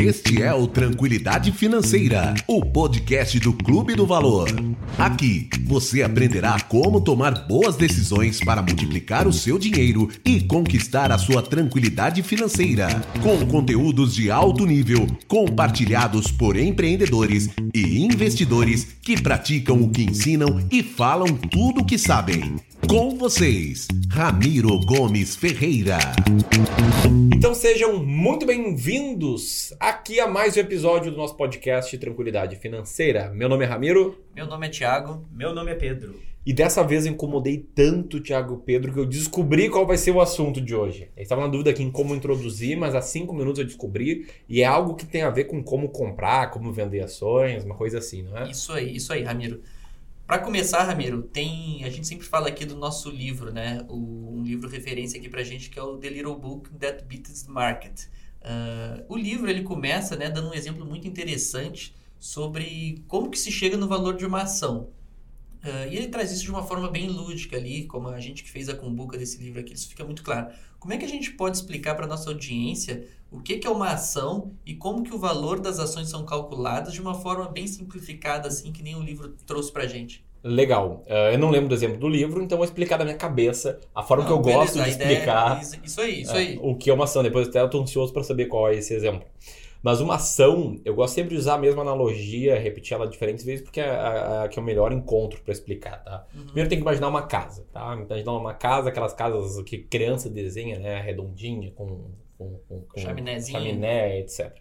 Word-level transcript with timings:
Este 0.00 0.40
é 0.40 0.54
o 0.54 0.68
Tranquilidade 0.68 1.50
Financeira, 1.50 2.32
o 2.46 2.64
podcast 2.64 3.40
do 3.40 3.52
Clube 3.52 3.96
do 3.96 4.06
Valor. 4.06 4.48
Aqui 4.96 5.50
você 5.66 6.04
aprenderá 6.04 6.56
como 6.60 7.00
tomar 7.00 7.48
boas 7.48 7.74
decisões 7.74 8.38
para 8.38 8.62
multiplicar 8.62 9.26
o 9.26 9.32
seu 9.32 9.58
dinheiro 9.58 10.08
e 10.24 10.40
conquistar 10.40 11.10
a 11.10 11.18
sua 11.18 11.42
tranquilidade 11.42 12.22
financeira, 12.22 12.86
com 13.20 13.44
conteúdos 13.46 14.14
de 14.14 14.30
alto 14.30 14.64
nível 14.64 15.04
compartilhados 15.26 16.30
por 16.30 16.56
empreendedores 16.56 17.50
e 17.74 18.04
investidores 18.04 18.86
que 19.02 19.20
praticam 19.20 19.82
o 19.82 19.90
que 19.90 20.04
ensinam 20.04 20.64
e 20.70 20.80
falam 20.80 21.26
tudo 21.26 21.80
o 21.80 21.84
que 21.84 21.98
sabem. 21.98 22.54
Com 22.88 23.10
vocês, 23.16 23.86
Ramiro 24.10 24.80
Gomes 24.80 25.36
Ferreira. 25.36 25.98
Então 27.34 27.54
sejam 27.54 28.02
muito 28.02 28.46
bem-vindos 28.46 29.74
aqui 29.78 30.18
a 30.18 30.26
mais 30.26 30.56
um 30.56 30.60
episódio 30.60 31.10
do 31.10 31.18
nosso 31.18 31.36
podcast 31.36 31.96
Tranquilidade 31.98 32.56
Financeira. 32.56 33.30
Meu 33.34 33.46
nome 33.46 33.66
é 33.66 33.68
Ramiro. 33.68 34.24
Meu 34.34 34.46
nome 34.46 34.68
é 34.68 34.70
Thiago. 34.70 35.22
Meu 35.30 35.54
nome 35.54 35.70
é 35.70 35.74
Pedro. 35.74 36.18
E 36.46 36.52
dessa 36.54 36.82
vez 36.82 37.04
eu 37.04 37.12
incomodei 37.12 37.58
tanto 37.58 38.16
o 38.16 38.20
Thiago 38.22 38.54
e 38.54 38.56
o 38.56 38.60
Pedro 38.60 38.90
que 38.90 38.98
eu 38.98 39.04
descobri 39.04 39.68
qual 39.68 39.86
vai 39.86 39.98
ser 39.98 40.12
o 40.12 40.20
assunto 40.20 40.62
de 40.62 40.74
hoje. 40.74 41.10
Eles 41.14 41.26
estavam 41.26 41.44
na 41.44 41.50
dúvida 41.50 41.68
aqui 41.68 41.82
em 41.82 41.90
como 41.90 42.14
introduzir, 42.14 42.74
mas 42.74 42.94
há 42.94 43.02
cinco 43.02 43.34
minutos 43.34 43.58
eu 43.58 43.66
descobri. 43.66 44.26
E 44.48 44.62
é 44.62 44.64
algo 44.64 44.94
que 44.94 45.04
tem 45.04 45.20
a 45.20 45.30
ver 45.30 45.44
com 45.44 45.62
como 45.62 45.90
comprar, 45.90 46.50
como 46.50 46.72
vender 46.72 47.00
ações, 47.00 47.64
uma 47.64 47.74
coisa 47.74 47.98
assim, 47.98 48.22
não 48.22 48.38
é? 48.38 48.50
Isso 48.50 48.72
aí, 48.72 48.96
isso 48.96 49.12
aí, 49.12 49.22
Ramiro. 49.22 49.60
Para 50.28 50.40
começar, 50.40 50.82
Ramiro, 50.82 51.22
tem 51.22 51.82
a 51.84 51.88
gente 51.88 52.06
sempre 52.06 52.26
fala 52.26 52.48
aqui 52.48 52.66
do 52.66 52.76
nosso 52.76 53.08
livro, 53.08 53.50
né? 53.50 53.82
O, 53.88 54.34
um 54.34 54.42
livro 54.42 54.68
referência 54.68 55.18
aqui 55.18 55.26
para 55.26 55.42
gente 55.42 55.70
que 55.70 55.78
é 55.78 55.82
o 55.82 55.96
The 55.96 56.10
Little 56.10 56.38
Book 56.38 56.68
That 56.74 57.02
Beats 57.06 57.44
the 57.44 57.50
Market. 57.50 58.02
Uh, 58.42 59.06
o 59.08 59.16
livro 59.16 59.48
ele 59.48 59.62
começa, 59.62 60.16
né, 60.16 60.28
dando 60.28 60.50
um 60.50 60.52
exemplo 60.52 60.84
muito 60.84 61.08
interessante 61.08 61.96
sobre 62.18 63.02
como 63.08 63.30
que 63.30 63.38
se 63.38 63.50
chega 63.50 63.78
no 63.78 63.88
valor 63.88 64.18
de 64.18 64.26
uma 64.26 64.42
ação. 64.42 64.90
Uh, 65.64 65.88
e 65.90 65.96
ele 65.96 66.08
traz 66.08 66.30
isso 66.30 66.42
de 66.42 66.50
uma 66.50 66.62
forma 66.62 66.90
bem 66.90 67.08
lúdica 67.08 67.56
ali, 67.56 67.86
como 67.86 68.08
a 68.08 68.20
gente 68.20 68.42
que 68.42 68.50
fez 68.50 68.68
a 68.68 68.74
cumbuca 68.74 69.16
desse 69.16 69.38
livro 69.38 69.60
aqui, 69.60 69.72
isso 69.72 69.88
fica 69.88 70.04
muito 70.04 70.22
claro. 70.22 70.54
Como 70.78 70.92
é 70.92 70.98
que 70.98 71.06
a 71.06 71.08
gente 71.08 71.30
pode 71.30 71.56
explicar 71.56 71.94
para 71.94 72.06
nossa 72.06 72.28
audiência 72.28 73.08
o 73.30 73.40
que, 73.40 73.58
que 73.58 73.66
é 73.66 73.70
uma 73.70 73.90
ação 73.90 74.52
e 74.64 74.74
como 74.74 75.02
que 75.02 75.14
o 75.14 75.18
valor 75.18 75.60
das 75.60 75.78
ações 75.78 76.08
são 76.08 76.24
calculadas 76.24 76.92
de 76.92 77.00
uma 77.00 77.14
forma 77.14 77.48
bem 77.48 77.66
simplificada, 77.66 78.48
assim, 78.48 78.72
que 78.72 78.82
nem 78.82 78.96
o 78.96 79.02
livro 79.02 79.34
trouxe 79.46 79.70
para 79.70 79.86
gente? 79.86 80.24
Legal. 80.42 81.04
Uh, 81.06 81.32
eu 81.32 81.38
não 81.38 81.50
lembro 81.50 81.68
do 81.68 81.74
exemplo 81.74 81.98
do 81.98 82.08
livro, 82.08 82.42
então 82.42 82.56
vou 82.56 82.64
explicar 82.64 82.96
da 82.96 83.04
minha 83.04 83.16
cabeça 83.16 83.80
a 83.94 84.02
forma 84.02 84.24
não, 84.24 84.30
que 84.30 84.38
eu 84.38 84.42
beleza, 84.42 84.60
gosto 84.60 84.82
de 84.82 84.90
explicar. 84.90 85.62
Ideia, 85.62 85.80
isso 85.84 86.00
aí, 86.00 86.22
isso 86.22 86.32
aí. 86.36 86.56
Uh, 86.56 86.70
o 86.70 86.76
que 86.76 86.90
é 86.90 86.94
uma 86.94 87.04
ação. 87.04 87.22
Depois 87.22 87.48
até 87.48 87.60
eu 87.60 87.66
estou 87.66 87.82
ansioso 87.82 88.12
para 88.12 88.22
saber 88.22 88.46
qual 88.46 88.68
é 88.68 88.76
esse 88.76 88.94
exemplo. 88.94 89.26
Mas 89.82 90.00
uma 90.00 90.16
ação, 90.16 90.80
eu 90.84 90.94
gosto 90.94 91.14
sempre 91.14 91.30
de 91.30 91.36
usar 91.36 91.54
a 91.54 91.58
mesma 91.58 91.82
analogia, 91.82 92.58
repetir 92.58 92.94
ela 92.94 93.06
diferentes 93.06 93.44
vezes, 93.44 93.62
porque 93.62 93.80
é 93.80 93.88
a, 93.88 94.44
a 94.44 94.48
que 94.48 94.58
é 94.58 94.62
o 94.62 94.64
melhor 94.64 94.92
encontro 94.92 95.40
para 95.42 95.52
explicar, 95.52 96.02
tá? 96.02 96.26
Uhum. 96.34 96.46
Primeiro 96.46 96.68
tem 96.68 96.78
que 96.78 96.82
imaginar 96.82 97.08
uma 97.08 97.22
casa, 97.22 97.64
tá? 97.72 97.94
Imaginar 97.94 98.32
uma 98.32 98.54
casa, 98.54 98.88
aquelas 98.88 99.12
casas 99.12 99.62
que 99.62 99.78
criança 99.78 100.28
desenha, 100.28 100.78
né? 100.80 101.00
Redondinha, 101.00 101.70
com, 101.72 102.10
com, 102.38 102.60
com, 102.68 102.80
com 102.82 103.00
chaminé, 103.00 104.20
etc. 104.20 104.56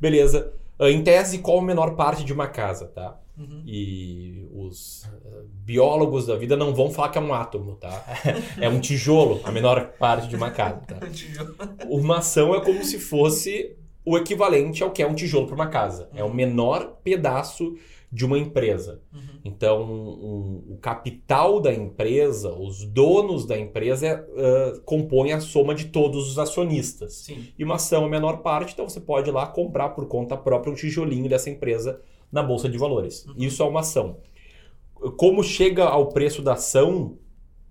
Beleza. 0.00 0.52
Ah, 0.78 0.90
em 0.90 1.02
tese, 1.02 1.38
qual 1.38 1.58
a 1.58 1.62
menor 1.62 1.96
parte 1.96 2.22
de 2.22 2.32
uma 2.32 2.46
casa, 2.46 2.86
tá? 2.86 3.18
Uhum. 3.36 3.62
E 3.66 4.48
os 4.54 5.04
uh, 5.04 5.46
biólogos 5.64 6.26
da 6.26 6.36
vida 6.36 6.56
não 6.56 6.74
vão 6.74 6.90
falar 6.90 7.10
que 7.10 7.18
é 7.18 7.20
um 7.20 7.34
átomo, 7.34 7.74
tá? 7.74 8.04
é 8.60 8.68
um 8.68 8.80
tijolo, 8.80 9.40
a 9.44 9.50
menor 9.50 9.92
parte 9.98 10.28
de 10.28 10.36
uma 10.36 10.50
casa, 10.50 10.80
tá? 10.86 10.98
Uma 11.88 12.18
ação 12.18 12.54
é 12.54 12.60
como 12.62 12.82
se 12.82 12.98
fosse 12.98 13.76
o 14.04 14.16
equivalente 14.16 14.82
ao 14.82 14.90
que 14.90 15.02
é 15.02 15.06
um 15.06 15.14
tijolo 15.14 15.46
para 15.46 15.54
uma 15.54 15.66
casa. 15.66 16.08
É 16.14 16.22
o 16.22 16.32
menor 16.32 16.98
pedaço 17.02 17.76
de 18.10 18.24
uma 18.24 18.38
empresa. 18.38 19.02
Uhum. 19.12 19.40
Então, 19.44 19.82
um, 19.82 20.74
o 20.74 20.78
capital 20.78 21.60
da 21.60 21.72
empresa, 21.72 22.52
os 22.52 22.84
donos 22.84 23.46
da 23.46 23.58
empresa, 23.58 24.26
uh, 24.28 24.80
compõem 24.82 25.32
a 25.32 25.40
soma 25.40 25.74
de 25.74 25.86
todos 25.86 26.30
os 26.30 26.38
acionistas. 26.38 27.14
Sim. 27.14 27.48
E 27.58 27.64
uma 27.64 27.76
ação 27.76 28.02
é 28.02 28.06
a 28.06 28.08
menor 28.08 28.38
parte, 28.38 28.72
então 28.72 28.88
você 28.88 29.00
pode 29.00 29.28
ir 29.28 29.32
lá 29.32 29.46
comprar 29.46 29.90
por 29.90 30.06
conta 30.06 30.36
própria 30.36 30.72
um 30.72 30.76
tijolinho 30.76 31.28
dessa 31.28 31.50
empresa 31.50 32.00
na 32.30 32.42
Bolsa 32.42 32.68
de 32.68 32.78
Valores. 32.78 33.26
Uhum. 33.26 33.34
Isso 33.38 33.62
é 33.62 33.66
uma 33.66 33.80
ação. 33.80 34.18
Como 35.16 35.42
chega 35.42 35.84
ao 35.84 36.08
preço 36.08 36.42
da 36.42 36.54
ação, 36.54 37.18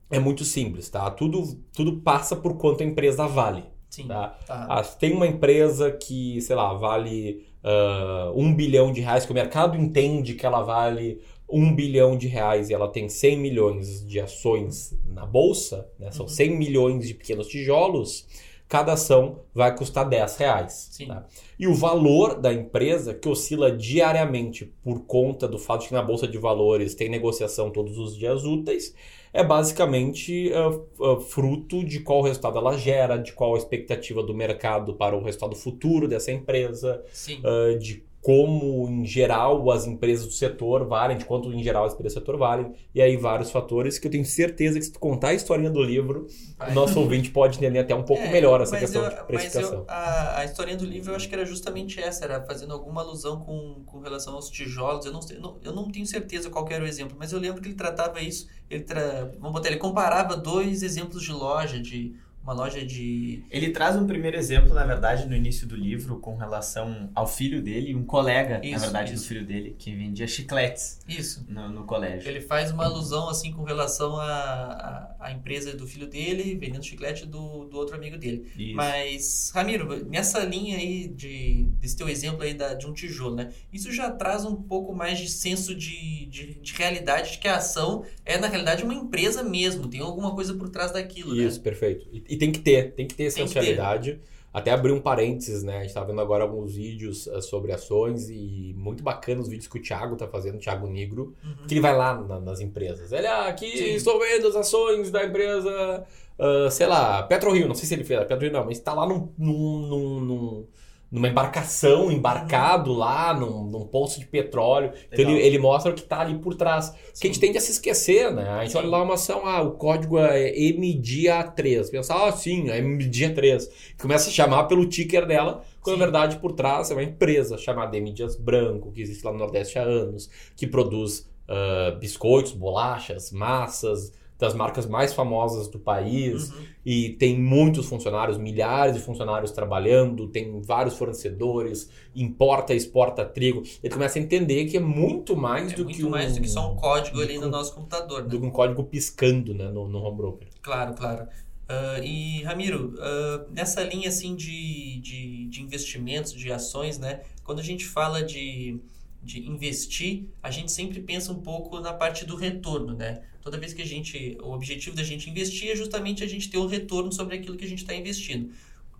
é 0.09 0.19
muito 0.19 0.43
simples, 0.43 0.89
tá? 0.89 1.09
Tudo, 1.09 1.59
tudo 1.73 2.01
passa 2.01 2.35
por 2.35 2.57
quanto 2.57 2.83
a 2.83 2.85
empresa 2.85 3.27
vale. 3.27 3.63
Sim. 3.89 4.07
Tá? 4.07 4.37
Tá. 4.45 4.67
Ah, 4.69 4.83
tem 4.83 5.13
uma 5.13 5.25
empresa 5.25 5.91
que, 5.91 6.41
sei 6.41 6.55
lá, 6.55 6.73
vale 6.73 7.45
uh, 7.65 8.31
um 8.39 8.53
bilhão 8.53 8.91
de 8.91 9.01
reais, 9.01 9.25
que 9.25 9.31
o 9.31 9.35
mercado 9.35 9.75
entende 9.75 10.35
que 10.35 10.45
ela 10.45 10.61
vale 10.61 11.19
um 11.49 11.75
bilhão 11.75 12.17
de 12.17 12.27
reais 12.27 12.69
e 12.69 12.73
ela 12.73 12.87
tem 12.87 13.09
100 13.09 13.37
milhões 13.37 14.07
de 14.07 14.19
ações 14.19 14.97
na 15.05 15.25
bolsa, 15.25 15.89
né? 15.99 16.11
são 16.11 16.25
uhum. 16.25 16.31
100 16.31 16.57
milhões 16.57 17.07
de 17.07 17.13
pequenos 17.13 17.47
tijolos, 17.47 18.25
cada 18.67 18.93
ação 18.93 19.41
vai 19.53 19.75
custar 19.75 20.07
10 20.07 20.37
reais. 20.37 20.97
Tá? 21.07 21.25
E 21.57 21.67
o 21.67 21.75
valor 21.75 22.39
da 22.39 22.51
empresa, 22.51 23.13
que 23.13 23.29
oscila 23.29 23.71
diariamente 23.71 24.73
por 24.83 25.01
conta 25.05 25.47
do 25.47 25.59
fato 25.59 25.81
de 25.81 25.89
que 25.89 25.93
na 25.93 26.01
Bolsa 26.01 26.27
de 26.27 26.37
Valores 26.37 26.95
tem 26.95 27.09
negociação 27.09 27.69
todos 27.69 27.97
os 27.97 28.17
dias 28.17 28.43
úteis, 28.43 28.95
é 29.35 29.43
basicamente 29.43 30.49
uh, 30.53 30.87
uh, 30.97 31.19
fruto 31.19 31.83
de 31.83 31.99
qual 31.99 32.21
resultado 32.21 32.57
ela 32.57 32.77
gera, 32.77 33.17
de 33.17 33.33
qual 33.33 33.53
a 33.53 33.57
expectativa 33.57 34.23
do 34.23 34.33
mercado 34.33 34.93
para 34.93 35.13
o 35.13 35.21
resultado 35.21 35.57
futuro 35.57 36.07
dessa 36.07 36.31
empresa, 36.31 37.03
uh, 37.43 37.77
de 37.77 38.01
como 38.25 38.89
em 38.89 39.05
geral 39.05 39.69
as 39.69 39.85
empresas 39.85 40.25
do 40.25 40.33
setor 40.33 40.87
valem, 40.87 41.15
de 41.15 41.25
quanto 41.25 41.53
em 41.53 41.61
geral 41.61 41.85
as 41.85 41.93
empresas 41.93 42.15
do 42.15 42.19
setor 42.21 42.37
valem, 42.39 42.73
e 42.91 42.99
aí 42.99 43.15
vários 43.15 43.51
fatores 43.51 43.99
que 43.99 44.07
eu 44.07 44.11
tenho 44.11 44.25
certeza 44.25 44.79
que 44.79 44.85
se 44.85 44.91
tu 44.91 44.99
contar 44.99 45.27
a 45.27 45.33
historinha 45.35 45.69
do 45.69 45.79
livro, 45.79 46.25
o 46.67 46.73
nosso 46.73 46.99
ouvinte 46.99 47.29
pode 47.29 47.59
entender 47.59 47.77
até 47.77 47.93
um 47.93 48.01
pouco 48.01 48.23
é, 48.23 48.31
melhor 48.31 48.61
essa 48.61 48.79
questão 48.79 49.03
eu, 49.03 49.09
de 49.11 49.23
precificação. 49.27 49.79
Eu, 49.81 49.85
a, 49.87 50.39
a 50.39 50.45
historinha 50.45 50.75
do 50.75 50.87
livro 50.87 51.11
eu 51.11 51.15
acho 51.15 51.29
que 51.29 51.35
era 51.35 51.45
justamente 51.45 51.99
essa, 51.99 52.25
era 52.25 52.41
fazendo 52.41 52.73
alguma 52.73 53.01
alusão 53.01 53.41
com, 53.41 53.83
com 53.85 53.99
relação 53.99 54.33
aos 54.33 54.49
tijolos, 54.49 55.05
eu 55.05 55.13
não, 55.13 55.19
eu 55.29 55.39
não, 55.39 55.57
eu 55.63 55.71
não 55.71 55.91
tenho 55.91 56.07
certeza 56.07 56.49
qual 56.49 56.67
era 56.71 56.83
o 56.83 56.87
exemplo, 56.87 57.15
mas 57.19 57.31
eu 57.31 57.37
lembro 57.37 57.61
que 57.61 57.67
ele 57.67 57.75
tratava 57.75 58.19
isso, 58.21 58.47
ele, 58.71 58.85
tra, 58.85 59.31
vamos 59.37 59.51
botar, 59.51 59.67
ele 59.67 59.77
comparava 59.77 60.35
dois 60.35 60.81
exemplos 60.81 61.21
de 61.21 61.31
loja, 61.31 61.79
de 61.79 62.15
uma 62.45 62.53
loja 62.53 62.85
de. 62.85 63.43
Ele 63.49 63.71
traz 63.71 63.95
um 63.95 64.05
primeiro 64.05 64.37
exemplo, 64.37 64.71
na 64.73 64.85
verdade, 64.85 65.27
no 65.27 65.35
início 65.35 65.67
do 65.67 65.75
livro, 65.75 66.19
com 66.19 66.35
relação 66.35 67.09
ao 67.15 67.25
filho 67.25 67.61
dele, 67.61 67.95
um 67.95 68.05
colega, 68.05 68.61
isso, 68.63 68.73
na 68.73 68.79
verdade, 68.79 69.13
isso. 69.13 69.23
do 69.23 69.27
filho 69.27 69.45
dele, 69.45 69.75
que 69.77 69.93
vendia 69.95 70.27
chicletes 70.27 70.99
isso. 71.07 71.43
No, 71.49 71.69
no, 71.69 71.85
colégio. 71.85 72.29
Ele 72.29 72.41
faz 72.41 72.71
uma 72.71 72.85
alusão, 72.85 73.29
assim, 73.29 73.51
com 73.51 73.63
relação 73.63 74.19
à, 74.19 75.15
à, 75.19 75.31
empresa 75.31 75.75
do 75.75 75.87
filho 75.87 76.07
dele, 76.07 76.55
vendendo 76.55 76.83
chiclete 76.83 77.25
do, 77.25 77.65
do 77.65 77.77
outro 77.77 77.95
amigo 77.95 78.17
dele. 78.17 78.45
Isso. 78.55 78.75
Mas, 78.75 79.51
Ramiro, 79.53 80.05
nessa 80.05 80.39
linha 80.43 80.77
aí, 80.77 81.07
de, 81.07 81.63
desse 81.79 81.97
teu 81.97 82.07
exemplo 82.07 82.43
aí 82.43 82.53
da, 82.53 82.75
de 82.75 82.85
um 82.85 82.93
tijolo, 82.93 83.35
né? 83.35 83.51
Isso 83.73 83.91
já 83.91 84.11
traz 84.11 84.45
um 84.45 84.55
pouco 84.55 84.93
mais 84.93 85.17
de 85.17 85.29
senso 85.29 85.73
de, 85.73 86.27
de, 86.27 86.55
de 86.55 86.73
realidade, 86.73 87.33
de 87.33 87.37
que 87.39 87.47
a 87.47 87.57
ação 87.57 88.05
é, 88.23 88.37
na 88.37 88.47
realidade, 88.47 88.83
uma 88.83 88.93
empresa 88.93 89.43
mesmo, 89.43 89.87
tem 89.87 90.01
alguma 90.01 90.33
coisa 90.35 90.53
por 90.53 90.69
trás 90.69 90.91
daquilo, 90.91 91.29
isso, 91.29 91.41
né? 91.41 91.47
Isso, 91.47 91.61
perfeito. 91.61 92.07
E, 92.11 92.34
e 92.35 92.37
tem 92.37 92.51
que 92.51 92.59
ter, 92.59 92.93
tem 92.93 93.07
que 93.07 93.15
ter 93.15 93.23
essencialidade. 93.23 94.19
Até 94.53 94.71
abrir 94.71 94.93
um 94.93 95.01
parênteses, 95.01 95.63
né? 95.63 95.79
A 95.79 95.81
gente 95.81 95.93
tá 95.93 96.01
vendo 96.01 96.21
agora 96.21 96.43
alguns 96.43 96.75
vídeos 96.75 97.27
uh, 97.27 97.41
sobre 97.41 97.73
ações 97.73 98.29
e 98.29 98.73
muito 98.77 99.03
bacana 99.03 99.41
os 99.41 99.49
vídeos 99.49 99.67
que 99.67 99.77
o 99.77 99.81
Thiago 99.81 100.15
tá 100.15 100.29
fazendo, 100.29 100.55
o 100.55 100.59
Thiago 100.59 100.87
Negro, 100.87 101.35
uhum. 101.43 101.67
que 101.67 101.73
ele 101.73 101.81
vai 101.81 101.93
lá 101.93 102.13
na, 102.21 102.39
nas 102.39 102.61
empresas. 102.61 103.11
Ele, 103.11 103.27
ah, 103.27 103.47
aqui 103.47 103.69
Sim. 103.77 103.95
estou 103.95 104.17
vendo 104.17 104.47
as 104.47 104.55
ações 104.55 105.11
da 105.11 105.25
empresa, 105.25 106.05
uh, 106.39 106.71
sei 106.71 106.87
lá, 106.87 107.23
PetroRio, 107.23 107.67
não 107.67 107.75
sei 107.75 107.85
se 107.85 107.95
ele 107.95 108.05
fez, 108.05 108.17
PetroRio 108.21 108.53
não, 108.53 108.63
mas 108.63 108.77
está 108.77 108.93
lá 108.93 109.05
num, 109.05 109.29
num, 109.37 109.87
num, 109.87 110.19
num 110.21 110.67
numa 111.15 111.29
embarcação, 111.29 112.11
embarcado 112.11 112.91
lá 112.91 113.33
num, 113.33 113.63
num 113.63 113.87
poço 113.87 114.19
de 114.19 114.25
petróleo. 114.25 114.91
Então 115.09 115.23
ele, 115.23 115.39
ele, 115.39 115.57
mostra 115.57 115.89
o 115.89 115.95
que 115.95 116.01
está 116.01 116.19
ali 116.19 116.37
por 116.37 116.55
trás. 116.55 116.87
Sim. 116.87 117.21
Que 117.21 117.27
a 117.27 117.29
gente 117.29 117.39
tende 117.39 117.57
a 117.57 117.61
se 117.61 117.71
esquecer, 117.71 118.33
né? 118.33 118.49
A 118.49 118.63
gente 118.63 118.73
sim. 118.73 118.77
olha 118.77 118.89
lá 118.89 119.01
uma 119.01 119.13
ação, 119.13 119.47
ah, 119.47 119.61
o 119.61 119.71
código 119.71 120.19
é 120.19 120.51
MDIA3. 120.51 121.89
Pensa, 121.89 122.13
ah, 122.13 122.29
sim, 122.33 122.69
é 122.69 122.81
MDIA3. 122.81 123.65
Começa 123.97 124.29
a 124.29 124.33
chamar 124.33 124.65
pelo 124.65 124.85
ticker 124.85 125.25
dela, 125.25 125.63
quando 125.81 125.95
sim. 125.95 125.99
na 126.01 126.05
verdade 126.05 126.37
por 126.39 126.51
trás 126.51 126.91
é 126.91 126.93
uma 126.93 127.03
empresa 127.03 127.57
chamada 127.57 127.95
M 127.95 128.11
Dias 128.11 128.35
Branco, 128.35 128.91
que 128.91 129.01
existe 129.01 129.23
lá 129.23 129.31
no 129.31 129.39
Nordeste 129.39 129.79
há 129.79 129.83
anos, 129.83 130.29
que 130.53 130.67
produz 130.67 131.19
uh, 131.47 131.97
biscoitos, 131.97 132.51
bolachas, 132.51 133.31
massas 133.31 134.11
das 134.37 134.53
marcas 134.53 134.85
mais 134.85 135.13
famosas 135.13 135.67
do 135.69 135.79
país 135.79 136.51
uhum. 136.51 136.63
e 136.85 137.11
tem 137.11 137.39
muitos 137.39 137.87
funcionários, 137.87 138.37
milhares 138.37 138.95
de 138.95 139.01
funcionários 139.01 139.51
trabalhando, 139.51 140.27
tem 140.27 140.59
vários 140.61 140.97
fornecedores, 140.97 141.89
importa 142.13 142.73
e 142.73 142.77
exporta 142.77 143.23
trigo. 143.23 143.63
Ele 143.81 143.93
começa 143.93 144.19
a 144.19 144.21
entender 144.21 144.65
que 144.65 144.75
é 144.75 144.79
muito 144.79 145.37
mais 145.37 145.71
é 145.71 145.75
do 145.75 145.85
muito 145.85 145.97
que 145.97 146.03
um, 146.03 146.09
mais 146.09 146.35
do 146.35 146.41
que 146.41 146.49
só 146.49 146.71
um 146.71 146.75
código 146.75 147.21
ali 147.21 147.37
no 147.37 147.47
nosso 147.47 147.73
computador, 147.73 148.23
né? 148.23 148.29
Do 148.29 148.39
que 148.39 148.45
um 148.45 148.51
código 148.51 148.83
piscando, 148.83 149.53
né, 149.53 149.69
no, 149.69 149.87
no 149.87 149.99
home 149.99 150.17
broker. 150.17 150.47
Claro, 150.61 150.93
claro. 150.95 151.27
Uh, 151.65 152.03
e, 152.03 152.43
Ramiro, 152.43 152.93
uh, 152.95 153.51
nessa 153.51 153.81
linha 153.83 154.09
assim 154.09 154.35
de, 154.35 154.99
de, 154.99 155.47
de, 155.47 155.63
investimentos, 155.63 156.31
de 156.33 156.51
ações, 156.51 156.99
né? 156.99 157.21
quando 157.43 157.59
a 157.59 157.63
gente 157.63 157.85
fala 157.85 158.21
de, 158.21 158.79
de 159.23 159.47
investir, 159.49 160.25
a 160.43 160.51
gente 160.51 160.71
sempre 160.71 160.99
pensa 160.99 161.31
um 161.31 161.41
pouco 161.41 161.79
na 161.79 161.91
parte 161.91 162.23
do 162.23 162.35
retorno. 162.35 162.93
Né? 162.93 163.23
Toda 163.45 163.59
vez 163.59 163.73
que 163.73 163.81
a 163.83 163.85
gente. 163.85 164.39
O 164.41 164.53
objetivo 164.53 164.95
da 164.95 165.03
gente 165.03 165.29
investir 165.29 165.69
é 165.69 165.75
justamente 165.75 166.23
a 166.23 166.27
gente 166.27 166.49
ter 166.49 166.57
o 166.57 166.65
retorno 166.65 167.11
sobre 167.11 167.35
aquilo 167.35 167.55
que 167.55 167.63
a 167.63 167.67
gente 167.67 167.83
está 167.83 167.93
investindo. 167.93 168.49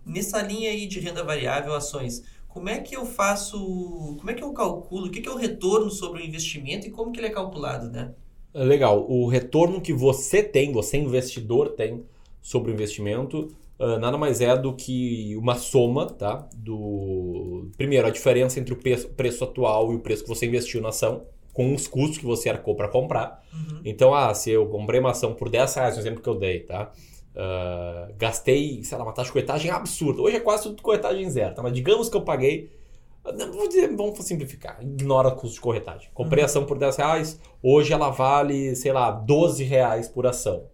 Nessa 0.06 0.40
linha 0.40 0.70
aí 0.70 0.86
de 0.86 1.00
renda 1.00 1.24
variável, 1.24 1.74
ações, 1.74 2.24
como 2.48 2.70
é 2.70 2.78
que 2.78 2.96
eu 2.96 3.08
faço. 3.08 3.58
Como 4.20 4.30
é 4.30 4.36
que 4.36 4.44
eu 4.44 4.54
calculo? 4.54 5.08
O 5.08 5.10
que, 5.10 5.28
é 5.28 5.32
o 5.32 5.36
retorno 5.36 5.90
sobre 5.90 6.22
o 6.22 6.24
investimento 6.24 6.86
e 6.86 6.92
como 6.92 7.12
que 7.12 7.20
ele 7.20 7.26
é 7.26 7.32
calculado, 7.32 7.90
né? 7.90 8.14
Legal. 8.54 9.10
O 9.10 9.28
retorno 9.28 9.82
que 9.82 9.92
você 9.92 10.44
tem, 10.44 10.72
você 10.72 10.96
investidor 10.98 11.70
tem 11.70 12.06
sobre 12.40 12.70
o 12.70 12.74
investimento, 12.76 13.52
uh, 13.80 13.98
nada 13.98 14.16
mais 14.16 14.42
é 14.42 14.56
do 14.56 14.76
que 14.76 15.36
uma 15.38 15.56
soma, 15.56 16.06
tá? 16.06 16.48
Do 16.56 17.72
primeiro 17.76 18.06
a 18.06 18.12
diferença 18.12 18.60
entre 18.60 18.76
o 18.76 18.78
preço, 18.78 19.10
preço 19.10 19.44
atual 19.44 19.92
e 19.92 19.96
o 19.96 20.02
preço 20.02 20.22
que 20.22 20.30
você 20.30 20.46
investiu 20.46 20.84
na 20.84 20.90
ação, 20.90 21.26
com 21.56 21.74
os 21.74 21.88
custos 21.88 22.18
que 22.18 22.26
você 22.26 22.50
arcou 22.50 22.76
para 22.76 22.90
comprar. 22.90 23.42
Uhum. 23.54 23.80
Então, 23.86 24.14
ah, 24.14 24.34
se 24.34 24.52
eu 24.52 24.68
comprei 24.68 25.00
uma 25.00 25.12
ação 25.12 25.34
por 25.34 25.50
10 25.50 25.74
reais, 25.74 25.96
no 25.96 26.02
exemplo 26.02 26.22
que 26.22 26.28
eu 26.28 26.36
dei, 26.36 26.60
tá? 26.60 26.92
Uh, 27.34 28.14
gastei, 28.18 28.84
sei 28.84 28.98
lá, 28.98 29.06
uma 29.06 29.14
taxa 29.14 29.28
de 29.28 29.32
corretagem 29.32 29.72
absurda. 29.72 30.22
Hoje 30.22 30.36
é 30.36 30.40
quase 30.42 30.64
tudo 30.64 30.82
corretagem 30.82 31.30
zero, 31.30 31.56
tá? 31.56 31.64
Mas 31.64 31.72
digamos 31.72 32.10
que 32.10 32.18
eu 32.18 32.22
paguei. 32.22 32.70
Vou 33.24 33.68
dizer, 33.70 33.88
vamos 33.96 34.20
simplificar. 34.26 34.80
Ignora 34.82 35.30
o 35.30 35.36
custo 35.36 35.56
de 35.56 35.62
corretagem. 35.62 36.10
Comprei 36.14 36.44
uhum. 36.44 36.46
ação 36.46 36.66
por 36.66 36.78
10 36.78 36.98
reais, 36.98 37.40
hoje 37.64 37.94
ela 37.94 38.10
vale, 38.10 38.76
sei 38.76 38.92
lá, 38.92 39.10
12 39.10 39.64
reais 39.64 40.10
por 40.10 40.28
ação. 40.28 40.66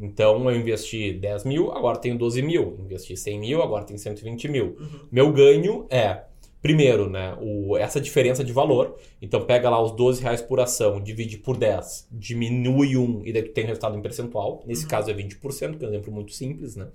Então 0.00 0.48
eu 0.48 0.56
investi 0.56 1.12
10 1.12 1.44
mil, 1.44 1.72
agora 1.72 1.98
tenho 1.98 2.16
12 2.16 2.42
mil. 2.42 2.78
Investi 2.78 3.16
100 3.16 3.40
mil, 3.40 3.60
agora 3.60 3.84
tenho 3.84 3.98
120 3.98 4.48
mil. 4.48 4.76
Uhum. 4.78 5.00
Meu 5.10 5.32
ganho 5.32 5.84
é, 5.90 6.22
primeiro, 6.60 7.08
né, 7.08 7.36
o, 7.40 7.76
essa 7.76 8.00
diferença 8.00 8.42
de 8.42 8.52
valor. 8.52 8.96
Então 9.20 9.44
pega 9.44 9.70
lá 9.70 9.82
os 9.82 9.92
12 9.92 10.22
reais 10.22 10.42
por 10.42 10.60
ação, 10.60 11.00
divide 11.00 11.38
por 11.38 11.56
10, 11.56 12.08
diminui 12.10 12.96
um 12.96 13.22
e 13.24 13.32
daí 13.32 13.42
tu 13.42 13.52
tem 13.52 13.64
resultado 13.64 13.96
em 13.96 14.02
percentual. 14.02 14.62
Nesse 14.66 14.84
uhum. 14.84 14.88
caso 14.88 15.10
é 15.10 15.14
20%, 15.14 15.78
que 15.78 15.84
é 15.84 15.88
um 15.88 15.90
exemplo 15.90 16.12
muito 16.12 16.32
simples, 16.32 16.76
né? 16.76 16.88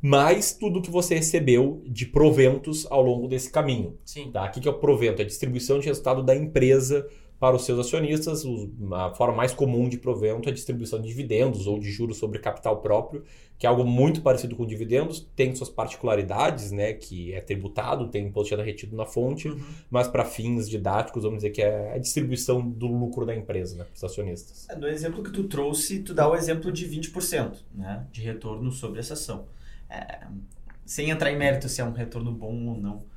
mais 0.00 0.52
tudo 0.52 0.82
que 0.82 0.90
você 0.90 1.16
recebeu 1.16 1.82
de 1.86 2.06
proventos 2.06 2.86
ao 2.90 3.02
longo 3.02 3.26
desse 3.26 3.50
caminho. 3.50 3.98
Sim. 4.04 4.30
Tá? 4.30 4.46
O 4.46 4.50
que 4.50 4.68
é 4.68 4.70
o 4.70 4.78
provento? 4.78 5.20
É 5.20 5.24
a 5.24 5.26
distribuição 5.26 5.78
de 5.78 5.86
resultado 5.86 6.22
da 6.22 6.36
empresa 6.36 7.06
para 7.38 7.54
os 7.54 7.64
seus 7.64 7.78
acionistas. 7.78 8.44
A 8.92 9.10
forma 9.14 9.36
mais 9.36 9.52
comum 9.52 9.88
de 9.88 9.98
provento 9.98 10.48
é 10.48 10.52
a 10.52 10.54
distribuição 10.54 11.00
de 11.00 11.08
dividendos 11.08 11.66
ou 11.66 11.78
de 11.78 11.90
juros 11.90 12.18
sobre 12.18 12.38
capital 12.38 12.80
próprio, 12.80 13.24
que 13.58 13.66
é 13.66 13.68
algo 13.68 13.84
muito 13.84 14.20
parecido 14.20 14.54
com 14.54 14.66
dividendos, 14.66 15.26
tem 15.34 15.54
suas 15.54 15.70
particularidades, 15.70 16.70
né, 16.70 16.92
que 16.92 17.32
é 17.32 17.40
tributado, 17.40 18.08
tem 18.08 18.26
imposto 18.26 18.54
de 18.54 18.62
retido 18.62 18.94
na 18.94 19.06
fonte, 19.06 19.48
uhum. 19.48 19.60
mas 19.90 20.08
para 20.08 20.24
fins 20.24 20.68
didáticos, 20.68 21.22
vamos 21.22 21.38
dizer 21.38 21.50
que 21.50 21.62
é 21.62 21.94
a 21.94 21.98
distribuição 21.98 22.66
do 22.66 22.86
lucro 22.86 23.24
da 23.24 23.34
empresa 23.34 23.76
né, 23.76 23.84
para 23.84 23.94
os 23.94 24.04
acionistas. 24.04 24.68
É, 24.68 24.76
no 24.76 24.86
exemplo 24.86 25.22
que 25.22 25.30
tu 25.30 25.44
trouxe, 25.44 26.00
tu 26.00 26.12
dá 26.12 26.28
o 26.28 26.34
exemplo 26.34 26.70
de 26.70 26.86
20% 26.86 27.56
né, 27.74 28.06
de 28.12 28.20
retorno 28.20 28.70
sobre 28.70 29.00
essa 29.00 29.14
ação. 29.14 29.46
É, 29.88 30.26
sem 30.84 31.10
entrar 31.10 31.32
em 31.32 31.38
mérito 31.38 31.68
se 31.68 31.80
é 31.80 31.84
um 31.84 31.92
retorno 31.92 32.32
bom 32.32 32.66
ou 32.66 32.78
não 32.78 33.15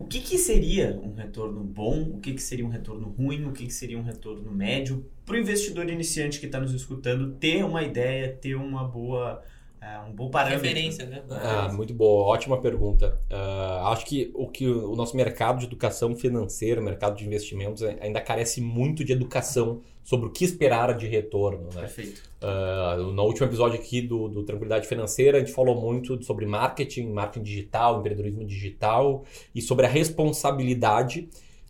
o 0.00 0.06
que, 0.06 0.18
que 0.18 0.38
seria 0.38 0.98
um 1.04 1.12
retorno 1.12 1.62
bom? 1.62 2.14
O 2.14 2.20
que, 2.20 2.32
que 2.32 2.42
seria 2.42 2.64
um 2.64 2.70
retorno 2.70 3.08
ruim? 3.10 3.44
O 3.44 3.52
que, 3.52 3.66
que 3.66 3.72
seria 3.72 3.98
um 3.98 4.02
retorno 4.02 4.50
médio? 4.50 5.04
Para 5.26 5.36
o 5.36 5.38
investidor 5.38 5.90
iniciante 5.90 6.40
que 6.40 6.46
está 6.46 6.58
nos 6.58 6.72
escutando 6.72 7.32
ter 7.32 7.62
uma 7.62 7.82
ideia, 7.82 8.32
ter 8.32 8.54
uma 8.54 8.82
boa 8.82 9.44
uh, 9.82 10.08
um 10.08 10.12
bom 10.12 10.30
parâmetro. 10.30 10.62
Referência, 10.62 11.06
né? 11.06 11.22
Ah, 11.30 11.72
muito 11.72 11.92
boa, 11.94 12.24
ótima 12.24 12.60
pergunta. 12.60 13.18
Uh, 13.30 13.86
acho 13.86 14.06
que 14.06 14.30
o 14.34 14.48
que 14.48 14.66
o 14.66 14.94
nosso 14.94 15.16
mercado 15.16 15.58
de 15.58 15.66
educação 15.66 16.14
financeira, 16.14 16.80
mercado 16.80 17.16
de 17.16 17.26
investimentos, 17.26 17.82
ainda 17.82 18.20
carece 18.20 18.60
muito 18.60 19.04
de 19.04 19.12
educação 19.12 19.80
sobre 20.02 20.26
o 20.26 20.30
que 20.30 20.44
esperar 20.44 20.96
de 20.96 21.06
retorno. 21.06 21.68
Né? 21.74 21.82
Perfeito. 21.82 22.22
Uh, 22.42 23.12
no 23.12 23.22
último 23.22 23.46
episódio 23.46 23.78
aqui 23.78 24.00
do, 24.00 24.28
do, 24.28 24.42
Tranquilidade 24.42 24.86
Financeira, 24.86 25.38
a 25.38 25.40
gente 25.40 25.52
falou 25.52 25.80
muito 25.80 26.22
sobre 26.24 26.46
marketing, 26.46 27.12
marketing 27.12 27.44
digital, 27.44 28.00
empreendedorismo 28.00 28.44
digital 28.44 29.24
e 29.54 29.62
sobre 29.62 29.86
a 29.86 29.88
responsabilidade 29.88 31.28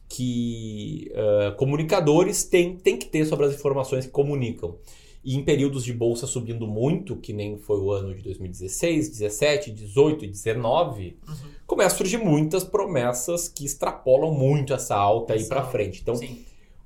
que 0.09 1.12
uh, 1.12 1.55
comunicadores 1.57 2.43
têm, 2.45 2.77
têm 2.77 2.97
que 2.97 3.07
ter 3.07 3.25
sobre 3.25 3.47
as 3.47 3.55
informações 3.55 4.07
que 4.07 4.12
comunicam. 4.12 4.77
E 5.23 5.37
em 5.37 5.45
períodos 5.45 5.85
de 5.85 5.93
bolsa 5.93 6.27
subindo 6.27 6.67
muito, 6.67 7.17
que 7.17 7.33
nem 7.33 7.59
foi 7.59 7.79
o 7.79 7.91
ano 7.91 8.15
de 8.15 8.23
2016, 8.23 9.11
17, 9.11 9.71
18 9.71 10.25
e 10.25 10.29
19, 10.29 11.19
uhum. 11.29 11.35
começam 11.67 11.95
a 11.95 11.99
surgir 11.99 12.19
muitas 12.19 12.65
promessas 12.65 13.47
que 13.47 13.67
extrapolam 13.67 14.33
muito 14.33 14.73
essa 14.73 14.97
alta 14.97 15.35
aí 15.35 15.45
para 15.45 15.63
frente. 15.65 16.01
Então, 16.01 16.15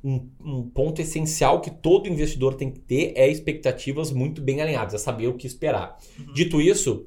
um, 0.02 0.28
um, 0.44 0.68
ponto 0.68 1.00
essencial 1.00 1.60
que 1.60 1.70
todo 1.70 2.08
investidor 2.08 2.54
tem 2.54 2.70
que 2.70 2.80
ter 2.80 3.12
é 3.16 3.26
expectativas 3.28 4.10
muito 4.10 4.42
bem 4.42 4.60
alinhadas, 4.60 4.94
é 4.94 4.98
saber 4.98 5.28
o 5.28 5.34
que 5.34 5.46
esperar. 5.46 5.96
Uhum. 6.18 6.32
Dito 6.34 6.60
isso, 6.60 7.06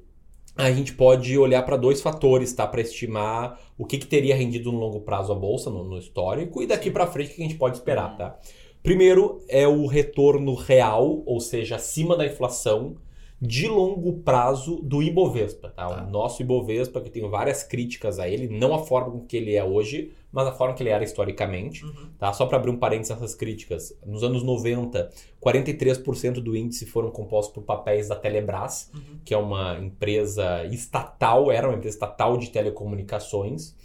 a 0.57 0.71
gente 0.71 0.93
pode 0.93 1.37
olhar 1.37 1.61
para 1.61 1.77
dois 1.77 2.01
fatores, 2.01 2.51
tá? 2.51 2.65
Para 2.65 2.81
estimar 2.81 3.59
o 3.77 3.85
que, 3.85 3.99
que, 3.99 4.07
teria 4.07 4.35
rendido 4.35 4.71
no 4.71 4.79
longo 4.79 5.01
prazo 5.01 5.31
a 5.31 5.35
bolsa, 5.35 5.69
no, 5.69 5.83
no 5.83 5.99
histórico, 5.99 6.63
e 6.63 6.65
daqui 6.65 6.89
para 6.89 7.05
frente 7.05 7.33
o 7.33 7.35
que 7.35 7.43
a 7.43 7.45
gente 7.45 7.57
pode 7.57 7.77
esperar, 7.77 8.11
uhum. 8.11 8.17
tá? 8.17 8.39
Primeiro 8.83 9.41
é 9.47 9.67
o 9.67 9.85
retorno 9.85 10.53
real, 10.55 11.23
ou 11.25 11.39
seja, 11.39 11.75
acima 11.75 12.15
da 12.15 12.25
inflação, 12.25 12.95
de 13.39 13.67
longo 13.67 14.13
prazo 14.19 14.77
do 14.81 15.01
Ibovespa. 15.01 15.69
Tá? 15.69 15.87
tá? 15.87 16.03
O 16.03 16.09
nosso 16.09 16.41
Ibovespa, 16.41 16.99
que 17.01 17.09
tem 17.09 17.27
várias 17.29 17.63
críticas 17.63 18.19
a 18.19 18.27
ele, 18.27 18.47
não 18.47 18.73
a 18.73 18.79
forma 18.79 19.11
com 19.11 19.21
que 19.21 19.37
ele 19.37 19.55
é 19.55 19.63
hoje, 19.63 20.11
mas 20.31 20.47
a 20.47 20.51
forma 20.51 20.73
que 20.73 20.81
ele 20.81 20.89
era 20.89 21.03
historicamente. 21.03 21.85
Uhum. 21.85 22.09
Tá? 22.17 22.33
Só 22.33 22.47
para 22.47 22.57
abrir 22.57 22.71
um 22.71 22.77
parênteses 22.77 23.11
essas 23.11 23.35
críticas, 23.35 23.95
nos 24.05 24.23
anos 24.23 24.43
90, 24.43 25.09
43% 25.41 26.33
do 26.33 26.55
índice 26.55 26.85
foram 26.85 27.11
compostos 27.11 27.53
por 27.53 27.63
papéis 27.63 28.07
da 28.07 28.15
Telebrás, 28.15 28.89
uhum. 28.93 29.19
que 29.23 29.33
é 29.33 29.37
uma 29.37 29.77
empresa 29.77 30.65
estatal, 30.65 31.51
era 31.51 31.67
uma 31.67 31.77
empresa 31.77 31.95
estatal 31.95 32.37
de 32.37 32.49
telecomunicações. 32.49 33.75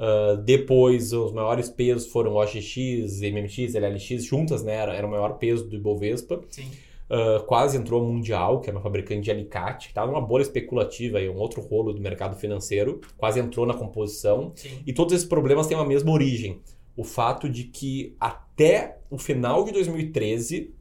Uh, 0.00 0.38
depois, 0.38 1.12
os 1.12 1.30
maiores 1.30 1.68
pesos 1.68 2.10
foram 2.10 2.36
OGX, 2.36 3.20
MMX, 3.20 3.74
LLX, 3.74 4.24
juntas, 4.24 4.62
né? 4.62 4.74
Era, 4.74 4.94
era 4.94 5.06
o 5.06 5.10
maior 5.10 5.36
peso 5.36 5.68
do 5.68 5.76
Ibovespa. 5.76 6.40
Sim. 6.48 6.70
Uh, 7.10 7.44
quase 7.44 7.76
entrou 7.76 8.00
a 8.00 8.04
Mundial, 8.04 8.60
que 8.60 8.70
é 8.70 8.72
uma 8.72 8.80
fabricante 8.80 9.22
de 9.22 9.30
alicate, 9.30 9.88
que 9.88 9.90
estava 9.90 10.10
numa 10.10 10.20
bolha 10.22 10.42
especulativa, 10.42 11.18
aí, 11.18 11.28
um 11.28 11.36
outro 11.36 11.60
rolo 11.60 11.92
do 11.92 12.00
mercado 12.00 12.34
financeiro, 12.34 13.00
quase 13.18 13.40
entrou 13.40 13.66
na 13.66 13.74
composição. 13.74 14.52
Sim. 14.54 14.78
E 14.86 14.92
todos 14.92 15.12
esses 15.12 15.26
problemas 15.26 15.66
têm 15.66 15.76
a 15.76 15.84
mesma 15.84 16.10
origem. 16.10 16.62
O 16.96 17.04
fato 17.04 17.46
de 17.48 17.64
que 17.64 18.16
até 18.18 18.98
o 19.10 19.18
final 19.18 19.64
de 19.64 19.72
2013 19.72 20.72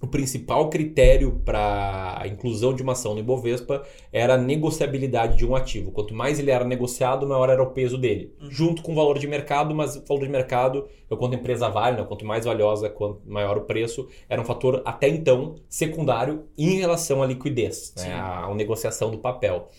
o 0.00 0.06
principal 0.06 0.68
critério 0.68 1.40
para 1.44 2.18
a 2.20 2.28
inclusão 2.28 2.74
de 2.74 2.82
uma 2.82 2.92
ação 2.92 3.14
no 3.14 3.20
Ibovespa 3.20 3.82
era 4.12 4.34
a 4.34 4.38
negociabilidade 4.38 5.38
de 5.38 5.46
um 5.46 5.56
ativo. 5.56 5.90
Quanto 5.90 6.14
mais 6.14 6.38
ele 6.38 6.50
era 6.50 6.64
negociado, 6.64 7.26
maior 7.26 7.48
era 7.48 7.62
o 7.62 7.70
peso 7.70 7.96
dele. 7.96 8.34
Uhum. 8.40 8.50
Junto 8.50 8.82
com 8.82 8.92
o 8.92 8.94
valor 8.94 9.18
de 9.18 9.26
mercado, 9.26 9.74
mas 9.74 9.96
o 9.96 10.04
valor 10.04 10.24
de 10.24 10.28
mercado, 10.28 10.86
é 11.10 11.16
quanto 11.16 11.34
a 11.34 11.38
empresa 11.38 11.68
vale, 11.68 11.96
né? 11.96 12.04
quanto 12.04 12.26
mais 12.26 12.44
valiosa, 12.44 12.90
quanto 12.90 13.20
maior 13.26 13.56
o 13.56 13.62
preço, 13.62 14.06
era 14.28 14.40
um 14.40 14.44
fator 14.44 14.82
até 14.84 15.08
então 15.08 15.56
secundário 15.68 16.44
em 16.58 16.78
relação 16.78 17.22
à 17.22 17.26
liquidez, 17.26 17.94
né? 17.96 18.12
à, 18.12 18.44
à 18.44 18.54
negociação 18.54 19.10
do 19.10 19.18
papel. 19.18 19.70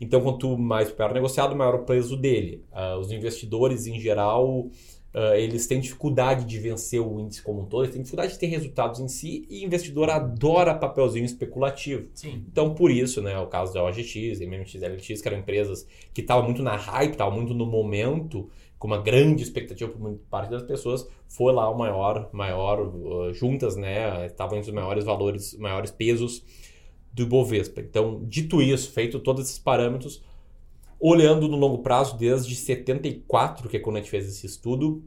Então, 0.00 0.20
quanto 0.20 0.56
mais 0.58 0.88
o 0.88 0.90
papel 0.92 1.06
era 1.06 1.14
negociado, 1.14 1.56
maior 1.56 1.76
o 1.76 1.84
peso 1.84 2.16
dele. 2.16 2.64
Uh, 2.72 2.98
os 2.98 3.10
investidores, 3.10 3.86
em 3.86 3.98
geral, 3.98 4.66
Uh, 5.14 5.32
eles 5.36 5.68
têm 5.68 5.78
dificuldade 5.78 6.44
de 6.44 6.58
vencer 6.58 7.00
o 7.00 7.20
índice 7.20 7.40
como 7.40 7.62
um 7.62 7.66
todo, 7.66 7.84
eles 7.84 7.94
têm 7.94 8.02
dificuldade 8.02 8.32
de 8.32 8.38
ter 8.40 8.46
resultados 8.46 8.98
em 8.98 9.06
si 9.06 9.46
e 9.48 9.64
investidor 9.64 10.10
adora 10.10 10.74
papelzinho 10.74 11.24
especulativo. 11.24 12.08
Sim. 12.14 12.44
Então, 12.50 12.74
por 12.74 12.90
isso, 12.90 13.22
né, 13.22 13.38
o 13.38 13.46
caso 13.46 13.72
da 13.72 13.84
OGX, 13.84 14.40
MMX, 14.40 14.74
LX, 14.74 15.22
que 15.22 15.28
eram 15.28 15.38
empresas 15.38 15.86
que 16.12 16.20
estavam 16.20 16.42
muito 16.42 16.64
na 16.64 16.74
hype, 16.74 17.12
estavam 17.12 17.32
muito 17.32 17.54
no 17.54 17.64
momento, 17.64 18.50
com 18.76 18.88
uma 18.88 19.00
grande 19.00 19.44
expectativa 19.44 19.88
por 19.88 20.18
parte 20.28 20.50
das 20.50 20.64
pessoas, 20.64 21.08
foi 21.28 21.52
lá 21.52 21.70
o 21.70 21.78
maior, 21.78 22.28
maior 22.32 22.80
uh, 22.80 23.32
juntas, 23.32 23.76
né, 23.76 24.26
estavam 24.26 24.58
entre 24.58 24.70
os 24.70 24.74
maiores 24.74 25.04
valores, 25.04 25.56
maiores 25.56 25.92
pesos 25.92 26.44
do 27.12 27.22
Ibovespa. 27.22 27.80
Então, 27.80 28.20
dito 28.24 28.60
isso, 28.60 28.90
feito 28.90 29.20
todos 29.20 29.44
esses 29.44 29.60
parâmetros, 29.60 30.20
Olhando 31.06 31.46
no 31.48 31.58
longo 31.58 31.82
prazo, 31.82 32.16
desde 32.16 32.56
74, 32.56 33.68
que 33.68 33.76
é 33.76 33.80
quando 33.80 33.96
a 33.96 33.98
gente 33.98 34.10
fez 34.10 34.26
esse 34.26 34.46
estudo, 34.46 35.04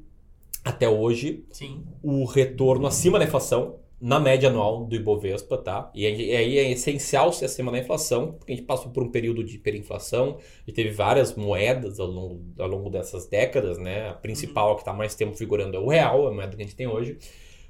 até 0.63 0.87
hoje, 0.87 1.43
Sim. 1.49 1.83
o 2.03 2.23
retorno 2.23 2.85
acima 2.85 3.17
da 3.17 3.25
inflação, 3.25 3.79
na 3.99 4.19
média 4.19 4.47
anual 4.47 4.85
do 4.85 4.95
Ibovespa, 4.95 5.57
tá? 5.57 5.89
E 5.95 6.05
aí 6.05 6.59
é 6.59 6.71
essencial 6.71 7.33
ser 7.33 7.45
acima 7.45 7.71
da 7.71 7.79
inflação, 7.79 8.33
porque 8.33 8.53
a 8.53 8.55
gente 8.55 8.65
passou 8.65 8.91
por 8.91 9.01
um 9.01 9.09
período 9.09 9.43
de 9.43 9.55
hiperinflação 9.55 10.37
e 10.67 10.71
teve 10.71 10.91
várias 10.91 11.33
moedas 11.33 11.99
ao 11.99 12.05
longo, 12.05 12.43
ao 12.59 12.67
longo 12.67 12.91
dessas 12.91 13.25
décadas, 13.25 13.79
né? 13.79 14.09
A 14.09 14.13
principal, 14.13 14.69
uhum. 14.69 14.75
que 14.75 14.81
está 14.81 14.93
mais 14.93 15.15
tempo 15.15 15.35
figurando, 15.35 15.75
é 15.75 15.79
o 15.79 15.87
real, 15.87 16.27
a 16.27 16.31
moeda 16.31 16.55
que 16.55 16.61
a 16.61 16.65
gente 16.65 16.75
tem 16.75 16.85
hoje. 16.85 17.17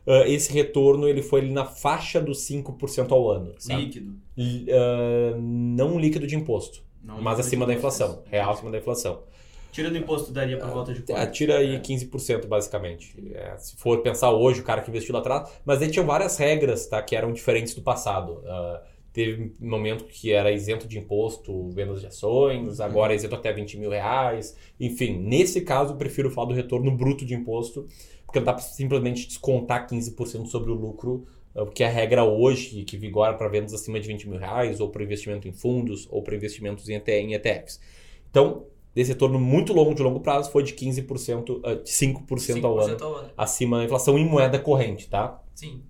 uh, 0.05 0.27
esse 0.27 0.51
retorno 0.51 1.07
ele 1.07 1.21
foi 1.21 1.39
ali 1.39 1.51
na 1.53 1.63
faixa 1.63 2.19
dos 2.19 2.39
5% 2.39 3.09
ao 3.09 3.31
ano. 3.31 3.53
Sabe? 3.57 3.85
Líquido? 3.85 4.11
Uh, 4.37 5.39
não 5.39 5.97
líquido 5.97 6.27
de 6.27 6.35
imposto, 6.35 6.83
não 7.07 7.21
mas 7.21 7.39
acima 7.39 7.65
da 7.65 7.73
inflação. 7.73 8.21
Real 8.29 8.51
acima 8.51 8.69
da 8.69 8.77
inflação. 8.77 9.23
Tira 9.71 9.89
do 9.89 9.97
imposto, 9.97 10.31
daria 10.31 10.57
por 10.57 10.69
volta 10.69 10.93
de 10.93 11.01
quanto? 11.01 11.19
É, 11.19 11.27
tira 11.27 11.59
aí 11.59 11.75
é. 11.75 11.79
15%, 11.79 12.47
basicamente. 12.47 13.15
É, 13.33 13.55
se 13.57 13.75
for 13.77 14.01
pensar 14.01 14.31
hoje, 14.31 14.59
o 14.59 14.63
cara 14.63 14.81
que 14.81 14.89
investiu 14.89 15.13
lá 15.13 15.19
atrás. 15.19 15.49
Mas 15.65 15.81
ele 15.81 15.91
tinha 15.91 16.03
várias 16.03 16.37
regras 16.37 16.87
tá, 16.87 17.01
que 17.01 17.15
eram 17.15 17.31
diferentes 17.31 17.73
do 17.73 17.81
passado. 17.81 18.41
Uh, 18.43 18.79
teve 19.13 19.53
um 19.61 19.69
momento 19.69 20.05
que 20.05 20.31
era 20.31 20.51
isento 20.51 20.87
de 20.87 20.97
imposto, 20.97 21.69
vendas 21.69 22.01
de 22.01 22.07
ações, 22.07 22.79
uhum. 22.79 22.85
agora 22.85 23.13
é 23.13 23.15
isento 23.15 23.35
até 23.35 23.53
20 23.53 23.77
mil 23.77 23.89
reais. 23.89 24.55
Enfim, 24.79 25.17
nesse 25.19 25.61
caso, 25.61 25.93
eu 25.93 25.97
prefiro 25.97 26.29
falar 26.31 26.47
do 26.47 26.53
retorno 26.53 26.91
bruto 26.91 27.25
de 27.25 27.33
imposto, 27.35 27.87
porque 28.25 28.39
não 28.39 28.45
dá 28.45 28.53
para 28.53 28.63
simplesmente 28.63 29.27
descontar 29.27 29.87
15% 29.87 30.47
sobre 30.47 30.71
o 30.71 30.73
lucro, 30.73 31.25
ah, 31.57 31.65
porque 31.65 31.83
a 31.83 31.89
regra 31.89 32.23
hoje, 32.23 32.83
que 32.83 32.95
vigora 32.95 33.33
para 33.33 33.47
vendas 33.47 33.73
acima 33.73 33.99
de 33.99 34.07
20 34.07 34.29
mil 34.29 34.39
reais, 34.39 34.79
ou 34.79 34.89
para 34.89 35.03
investimento 35.03 35.47
em 35.47 35.51
fundos, 35.51 36.07
ou 36.11 36.21
para 36.21 36.35
investimentos 36.35 36.87
em 36.87 37.33
ETFs. 37.33 37.81
Então, 38.29 38.67
desse 38.93 39.11
retorno 39.11 39.39
muito 39.39 39.73
longo 39.73 39.95
de 39.95 40.03
longo 40.03 40.19
prazo 40.19 40.51
foi 40.51 40.61
de 40.61 40.73
15%, 40.73 41.49
uh, 41.49 41.83
5%, 41.83 42.27
5% 42.27 42.63
ao, 42.63 42.79
ano, 42.79 43.03
ao 43.03 43.15
ano, 43.15 43.29
acima 43.35 43.79
da 43.79 43.85
inflação 43.85 44.19
em 44.19 44.25
moeda 44.25 44.59
corrente, 44.59 45.09
tá? 45.09 45.41
Sim. 45.55 45.81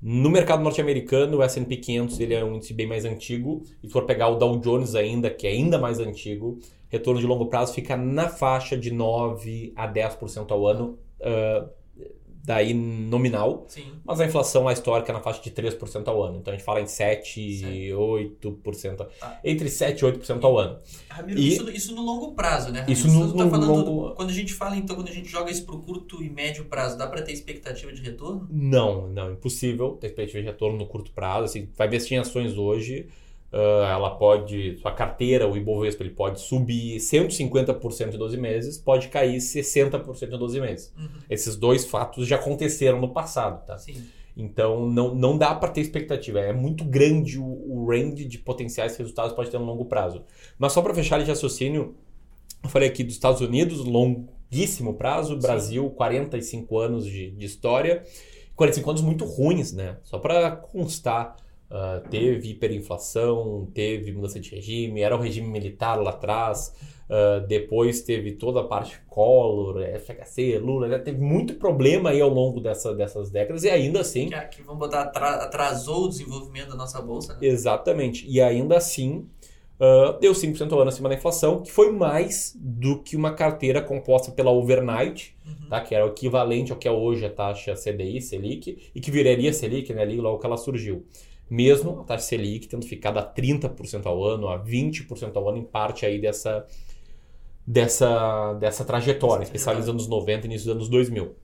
No 0.00 0.30
mercado 0.30 0.62
norte-americano, 0.62 1.38
o 1.38 1.42
S&P 1.42 1.76
500 1.76 2.20
ele 2.20 2.34
é 2.34 2.44
um 2.44 2.56
índice 2.56 2.74
bem 2.74 2.86
mais 2.86 3.04
antigo. 3.04 3.62
E 3.82 3.86
se 3.86 3.92
for 3.92 4.04
pegar 4.04 4.28
o 4.28 4.34
Dow 4.36 4.58
Jones 4.58 4.96
ainda, 4.96 5.30
que 5.30 5.46
é 5.46 5.50
ainda 5.50 5.78
mais 5.78 6.00
antigo, 6.00 6.58
retorno 6.88 7.20
de 7.20 7.26
longo 7.26 7.46
prazo 7.46 7.72
fica 7.72 7.96
na 7.96 8.28
faixa 8.28 8.76
de 8.76 8.90
9 8.90 9.72
a 9.76 9.86
10% 9.86 10.50
ao 10.50 10.66
ano. 10.66 10.98
Uh, 11.20 11.68
daí 12.44 12.74
nominal, 12.74 13.64
Sim. 13.68 13.92
mas 14.04 14.20
a 14.20 14.26
inflação 14.26 14.66
a 14.66 14.72
histórica 14.72 15.12
é 15.12 15.14
na 15.14 15.20
faixa 15.20 15.40
de 15.40 15.50
3% 15.50 16.08
ao 16.08 16.22
ano. 16.22 16.38
Então 16.38 16.52
a 16.52 16.56
gente 16.56 16.64
fala 16.64 16.80
em 16.80 16.86
7, 16.86 17.40
e 17.40 17.90
8%. 17.90 18.96
Tá. 18.96 19.40
Entre 19.44 19.68
7 19.68 20.00
e 20.00 20.04
8% 20.04 20.42
ao 20.42 20.58
ano. 20.58 20.78
Ramiro, 21.08 21.38
e 21.38 21.48
isso, 21.48 21.70
isso, 21.70 21.94
no 21.94 22.02
longo 22.02 22.32
prazo, 22.32 22.72
né? 22.72 22.80
Ramiro? 22.80 22.92
Isso 22.92 23.08
no, 23.08 23.32
tá 23.36 23.44
no 23.44 23.66
longo... 23.66 24.14
Quando 24.14 24.30
a 24.30 24.34
gente 24.34 24.52
fala, 24.52 24.76
então, 24.76 24.96
quando 24.96 25.08
a 25.08 25.12
gente 25.12 25.28
joga 25.28 25.50
isso 25.50 25.64
para 25.64 25.76
o 25.76 25.82
curto 25.82 26.22
e 26.22 26.28
médio 26.28 26.64
prazo, 26.64 26.98
dá 26.98 27.06
para 27.06 27.22
ter 27.22 27.32
expectativa 27.32 27.92
de 27.92 28.02
retorno? 28.02 28.48
Não, 28.50 29.08
não, 29.08 29.32
impossível 29.32 29.92
ter 29.92 30.08
expectativa 30.08 30.40
de 30.40 30.46
retorno 30.46 30.78
no 30.78 30.86
curto 30.86 31.12
prazo. 31.12 31.44
Assim, 31.44 31.68
vai 31.76 31.86
investir 31.86 32.16
em 32.16 32.20
ações 32.20 32.58
hoje, 32.58 33.06
Uh, 33.52 33.84
ela 33.84 34.10
pode, 34.16 34.78
sua 34.78 34.92
carteira, 34.92 35.46
o 35.46 35.54
Ibovespa, 35.54 36.02
ele 36.02 36.14
pode 36.14 36.40
subir 36.40 36.96
150% 36.96 38.14
em 38.14 38.18
12 38.18 38.36
meses, 38.38 38.78
pode 38.78 39.08
cair 39.08 39.36
60% 39.36 40.32
em 40.32 40.38
12 40.38 40.60
meses. 40.60 40.94
Uhum. 40.96 41.08
Esses 41.28 41.54
dois 41.54 41.84
fatos 41.84 42.26
já 42.26 42.36
aconteceram 42.36 42.98
no 42.98 43.12
passado, 43.12 43.66
tá? 43.66 43.76
Sim. 43.76 44.02
Então 44.34 44.88
não, 44.88 45.14
não 45.14 45.36
dá 45.36 45.54
para 45.54 45.70
ter 45.70 45.82
expectativa. 45.82 46.40
É 46.40 46.52
muito 46.52 46.82
grande 46.82 47.38
o, 47.38 47.44
o 47.44 47.86
range 47.86 48.24
de 48.24 48.38
potenciais 48.38 48.96
resultados 48.96 49.32
que 49.32 49.36
pode 49.36 49.50
ter 49.50 49.58
no 49.58 49.66
longo 49.66 49.84
prazo. 49.84 50.24
Mas 50.58 50.72
só 50.72 50.80
para 50.80 50.94
fechar 50.94 51.22
de 51.22 51.28
raciocínio, 51.28 51.94
eu 52.62 52.70
falei 52.70 52.88
aqui 52.88 53.04
dos 53.04 53.14
Estados 53.14 53.42
Unidos, 53.42 53.84
longuíssimo 53.84 54.94
prazo, 54.94 55.36
Brasil, 55.36 55.84
Sim. 55.90 55.94
45 55.94 56.78
anos 56.78 57.04
de, 57.04 57.32
de 57.32 57.44
história, 57.44 58.02
45 58.56 58.90
anos 58.90 59.02
muito 59.02 59.24
ruins, 59.24 59.72
né? 59.72 59.98
Só 60.04 60.18
para 60.18 60.52
constar. 60.52 61.36
Uh, 61.72 62.06
teve 62.10 62.50
hiperinflação, 62.50 63.66
teve 63.72 64.12
mudança 64.12 64.38
de 64.38 64.50
regime, 64.50 65.00
era 65.00 65.16
o 65.16 65.18
regime 65.18 65.48
militar 65.48 65.94
lá 65.94 66.10
atrás, 66.10 66.74
uh, 67.08 67.46
depois 67.46 68.02
teve 68.02 68.32
toda 68.32 68.60
a 68.60 68.64
parte 68.64 69.00
Collor, 69.08 69.82
FHC, 69.98 70.58
Lula, 70.58 70.86
né? 70.86 70.98
teve 70.98 71.18
muito 71.18 71.54
problema 71.54 72.10
aí 72.10 72.20
ao 72.20 72.28
longo 72.28 72.60
dessa, 72.60 72.94
dessas 72.94 73.30
décadas 73.30 73.64
e 73.64 73.70
ainda 73.70 74.02
assim... 74.02 74.28
Que, 74.28 74.58
que 74.58 74.62
vamos 74.62 74.80
botar, 74.80 75.04
atrasou 75.04 76.04
o 76.04 76.08
desenvolvimento 76.10 76.68
da 76.68 76.76
nossa 76.76 77.00
bolsa, 77.00 77.32
né? 77.32 77.38
Exatamente, 77.40 78.30
e 78.30 78.38
ainda 78.38 78.76
assim 78.76 79.26
uh, 79.80 80.20
deu 80.20 80.32
5% 80.32 80.70
ao 80.70 80.80
ano 80.80 80.90
acima 80.90 81.08
da 81.08 81.14
inflação, 81.14 81.62
que 81.62 81.72
foi 81.72 81.90
mais 81.90 82.54
do 82.54 83.02
que 83.02 83.16
uma 83.16 83.32
carteira 83.32 83.80
composta 83.80 84.30
pela 84.30 84.50
overnight, 84.50 85.34
uhum. 85.46 85.70
tá? 85.70 85.80
que 85.80 85.94
era 85.94 86.04
o 86.04 86.10
equivalente 86.10 86.70
ao 86.70 86.76
que 86.76 86.86
é 86.86 86.92
hoje 86.92 87.24
a 87.24 87.30
taxa 87.30 87.72
CDI, 87.72 88.20
Selic, 88.20 88.90
e 88.94 89.00
que 89.00 89.10
viraria 89.10 89.54
Selic 89.54 89.90
né, 89.94 90.02
ali 90.02 90.18
logo 90.18 90.38
que 90.38 90.44
ela 90.44 90.58
surgiu 90.58 91.06
mesmo 91.52 92.00
a 92.00 92.04
taxa 92.04 92.28
Selic 92.28 92.66
tendo 92.66 92.86
ficado 92.86 93.18
a 93.18 93.22
30% 93.22 94.06
ao 94.06 94.24
ano, 94.24 94.48
a 94.48 94.58
20% 94.58 95.36
ao 95.36 95.50
ano, 95.50 95.58
em 95.58 95.64
parte 95.64 96.06
aí 96.06 96.18
dessa, 96.18 96.66
dessa, 97.66 98.54
dessa 98.54 98.86
trajetória, 98.86 99.44
especialmente 99.44 99.82
nos 99.82 99.90
anos 99.90 100.08
90 100.08 100.46
e 100.46 100.50
início 100.50 100.66
dos 100.68 100.76
anos 100.76 100.88
2000. 100.88 101.36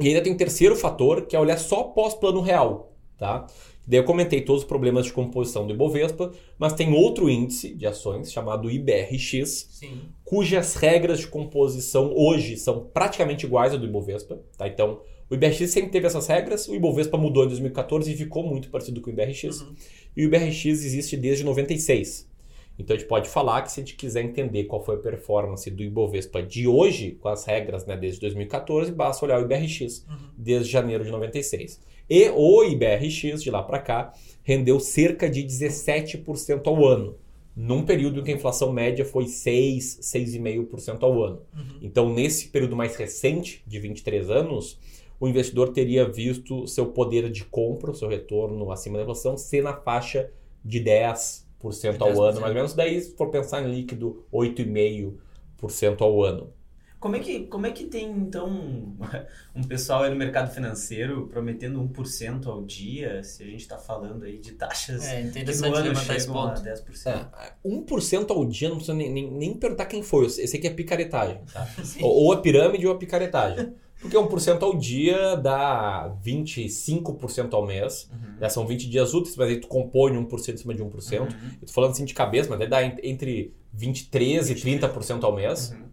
E 0.00 0.08
ainda 0.08 0.22
tem 0.22 0.32
um 0.32 0.36
terceiro 0.38 0.74
fator, 0.74 1.26
que 1.26 1.36
é 1.36 1.38
olhar 1.38 1.58
só 1.58 1.82
pós-plano 1.82 2.40
real. 2.40 2.96
Tá? 3.18 3.46
Daí 3.86 4.00
eu 4.00 4.04
comentei 4.04 4.40
todos 4.40 4.62
os 4.62 4.68
problemas 4.68 5.04
de 5.04 5.12
composição 5.12 5.66
do 5.66 5.74
Ibovespa, 5.74 6.32
mas 6.58 6.72
tem 6.72 6.94
outro 6.94 7.28
índice 7.28 7.74
de 7.74 7.86
ações 7.86 8.32
chamado 8.32 8.70
IBRX, 8.70 9.68
Sim. 9.70 10.00
cujas 10.24 10.76
regras 10.76 11.18
de 11.18 11.26
composição 11.26 12.10
hoje 12.16 12.56
são 12.56 12.86
praticamente 12.86 13.44
iguais 13.44 13.74
ao 13.74 13.78
do 13.78 13.84
Ibovespa. 13.84 14.40
Tá? 14.56 14.66
Então, 14.66 15.02
o 15.32 15.34
IBRX 15.34 15.70
sempre 15.70 15.90
teve 15.90 16.06
essas 16.06 16.26
regras, 16.26 16.68
o 16.68 16.74
Ibovespa 16.74 17.16
mudou 17.16 17.44
em 17.44 17.48
2014 17.48 18.12
e 18.12 18.14
ficou 18.14 18.42
muito 18.42 18.68
parecido 18.68 19.00
com 19.00 19.08
o 19.08 19.12
IBRX. 19.14 19.62
Uhum. 19.62 19.74
E 20.14 20.24
o 20.24 20.26
IBRX 20.26 20.66
existe 20.66 21.16
desde 21.16 21.42
96. 21.42 22.30
Então 22.78 22.94
a 22.94 22.98
gente 22.98 23.08
pode 23.08 23.30
falar 23.30 23.62
que 23.62 23.72
se 23.72 23.80
a 23.80 23.82
gente 23.82 23.96
quiser 23.96 24.22
entender 24.22 24.64
qual 24.64 24.84
foi 24.84 24.96
a 24.96 24.98
performance 24.98 25.70
do 25.70 25.82
Ibovespa 25.82 26.42
de 26.42 26.68
hoje, 26.68 27.12
com 27.12 27.30
as 27.30 27.46
regras 27.46 27.86
né, 27.86 27.96
desde 27.96 28.20
2014, 28.20 28.92
basta 28.92 29.24
olhar 29.24 29.40
o 29.40 29.44
IBRX 29.44 30.04
uhum. 30.06 30.16
desde 30.36 30.70
janeiro 30.70 31.02
de 31.02 31.10
96. 31.10 31.80
E 32.10 32.28
o 32.28 32.62
IBRX, 32.64 33.42
de 33.42 33.50
lá 33.50 33.62
para 33.62 33.78
cá, 33.78 34.12
rendeu 34.42 34.78
cerca 34.78 35.30
de 35.30 35.42
17% 35.42 36.66
ao 36.66 36.86
ano, 36.86 37.16
num 37.56 37.86
período 37.86 38.20
em 38.20 38.22
que 38.22 38.32
a 38.32 38.34
inflação 38.34 38.70
média 38.70 39.02
foi 39.02 39.28
6, 39.28 40.00
6,5% 40.02 41.02
ao 41.02 41.22
ano. 41.22 41.40
Uhum. 41.54 41.78
Então, 41.80 42.12
nesse 42.12 42.48
período 42.48 42.76
mais 42.76 42.96
recente, 42.96 43.62
de 43.66 43.78
23 43.78 44.28
anos, 44.28 44.78
o 45.22 45.28
investidor 45.28 45.68
teria 45.68 46.04
visto 46.04 46.66
seu 46.66 46.86
poder 46.86 47.30
de 47.30 47.44
compra, 47.44 47.92
o 47.92 47.94
seu 47.94 48.08
retorno 48.08 48.72
acima 48.72 48.96
da 48.96 49.04
inflação, 49.04 49.36
ser 49.36 49.62
na 49.62 49.72
faixa 49.72 50.28
de 50.64 50.80
10% 50.80 51.44
ao 52.00 52.08
10%. 52.08 52.28
ano, 52.28 52.40
mais 52.40 52.50
ou 52.50 52.54
menos. 52.54 52.74
Daí, 52.74 53.00
se 53.00 53.16
for 53.16 53.30
pensar 53.30 53.62
em 53.62 53.72
líquido, 53.72 54.26
8,5% 54.32 56.00
ao 56.00 56.24
ano. 56.24 56.52
Como 56.98 57.14
é, 57.14 57.20
que, 57.20 57.46
como 57.46 57.66
é 57.66 57.70
que 57.70 57.84
tem, 57.84 58.10
então, 58.10 58.48
um 59.54 59.62
pessoal 59.62 60.02
aí 60.02 60.10
no 60.10 60.16
mercado 60.16 60.52
financeiro 60.52 61.28
prometendo 61.28 61.80
1% 61.80 62.46
ao 62.46 62.64
dia, 62.64 63.22
se 63.22 63.44
a 63.44 63.46
gente 63.46 63.60
está 63.60 63.78
falando 63.78 64.24
aí 64.24 64.38
de 64.38 64.52
taxas 64.54 65.04
é, 65.04 65.20
interessante 65.20 65.72
que 65.72 65.78
no 65.82 65.90
ano 65.90 65.96
chegam 65.96 66.40
a 66.40 66.54
10%? 66.54 67.06
É, 67.06 67.52
1% 67.64 68.30
ao 68.30 68.44
dia, 68.44 68.68
não 68.68 68.76
precisa 68.76 68.96
nem, 68.96 69.08
nem, 69.08 69.30
nem 69.30 69.54
perguntar 69.54 69.86
quem 69.86 70.02
foi, 70.02 70.24
eu 70.24 70.30
sei 70.30 70.58
que 70.58 70.66
é 70.66 70.70
picaretagem. 70.70 71.40
Tá? 71.52 71.68
ou, 72.02 72.24
ou 72.24 72.32
a 72.32 72.38
pirâmide 72.38 72.88
ou 72.88 72.92
a 72.92 72.98
picaretagem. 72.98 73.72
Porque 74.02 74.16
1% 74.16 74.62
ao 74.62 74.76
dia 74.76 75.36
dá 75.36 76.12
25% 76.24 77.54
ao 77.54 77.64
mês. 77.64 78.10
Uhum. 78.12 78.40
Né? 78.40 78.48
São 78.48 78.66
20 78.66 78.90
dias 78.90 79.14
úteis, 79.14 79.36
mas 79.36 79.48
aí 79.48 79.60
tu 79.60 79.68
compõe 79.68 80.12
1% 80.12 80.54
em 80.54 80.56
cima 80.56 80.74
de 80.74 80.82
1%. 80.82 81.20
Uhum. 81.20 81.26
Eu 81.60 81.66
tô 81.66 81.72
falando 81.72 81.92
assim 81.92 82.04
de 82.04 82.12
cabeça, 82.12 82.50
mas 82.50 82.68
dá 82.68 82.84
entre 82.84 83.54
23% 83.78 84.50
e 84.50 84.54
30% 84.54 85.22
ao 85.22 85.32
mês. 85.32 85.70
Uhum. 85.70 85.84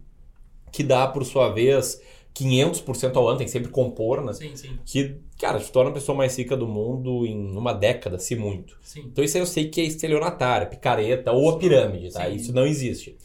Que 0.72 0.82
dá, 0.82 1.06
por 1.06 1.24
sua 1.24 1.50
vez, 1.50 2.02
500% 2.34 3.16
ao 3.16 3.28
ano. 3.28 3.38
Tem 3.38 3.46
que 3.46 3.52
sempre 3.52 3.70
compor, 3.70 4.24
né? 4.24 4.32
Sim, 4.32 4.56
sim. 4.56 4.76
Que, 4.84 5.16
cara, 5.38 5.60
te 5.60 5.70
torna 5.70 5.90
a 5.90 5.94
pessoa 5.94 6.18
mais 6.18 6.36
rica 6.36 6.56
do 6.56 6.66
mundo 6.66 7.24
em 7.24 7.56
uma 7.56 7.72
década, 7.72 8.18
se 8.18 8.34
muito. 8.34 8.76
Sim. 8.82 9.04
Então 9.06 9.22
isso 9.22 9.36
aí 9.36 9.42
eu 9.42 9.46
sei 9.46 9.68
que 9.68 9.80
é 9.80 9.84
estelionatária, 9.84 10.66
picareta 10.66 11.30
ou 11.30 11.48
a 11.48 11.58
pirâmide, 11.58 12.12
tá? 12.12 12.26
Sim. 12.26 12.34
Isso 12.34 12.52
não 12.52 12.66
existe. 12.66 13.16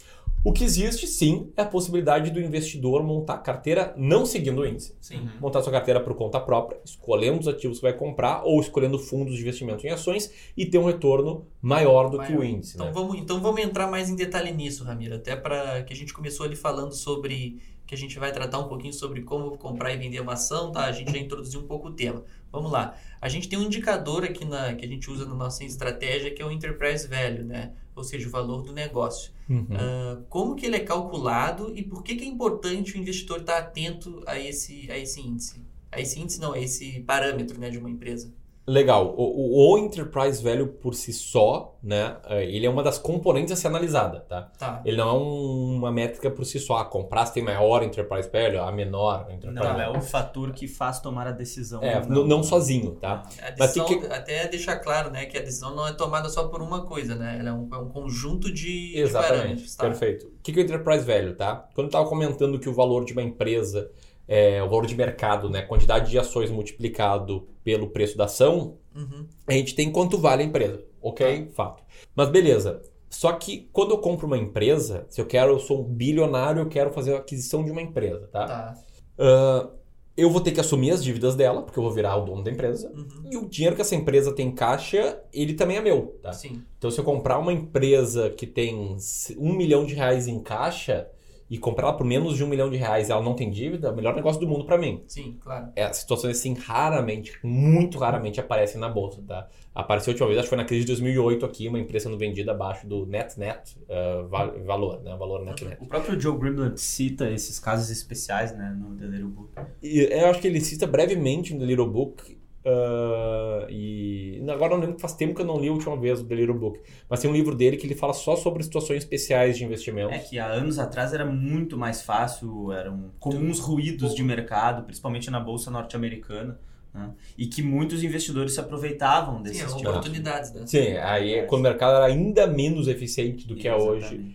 O 0.46 0.54
que 0.54 0.64
existe, 0.64 1.08
sim, 1.08 1.52
é 1.58 1.64
a 1.64 1.66
possibilidade 1.66 2.30
do 2.30 2.40
investidor 2.40 3.02
montar 3.02 3.40
carteira 3.40 3.96
não 3.98 4.28
seguindo 4.28 4.62
o 4.62 4.68
índice. 4.68 4.96
Sim. 5.02 5.18
Uhum. 5.18 5.30
Montar 5.42 5.64
sua 5.64 5.72
carteira 5.72 6.00
por 6.00 6.14
conta 6.14 6.40
própria, 6.40 6.80
escolhendo 6.86 7.40
os 7.40 7.48
ativos 7.48 7.80
que 7.80 7.82
vai 7.82 7.94
comprar 7.94 8.44
ou 8.44 8.62
escolhendo 8.62 9.00
fundos 9.00 9.34
de 9.34 9.42
investimento 9.42 9.88
em 9.88 9.90
ações 9.90 10.32
e 10.56 10.64
ter 10.64 10.78
um 10.78 10.86
retorno 10.86 11.48
maior 11.60 12.12
do 12.12 12.18
maior. 12.18 12.28
que 12.28 12.38
o 12.38 12.44
índice. 12.44 12.76
Então, 12.76 12.86
né? 12.86 12.92
vamos, 12.94 13.18
então 13.18 13.42
vamos 13.42 13.60
entrar 13.60 13.90
mais 13.90 14.08
em 14.08 14.16
detalhe 14.16 14.52
nisso, 14.52 14.84
Ramiro. 14.84 15.16
Até 15.16 15.36
para 15.36 15.82
que 15.82 15.92
a 15.92 15.96
gente 15.96 16.14
começou 16.14 16.46
ali 16.46 16.56
falando 16.56 16.94
sobre 16.94 17.60
que 17.88 17.96
a 17.96 17.98
gente 17.98 18.20
vai 18.20 18.32
tratar 18.32 18.60
um 18.60 18.68
pouquinho 18.68 18.94
sobre 18.94 19.24
como 19.24 19.58
comprar 19.58 19.94
e 19.94 19.98
vender 19.98 20.20
uma 20.20 20.34
ação, 20.34 20.72
tá? 20.72 20.86
A 20.86 20.92
gente 20.92 21.12
já 21.12 21.18
introduziu 21.18 21.60
um 21.60 21.66
pouco 21.66 21.88
o 21.88 21.92
tema. 21.92 22.24
Vamos 22.52 22.72
lá. 22.72 22.96
A 23.20 23.28
gente 23.28 23.50
tem 23.50 23.58
um 23.58 23.64
indicador 23.64 24.24
aqui 24.24 24.46
na, 24.46 24.76
que 24.76 24.86
a 24.86 24.88
gente 24.88 25.10
usa 25.10 25.26
na 25.26 25.34
nossa 25.34 25.64
estratégia 25.64 26.30
que 26.30 26.40
é 26.40 26.46
o 26.46 26.52
Enterprise 26.52 27.08
Value, 27.08 27.46
né? 27.46 27.72
Ou 27.96 28.04
seja, 28.04 28.28
o 28.28 28.32
valor 28.32 28.62
do 28.62 28.74
negócio. 28.74 29.32
Uhum. 29.50 29.64
Uh, 29.64 30.24
como 30.28 30.56
que 30.56 30.66
ele 30.66 30.76
é 30.76 30.80
calculado 30.80 31.72
e 31.76 31.84
por 31.84 32.04
que, 32.04 32.16
que 32.16 32.24
é 32.24 32.28
importante 32.28 32.96
o 32.96 32.98
investidor 32.98 33.40
estar 33.40 33.58
atento 33.58 34.22
a 34.26 34.38
esse, 34.40 34.90
a 34.92 34.98
esse 34.98 35.22
índice? 35.22 35.62
A 35.92 36.02
esse 36.02 36.20
índice 36.20 36.42
não, 36.42 36.54
a 36.54 36.60
esse 36.60 37.00
parâmetro 37.02 37.60
né, 37.60 37.70
de 37.70 37.78
uma 37.78 37.90
empresa. 37.90 38.34
Legal. 38.68 39.14
O, 39.16 39.74
o, 39.74 39.78
Enterprise 39.78 40.44
Value 40.44 40.68
por 40.68 40.96
si 40.96 41.14
só, 41.14 41.78
né? 41.84 42.18
É, 42.26 42.44
ele 42.44 42.66
é 42.66 42.70
uma 42.70 42.82
das 42.82 42.98
componentes 42.98 43.52
a 43.52 43.56
ser 43.56 43.68
analisada, 43.68 44.22
tá? 44.22 44.52
tá. 44.58 44.82
Ele 44.84 44.98
não 44.98 45.10
é 45.10 45.14
um, 45.14 45.76
uma 45.76 45.92
métrica 45.92 46.32
por 46.32 46.44
si 46.46 46.60
só. 46.60 46.78
A 46.78 46.86
comprar 46.86 47.28
se 47.28 47.36
tem 47.36 47.44
maior 47.44 47.84
Enterprise 47.84 48.28
Value, 48.32 48.60
a 48.60 48.72
menor 48.72 49.28
Enterprise 49.30 49.54
Não, 49.54 49.80
é 49.80 49.90
o 49.90 50.02
fator 50.02 50.52
que 50.52 50.68
faz 50.68 51.00
tomar 51.00 51.28
a 51.28 51.32
decisão. 51.32 51.84
É, 51.84 52.04
não, 52.08 52.26
não 52.26 52.42
sozinho, 52.42 52.96
tá? 52.96 53.24
A 53.40 53.52
decisão, 53.52 53.86
que... 53.86 54.06
até 54.08 54.48
deixar 54.48 54.78
claro, 54.78 55.12
né? 55.12 55.26
Que 55.26 55.38
a 55.38 55.42
decisão 55.42 55.76
não 55.76 55.88
é 55.88 55.94
tomada 55.94 56.28
só 56.30 56.48
por 56.48 56.62
uma 56.62 56.86
coisa, 56.86 57.14
né? 57.14 57.38
Ela 57.40 57.50
é 57.50 57.54
um, 57.54 57.70
é 57.72 57.78
um 57.78 57.90
conjunto 57.90 58.52
de, 58.52 58.98
Exatamente. 58.98 59.34
de 59.34 59.42
parâmetros. 59.42 59.76
Tá? 59.76 59.84
Perfeito. 59.84 60.26
O 60.26 60.42
que 60.42 60.52
é 60.60 60.64
o 60.64 60.66
Enterprise 60.66 61.06
Value, 61.06 61.36
tá? 61.36 61.68
Quando 61.76 61.86
eu 61.86 61.90
estava 61.90 62.10
comentando 62.10 62.60
que 62.60 62.68
o 62.68 62.74
valor 62.74 63.06
de 63.06 63.14
uma 63.14 63.22
empresa 63.22 63.92
é, 64.28 64.62
o 64.62 64.68
valor 64.68 64.86
de 64.86 64.96
mercado, 64.96 65.50
né? 65.50 65.62
Quantidade 65.62 66.10
de 66.10 66.20
ações 66.20 66.50
multiplicado 66.50 67.48
pelo 67.64 67.90
preço 67.90 68.18
da 68.18 68.26
ação, 68.26 68.78
uhum. 68.96 69.26
a 69.48 69.54
gente 69.54 69.76
tem 69.76 69.92
quanto 69.92 70.18
vale 70.18 70.44
a 70.44 70.46
empresa. 70.46 70.84
Ok? 71.02 71.48
Ah. 71.50 71.54
Fato. 71.54 71.84
Mas 72.16 72.30
beleza. 72.30 72.82
Só 73.10 73.32
que 73.34 73.70
quando 73.72 73.92
eu 73.92 73.98
compro 74.00 74.28
uma 74.28 74.38
empresa, 74.38 75.06
se 75.10 75.22
eu 75.22 75.26
quero, 75.26 75.54
eu 75.54 75.60
sou 75.60 75.82
um 75.82 75.84
bilionário, 75.84 76.62
eu 76.62 76.68
quero 76.68 76.92
fazer 76.92 77.14
a 77.14 77.18
aquisição 77.18 77.64
de 77.64 77.72
uma 77.72 77.82
empresa, 77.82 78.28
tá? 78.28 78.46
Tá. 78.46 78.76
Uh, 79.18 79.72
eu 80.18 80.30
vou 80.30 80.42
ter 80.42 80.52
que 80.52 80.60
assumir 80.60 80.92
as 80.92 81.04
dívidas 81.04 81.36
dela, 81.36 81.62
porque 81.62 81.78
eu 81.78 81.84
vou 81.84 81.92
virar 81.92 82.16
o 82.16 82.26
dono 82.26 82.44
da 82.44 82.52
empresa. 82.52 82.92
Uhum. 82.94 83.30
E 83.32 83.38
o 83.38 83.48
dinheiro 83.48 83.76
que 83.76 83.82
essa 83.82 83.96
empresa 83.96 84.34
tem 84.34 84.48
em 84.48 84.52
caixa, 84.52 85.22
ele 85.34 85.54
também 85.54 85.78
é 85.78 85.82
meu, 85.82 86.18
tá? 86.22 86.32
Sim. 86.34 86.64
Então, 86.78 86.90
se 86.90 87.00
eu 87.00 87.04
comprar 87.04 87.38
uma 87.38 87.52
empresa 87.52 88.30
que 88.30 88.48
tem 88.48 88.98
um 89.38 89.54
milhão 89.54 89.86
de 89.86 89.94
reais 89.94 90.28
em 90.28 90.40
caixa, 90.40 91.10
e 91.50 91.58
comprar 91.58 91.88
ela 91.88 91.98
por 91.98 92.06
menos 92.06 92.36
de 92.36 92.44
um 92.44 92.48
milhão 92.48 92.70
de 92.70 92.78
reais 92.78 93.10
e 93.10 93.12
ela 93.12 93.22
não 93.22 93.36
tem 93.36 93.52
dívida, 93.52 93.90
é 93.90 93.92
o 93.92 93.96
melhor 93.96 94.16
negócio 94.16 94.42
do 94.42 94.48
mundo 94.48 94.66
para 94.66 94.78
mim. 94.78 95.04
Sim, 95.08 95.38
claro. 95.40 95.70
É, 95.76 95.92
situações 95.94 96.38
assim 96.38 96.54
raramente, 96.54 97.38
muito 97.44 97.98
raramente 98.00 98.40
aparecem 98.40 98.80
na 98.80 98.90
bolsa, 98.90 99.22
tá? 99.28 99.48
Apareceu 99.74 100.12
a 100.12 100.14
última 100.14 100.28
vez, 100.28 100.40
acho 100.40 100.46
que 100.46 100.50
foi 100.50 100.58
na 100.58 100.66
crise 100.66 100.82
de 100.82 100.88
2008 100.88 101.46
aqui, 101.46 101.68
uma 101.68 101.80
empresa 101.80 102.06
sendo 102.06 102.18
vendida 102.18 102.52
abaixo 102.52 102.88
do 102.88 103.06
net 103.06 103.38
net 103.40 103.78
uh, 103.84 104.28
valor, 104.66 105.02
né? 105.04 105.16
Valor 105.18 105.44
net 105.44 105.64
net. 105.64 105.78
O 105.82 105.86
próprio 105.86 106.20
Joe 106.20 106.38
Greenblatt 106.38 106.80
cita 106.80 107.30
esses 107.30 107.60
casos 107.60 107.90
especiais, 107.90 108.56
né, 108.56 108.76
no 108.78 108.96
The 108.96 109.06
Little 109.06 109.30
Book. 109.30 109.50
E 109.84 110.00
eu 110.00 110.28
acho 110.28 110.40
que 110.40 110.48
ele 110.48 110.62
cita 110.62 110.88
brevemente 110.88 111.54
no 111.54 111.60
The 111.60 111.66
Little 111.66 111.90
Book 111.90 112.35
Uh, 112.66 113.70
e 113.70 114.44
agora 114.50 114.74
não 114.74 114.80
lembro 114.80 114.96
que 114.96 115.02
faz 115.02 115.14
tempo 115.14 115.36
que 115.36 115.42
eu 115.42 115.46
não 115.46 115.60
li 115.60 115.68
a 115.68 115.72
última 115.72 115.96
vez 115.96 116.20
o 116.20 116.26
The 116.26 116.34
Little 116.34 116.58
Book, 116.58 116.80
mas 117.08 117.20
tem 117.20 117.30
um 117.30 117.34
livro 117.34 117.54
dele 117.54 117.78
que 117.78 117.86
ele 117.86 117.94
fala 117.94 118.12
só 118.12 118.36
sobre 118.36 118.64
situações 118.64 119.04
especiais 119.04 119.56
de 119.56 119.64
investimento. 119.64 120.12
É 120.12 120.18
que 120.18 120.40
há 120.40 120.48
anos 120.48 120.80
atrás 120.80 121.14
era 121.14 121.24
muito 121.24 121.78
mais 121.78 122.02
fácil, 122.02 122.72
eram 122.72 123.12
comuns 123.20 123.60
ruídos 123.60 124.16
de 124.16 124.24
mercado, 124.24 124.84
principalmente 124.84 125.30
na 125.30 125.40
bolsa 125.40 125.70
norte-americana. 125.70 126.60
Né? 126.92 127.12
E 127.38 127.46
que 127.46 127.62
muitos 127.62 128.04
investidores 128.04 128.54
se 128.54 128.60
aproveitavam 128.60 129.44
desses 129.44 129.70
Sim, 129.72 129.86
oportunidades, 129.86 130.52
né? 130.54 130.66
Sim, 130.66 130.94
aí 130.98 131.36
é. 131.36 131.44
quando 131.44 131.60
o 131.60 131.64
mercado 131.64 131.98
era 131.98 132.06
ainda 132.06 132.48
menos 132.48 132.88
eficiente 132.88 133.46
do 133.46 133.56
que 133.56 133.68
é 133.68 133.76
hoje. 133.76 134.34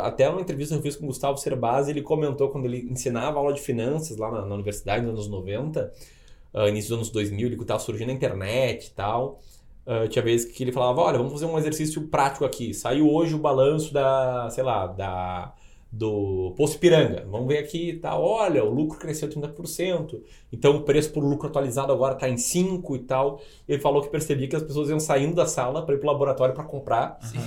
Até 0.00 0.28
uma 0.28 0.40
entrevista 0.40 0.74
que 0.74 0.78
eu 0.78 0.82
fiz 0.82 0.94
com 0.94 1.04
o 1.04 1.08
Gustavo 1.08 1.36
Cerbasi, 1.36 1.90
ele 1.90 2.02
comentou 2.02 2.50
quando 2.50 2.66
ele 2.66 2.86
ensinava 2.88 3.38
aula 3.38 3.52
de 3.52 3.60
finanças 3.60 4.16
lá 4.16 4.30
na, 4.30 4.46
na 4.46 4.54
universidade 4.54 5.04
nos 5.04 5.14
anos 5.14 5.28
90 5.28 5.90
uh, 6.54 6.68
início 6.68 6.90
dos 6.90 6.98
anos 6.98 7.10
2000, 7.10 7.46
ele 7.48 7.60
estava 7.60 7.80
surgindo 7.80 8.08
na 8.08 8.14
internet 8.14 8.88
e 8.88 8.90
tal. 8.90 9.40
Uh, 9.86 10.08
tinha 10.08 10.22
vezes 10.22 10.50
que 10.50 10.62
ele 10.62 10.72
falava, 10.72 11.00
olha, 11.00 11.18
vamos 11.18 11.32
fazer 11.32 11.46
um 11.46 11.58
exercício 11.58 12.06
prático 12.08 12.44
aqui. 12.44 12.72
Saiu 12.74 13.10
hoje 13.10 13.34
o 13.34 13.38
balanço 13.38 13.92
da, 13.92 14.48
sei 14.50 14.62
lá, 14.62 14.86
da 14.86 15.54
do 15.92 16.54
Poço 16.56 16.78
Piranga. 16.78 17.26
Vamos 17.28 17.48
ver 17.48 17.58
aqui, 17.58 17.94
tá? 17.94 18.16
Olha, 18.16 18.64
o 18.64 18.70
lucro 18.72 18.98
cresceu 18.98 19.28
30%. 19.28 20.20
Então 20.52 20.76
o 20.76 20.82
preço 20.82 21.12
por 21.12 21.24
lucro 21.24 21.48
atualizado 21.48 21.92
agora 21.92 22.14
está 22.14 22.28
em 22.28 22.36
5 22.36 22.96
e 22.96 22.98
tal. 23.00 23.40
Ele 23.66 23.80
falou 23.80 24.00
que 24.02 24.08
percebia 24.08 24.48
que 24.48 24.56
as 24.56 24.62
pessoas 24.62 24.88
iam 24.88 25.00
saindo 25.00 25.34
da 25.34 25.46
sala 25.46 25.84
para 25.84 25.94
ir 25.94 25.98
para 25.98 26.08
o 26.08 26.12
laboratório 26.12 26.54
para 26.54 26.64
comprar. 26.64 27.18
Sim. 27.22 27.40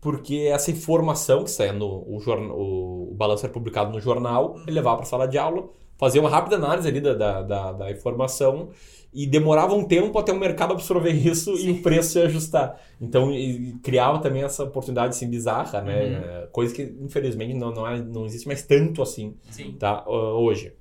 Porque 0.00 0.48
essa 0.52 0.70
informação 0.70 1.42
que 1.42 1.50
saia 1.50 1.72
no 1.72 1.86
o, 1.86 2.18
o, 2.18 3.10
o 3.10 3.14
balanço 3.14 3.44
era 3.44 3.52
publicado 3.52 3.90
no 3.90 4.00
jornal, 4.00 4.56
ele 4.62 4.76
levava 4.76 4.98
para 4.98 5.06
a 5.06 5.08
sala 5.08 5.26
de 5.26 5.36
aula, 5.36 5.68
fazia 5.98 6.20
uma 6.20 6.30
rápida 6.30 6.56
análise 6.56 6.88
ali 6.88 7.00
da, 7.00 7.12
da, 7.12 7.42
da, 7.42 7.72
da, 7.72 7.90
informação 7.90 8.70
e 9.12 9.26
demorava 9.26 9.74
um 9.74 9.84
tempo 9.84 10.16
até 10.18 10.32
o 10.32 10.38
mercado 10.38 10.72
absorver 10.72 11.12
isso 11.26 11.56
Sim. 11.56 11.68
e 11.68 11.70
o 11.72 11.82
preço 11.82 12.10
se 12.10 12.20
ajustar. 12.20 12.80
Então, 13.00 13.30
criava 13.82 14.20
também 14.20 14.44
essa 14.44 14.64
oportunidade 14.64 15.10
assim, 15.10 15.28
bizarra, 15.28 15.82
né? 15.82 16.04
Uhum. 16.04 16.14
É, 16.14 16.46
coisa 16.52 16.74
que, 16.74 16.82
infelizmente, 17.00 17.54
não, 17.54 17.72
não, 17.72 17.86
é, 17.86 18.00
não 18.00 18.24
existe 18.24 18.46
mais 18.46 18.62
tanto 18.62 19.02
assim 19.02 19.34
Sim. 19.50 19.72
Tá, 19.72 20.08
hoje. 20.08 20.72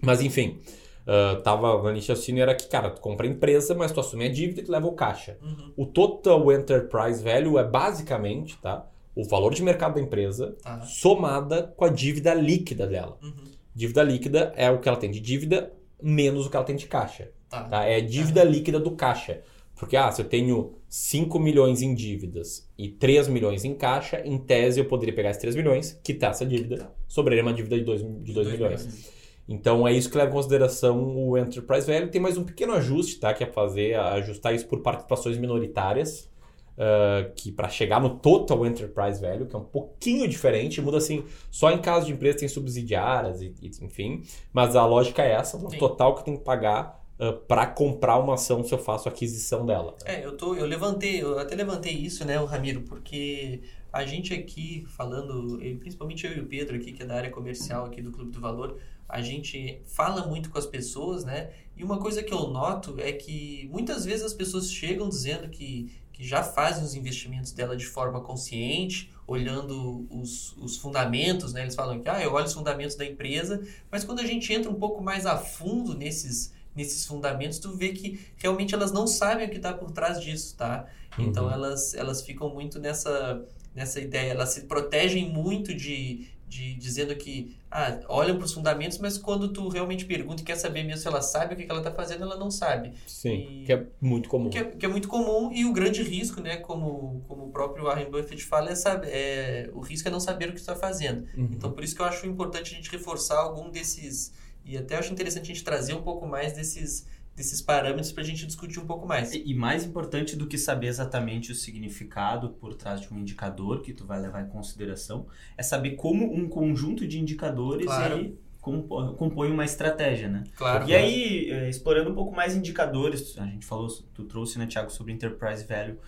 Mas, 0.00 0.22
enfim, 0.22 0.58
uh, 1.06 1.40
tava 1.42 1.82
na 1.82 1.92
raciocínio 1.92 2.42
era 2.42 2.54
que, 2.54 2.66
cara, 2.68 2.90
tu 2.90 3.00
compra 3.00 3.26
a 3.26 3.30
empresa, 3.30 3.74
mas 3.74 3.92
tu 3.92 4.00
assume 4.00 4.26
a 4.26 4.32
dívida 4.32 4.60
e 4.60 4.64
tu 4.64 4.72
leva 4.72 4.86
o 4.86 4.92
caixa. 4.92 5.38
Uhum. 5.42 5.72
O 5.76 5.86
total 5.86 6.50
enterprise 6.52 7.22
value 7.22 7.58
é 7.58 7.64
basicamente, 7.64 8.56
tá? 8.58 8.86
O 9.14 9.24
valor 9.24 9.54
de 9.54 9.62
mercado 9.62 9.94
da 9.94 10.00
empresa 10.00 10.54
tá. 10.62 10.82
somada 10.82 11.62
com 11.62 11.84
a 11.84 11.88
dívida 11.88 12.34
líquida 12.34 12.86
dela. 12.86 13.18
Uhum. 13.22 13.55
Dívida 13.76 14.02
líquida 14.02 14.54
é 14.56 14.70
o 14.70 14.80
que 14.80 14.88
ela 14.88 14.96
tem 14.96 15.10
de 15.10 15.20
dívida 15.20 15.70
menos 16.02 16.46
o 16.46 16.50
que 16.50 16.56
ela 16.56 16.64
tem 16.64 16.76
de 16.76 16.86
caixa. 16.86 17.30
Tá. 17.46 17.64
tá? 17.64 17.84
É 17.84 17.96
a 17.96 18.00
dívida 18.00 18.42
líquida 18.42 18.80
do 18.80 18.92
caixa. 18.92 19.42
Porque, 19.74 19.94
ah, 19.98 20.10
se 20.10 20.22
eu 20.22 20.26
tenho 20.26 20.76
5 20.88 21.38
milhões 21.38 21.82
em 21.82 21.94
dívidas 21.94 22.66
e 22.78 22.88
3 22.88 23.28
milhões 23.28 23.66
em 23.66 23.74
caixa, 23.74 24.22
em 24.24 24.38
tese 24.38 24.80
eu 24.80 24.86
poderia 24.86 25.14
pegar 25.14 25.28
esses 25.28 25.42
3 25.42 25.54
milhões, 25.54 26.00
quitar 26.02 26.30
essa 26.30 26.46
dívida, 26.46 26.90
sobraria 27.06 27.42
uma 27.42 27.52
dívida 27.52 27.76
de 27.76 27.84
2 27.84 28.00
de 28.00 28.32
dois 28.32 28.50
milhões. 28.50 28.86
milhões. 28.86 29.12
Então 29.46 29.86
é 29.86 29.92
isso 29.92 30.10
que 30.10 30.16
leva 30.16 30.30
em 30.30 30.32
consideração 30.32 31.14
o 31.14 31.36
Enterprise 31.36 31.86
Value. 31.86 32.10
Tem 32.10 32.20
mais 32.20 32.38
um 32.38 32.44
pequeno 32.44 32.72
ajuste, 32.72 33.20
tá? 33.20 33.34
Que 33.34 33.44
é 33.44 33.46
fazer, 33.46 33.94
ajustar 33.94 34.54
isso 34.54 34.66
por 34.66 34.80
participações 34.80 35.36
minoritárias 35.36 36.30
uh, 36.76 37.32
que 37.34 37.50
para 37.50 37.68
chegar 37.68 38.00
no 38.00 38.18
total 38.18 38.66
enterprise 38.66 39.20
value, 39.20 39.46
que 39.46 39.56
é 39.56 39.58
um 39.58 39.64
pouquinho 39.64 40.28
diferente, 40.28 40.80
muda 40.80 40.98
assim, 40.98 41.24
só 41.50 41.70
em 41.70 41.78
caso 41.78 42.06
de 42.06 42.12
empresas 42.12 42.40
tem 42.40 42.48
subsidiárias 42.48 43.40
e, 43.40 43.54
e 43.60 43.70
enfim, 43.82 44.22
mas 44.52 44.76
a 44.76 44.84
lógica 44.86 45.22
é 45.22 45.32
essa, 45.32 45.56
o 45.56 45.70
total 45.70 46.14
que 46.14 46.24
tem 46.24 46.36
que 46.36 46.44
pagar 46.44 47.04
uh, 47.18 47.32
para 47.46 47.66
comprar 47.66 48.18
uma 48.18 48.34
ação 48.34 48.62
se 48.62 48.72
eu 48.72 48.78
faço 48.78 49.08
aquisição 49.08 49.64
dela. 49.64 49.94
É, 50.04 50.24
eu 50.24 50.36
tô, 50.36 50.54
eu 50.54 50.66
levantei, 50.66 51.22
eu 51.22 51.38
até 51.38 51.54
levantei 51.54 51.92
isso, 51.92 52.24
né, 52.24 52.40
o 52.40 52.44
Ramiro, 52.44 52.82
porque 52.82 53.60
a 53.92 54.04
gente 54.04 54.34
aqui 54.34 54.84
falando, 54.88 55.58
principalmente 55.78 56.26
eu 56.26 56.36
e 56.36 56.40
o 56.40 56.46
Pedro 56.46 56.76
aqui 56.76 56.92
que 56.92 57.02
é 57.02 57.06
da 57.06 57.16
área 57.16 57.30
comercial 57.30 57.86
aqui 57.86 58.02
do 58.02 58.10
Clube 58.10 58.30
do 58.30 58.40
Valor, 58.40 58.76
a 59.08 59.22
gente 59.22 59.80
fala 59.86 60.26
muito 60.26 60.50
com 60.50 60.58
as 60.58 60.66
pessoas, 60.66 61.24
né? 61.24 61.50
E 61.76 61.84
uma 61.84 61.98
coisa 61.98 62.22
que 62.22 62.32
eu 62.32 62.48
noto 62.48 62.96
é 62.98 63.12
que 63.12 63.68
muitas 63.70 64.04
vezes 64.04 64.24
as 64.24 64.34
pessoas 64.34 64.70
chegam 64.70 65.08
dizendo 65.08 65.48
que 65.48 65.92
que 66.16 66.26
já 66.26 66.42
fazem 66.42 66.82
os 66.82 66.94
investimentos 66.94 67.52
dela 67.52 67.76
de 67.76 67.84
forma 67.84 68.22
consciente, 68.22 69.12
olhando 69.26 70.06
os, 70.10 70.56
os 70.56 70.78
fundamentos, 70.78 71.52
né? 71.52 71.60
Eles 71.60 71.74
falam 71.74 72.00
que 72.00 72.08
ah, 72.08 72.22
eu 72.22 72.32
olho 72.32 72.46
os 72.46 72.54
fundamentos 72.54 72.96
da 72.96 73.04
empresa, 73.04 73.62
mas 73.90 74.02
quando 74.02 74.20
a 74.20 74.26
gente 74.26 74.50
entra 74.50 74.70
um 74.70 74.76
pouco 74.76 75.02
mais 75.02 75.26
a 75.26 75.36
fundo 75.36 75.94
nesses, 75.94 76.54
nesses 76.74 77.04
fundamentos, 77.04 77.58
tu 77.58 77.76
vê 77.76 77.90
que 77.90 78.18
realmente 78.38 78.74
elas 78.74 78.92
não 78.92 79.06
sabem 79.06 79.46
o 79.46 79.50
que 79.50 79.58
está 79.58 79.74
por 79.74 79.90
trás 79.90 80.18
disso, 80.18 80.56
tá? 80.56 80.86
Então 81.18 81.44
uhum. 81.44 81.52
elas, 81.52 81.92
elas 81.92 82.22
ficam 82.22 82.48
muito 82.48 82.78
nessa, 82.78 83.44
nessa 83.74 84.00
ideia, 84.00 84.30
elas 84.30 84.48
se 84.48 84.62
protegem 84.62 85.28
muito 85.28 85.74
de, 85.74 86.28
de 86.48 86.74
dizendo 86.74 87.14
que 87.16 87.56
ah, 87.70 88.00
olham 88.08 88.36
para 88.36 88.44
os 88.44 88.52
fundamentos, 88.52 88.98
mas 88.98 89.18
quando 89.18 89.52
tu 89.52 89.68
realmente 89.68 90.04
pergunta 90.04 90.42
e 90.42 90.44
quer 90.44 90.56
saber 90.56 90.84
mesmo 90.84 91.00
se 91.00 91.08
ela 91.08 91.20
sabe 91.20 91.54
o 91.54 91.56
que, 91.56 91.64
que 91.64 91.70
ela 91.70 91.80
está 91.80 91.90
fazendo, 91.90 92.22
ela 92.22 92.36
não 92.36 92.50
sabe. 92.50 92.92
Sim, 93.06 93.62
e, 93.62 93.64
que 93.64 93.72
é 93.72 93.86
muito 94.00 94.28
comum. 94.28 94.48
Que 94.48 94.58
é, 94.58 94.64
que 94.64 94.86
é, 94.86 94.88
muito 94.88 95.08
comum 95.08 95.50
e 95.52 95.64
o 95.64 95.72
grande 95.72 96.02
risco, 96.02 96.40
né, 96.40 96.56
como, 96.56 97.22
como 97.26 97.46
o 97.46 97.50
próprio 97.50 97.84
Warren 97.84 98.10
Buffett 98.10 98.44
fala, 98.44 98.70
é, 98.70 98.74
saber, 98.74 99.08
é 99.10 99.70
o 99.72 99.80
risco 99.80 100.08
é 100.08 100.10
não 100.10 100.20
saber 100.20 100.48
o 100.48 100.52
que 100.52 100.60
está 100.60 100.76
fazendo. 100.76 101.26
Uhum. 101.36 101.48
Então, 101.52 101.72
por 101.72 101.82
isso 101.82 101.94
que 101.94 102.00
eu 102.00 102.06
acho 102.06 102.26
importante 102.26 102.72
a 102.72 102.76
gente 102.76 102.90
reforçar 102.90 103.38
algum 103.38 103.70
desses 103.70 104.32
e 104.66 104.76
até 104.76 104.96
acho 104.96 105.12
interessante 105.12 105.44
a 105.44 105.54
gente 105.54 105.62
trazer 105.62 105.94
um 105.94 106.02
pouco 106.02 106.26
mais 106.26 106.52
desses 106.52 107.06
desses 107.36 107.60
parâmetros 107.60 108.10
para 108.10 108.22
a 108.22 108.26
gente 108.26 108.46
discutir 108.46 108.80
um 108.80 108.86
pouco 108.86 109.06
mais. 109.06 109.34
E, 109.34 109.54
mais 109.54 109.84
importante 109.84 110.34
do 110.34 110.46
que 110.46 110.56
saber 110.56 110.86
exatamente 110.86 111.52
o 111.52 111.54
significado 111.54 112.48
por 112.48 112.74
trás 112.74 113.02
de 113.02 113.12
um 113.12 113.18
indicador 113.18 113.82
que 113.82 113.92
tu 113.92 114.06
vai 114.06 114.18
levar 114.18 114.42
em 114.42 114.48
consideração, 114.48 115.26
é 115.56 115.62
saber 115.62 115.92
como 115.92 116.32
um 116.32 116.48
conjunto 116.48 117.06
de 117.06 117.20
indicadores 117.20 117.84
claro. 117.84 118.18
ele 118.18 118.38
compõe 118.60 119.48
uma 119.48 119.64
estratégia, 119.64 120.28
né? 120.28 120.42
Claro. 120.56 120.88
E 120.88 120.94
aí, 120.94 121.50
é, 121.50 121.68
explorando 121.68 122.10
um 122.10 122.14
pouco 122.14 122.34
mais 122.34 122.56
indicadores, 122.56 123.38
a 123.38 123.46
gente 123.46 123.64
falou, 123.64 123.86
tu 124.12 124.24
trouxe, 124.24 124.58
né, 124.58 124.66
Thiago, 124.66 124.90
sobre 124.90 125.12
Enterprise 125.12 125.64
Value, 125.64 125.98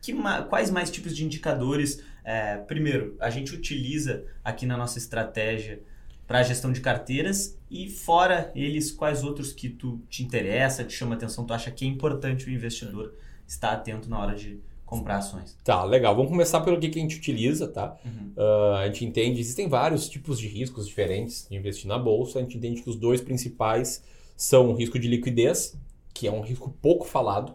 que, 0.00 0.14
quais 0.48 0.70
mais 0.70 0.90
tipos 0.90 1.14
de 1.14 1.22
indicadores, 1.22 2.02
é, 2.24 2.56
primeiro, 2.56 3.14
a 3.20 3.28
gente 3.28 3.54
utiliza 3.54 4.24
aqui 4.42 4.64
na 4.64 4.74
nossa 4.74 4.96
estratégia 4.96 5.82
para 6.28 6.40
a 6.40 6.42
gestão 6.42 6.70
de 6.70 6.82
carteiras 6.82 7.58
e 7.70 7.88
fora 7.88 8.52
eles, 8.54 8.92
quais 8.92 9.24
outros 9.24 9.50
que 9.50 9.70
tu 9.70 9.98
te 10.10 10.22
interessa, 10.22 10.84
te 10.84 10.92
chama 10.92 11.14
atenção, 11.14 11.46
tu 11.46 11.54
acha 11.54 11.70
que 11.70 11.86
é 11.86 11.88
importante 11.88 12.46
o 12.46 12.50
investidor 12.50 13.14
estar 13.46 13.72
atento 13.72 14.10
na 14.10 14.20
hora 14.20 14.36
de 14.36 14.60
comprar 14.84 15.16
ações. 15.16 15.56
Tá, 15.64 15.84
legal. 15.84 16.14
Vamos 16.14 16.30
começar 16.30 16.60
pelo 16.60 16.78
que, 16.78 16.90
que 16.90 16.98
a 16.98 17.02
gente 17.02 17.16
utiliza, 17.16 17.66
tá? 17.66 17.96
Uhum. 18.04 18.32
Uh, 18.36 18.74
a 18.74 18.86
gente 18.86 19.06
entende, 19.06 19.40
existem 19.40 19.68
vários 19.68 20.08
tipos 20.08 20.38
de 20.38 20.46
riscos 20.46 20.86
diferentes 20.86 21.46
de 21.50 21.56
investir 21.56 21.88
na 21.88 21.98
bolsa. 21.98 22.38
A 22.38 22.42
gente 22.42 22.58
entende 22.58 22.82
que 22.82 22.90
os 22.90 22.96
dois 22.96 23.22
principais 23.22 24.04
são 24.36 24.70
o 24.70 24.74
risco 24.74 24.98
de 24.98 25.08
liquidez, 25.08 25.78
que 26.12 26.26
é 26.26 26.32
um 26.32 26.42
risco 26.42 26.74
pouco 26.82 27.06
falado, 27.06 27.54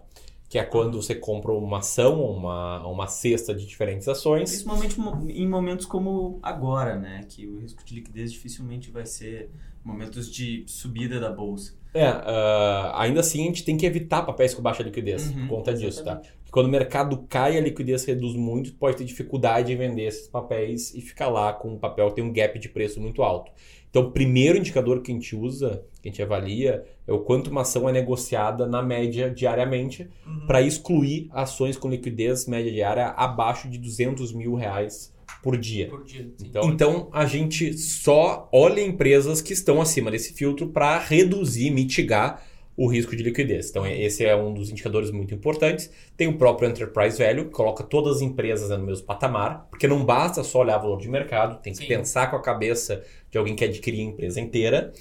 que 0.54 0.60
é 0.60 0.64
quando 0.64 1.02
você 1.02 1.16
compra 1.16 1.52
uma 1.52 1.80
ação, 1.80 2.24
uma, 2.24 2.86
uma 2.86 3.08
cesta 3.08 3.56
de 3.56 3.66
diferentes 3.66 4.08
ações. 4.08 4.52
Principalmente 4.52 5.02
em 5.36 5.50
momentos 5.50 5.84
como 5.84 6.38
agora, 6.44 6.96
né? 6.96 7.22
Que 7.28 7.48
o 7.48 7.58
risco 7.58 7.84
de 7.84 7.96
liquidez 7.96 8.32
dificilmente 8.32 8.92
vai 8.92 9.04
ser 9.04 9.50
momentos 9.84 10.32
de 10.32 10.64
subida 10.68 11.20
da 11.20 11.32
bolsa. 11.32 11.74
É, 11.92 12.08
uh, 12.08 12.94
ainda 12.94 13.22
assim 13.22 13.42
a 13.42 13.46
gente 13.48 13.66
tem 13.66 13.76
que 13.76 13.84
evitar 13.84 14.22
papéis 14.22 14.54
com 14.54 14.62
baixa 14.62 14.84
liquidez 14.84 15.26
uhum, 15.26 15.48
por 15.48 15.56
conta 15.56 15.72
exatamente. 15.72 15.90
disso, 15.90 16.04
tá? 16.04 16.18
Porque 16.18 16.52
quando 16.52 16.68
o 16.68 16.70
mercado 16.70 17.26
cai, 17.28 17.58
a 17.58 17.62
liquidez 17.62 18.06
reduz 18.06 18.36
muito, 18.36 18.76
pode 18.76 18.98
ter 18.98 19.06
dificuldade 19.06 19.74
em 19.74 19.76
vender 19.76 20.04
esses 20.04 20.28
papéis 20.28 20.94
e 20.94 21.02
ficar 21.02 21.30
lá 21.30 21.52
com 21.52 21.74
o 21.74 21.80
papel 21.80 22.12
tem 22.12 22.24
um 22.24 22.32
gap 22.32 22.60
de 22.60 22.70
preço 22.70 23.02
muito 23.02 23.24
alto. 23.24 23.52
Então, 23.94 24.08
o 24.08 24.12
primeiro 24.12 24.58
indicador 24.58 25.04
que 25.04 25.12
a 25.12 25.14
gente 25.14 25.36
usa, 25.36 25.86
que 26.02 26.10
a 26.10 26.12
gente 26.12 26.24
avalia, 26.24 26.84
é 27.08 27.14
o 27.14 27.20
quanto 27.20 27.52
uma 27.52 27.62
ação 27.62 27.88
é 27.88 27.92
negociada 27.92 28.66
na 28.66 28.82
média 28.82 29.30
diariamente 29.30 30.10
uhum. 30.26 30.48
para 30.48 30.64
excluir 30.64 31.30
ações 31.32 31.78
com 31.78 31.92
liquidez 31.92 32.48
média 32.48 32.72
diária 32.72 33.10
abaixo 33.10 33.70
de 33.70 33.78
200 33.78 34.34
mil 34.34 34.56
reais 34.56 35.14
por 35.44 35.56
dia. 35.56 35.90
Por 35.90 36.04
dia 36.04 36.28
então, 36.44 36.72
então, 36.72 37.10
a 37.14 37.28
gente 37.28 37.78
só 37.78 38.50
olha 38.52 38.82
empresas 38.82 39.44
que 39.44 39.54
estão 39.54 39.80
acima 39.80 40.10
desse 40.10 40.34
filtro 40.34 40.70
para 40.70 40.98
reduzir, 40.98 41.70
mitigar 41.70 42.42
o 42.76 42.88
risco 42.88 43.16
de 43.16 43.24
liquidez. 43.24 43.70
Então, 43.70 43.86
esse 43.86 44.26
é 44.26 44.36
um 44.36 44.54
dos 44.54 44.70
indicadores 44.72 45.12
muito 45.12 45.34
importantes. 45.34 45.92
Tem 46.18 46.28
o 46.28 46.38
próprio 46.38 46.70
Enterprise 46.70 47.18
Value, 47.18 47.46
que 47.46 47.52
coloca 47.52 47.84
todas 47.84 48.18
as 48.18 48.22
empresas 48.22 48.70
no 48.70 48.86
mesmo 48.86 49.06
patamar, 49.06 49.68
porque 49.70 49.88
não 49.88 50.04
basta 50.04 50.44
só 50.44 50.62
olhar 50.62 50.78
valor 50.78 51.00
de 51.00 51.08
mercado, 51.08 51.62
tem 51.62 51.74
que 51.74 51.80
Sim. 51.80 51.88
pensar 51.88 52.28
com 52.32 52.36
a 52.36 52.42
cabeça 52.42 53.04
de 53.30 53.38
alguém 53.38 53.56
que 53.56 53.64
adquirir 53.64 54.02
a 54.02 54.10
empresa 54.10 54.42
inteira. 54.42 54.92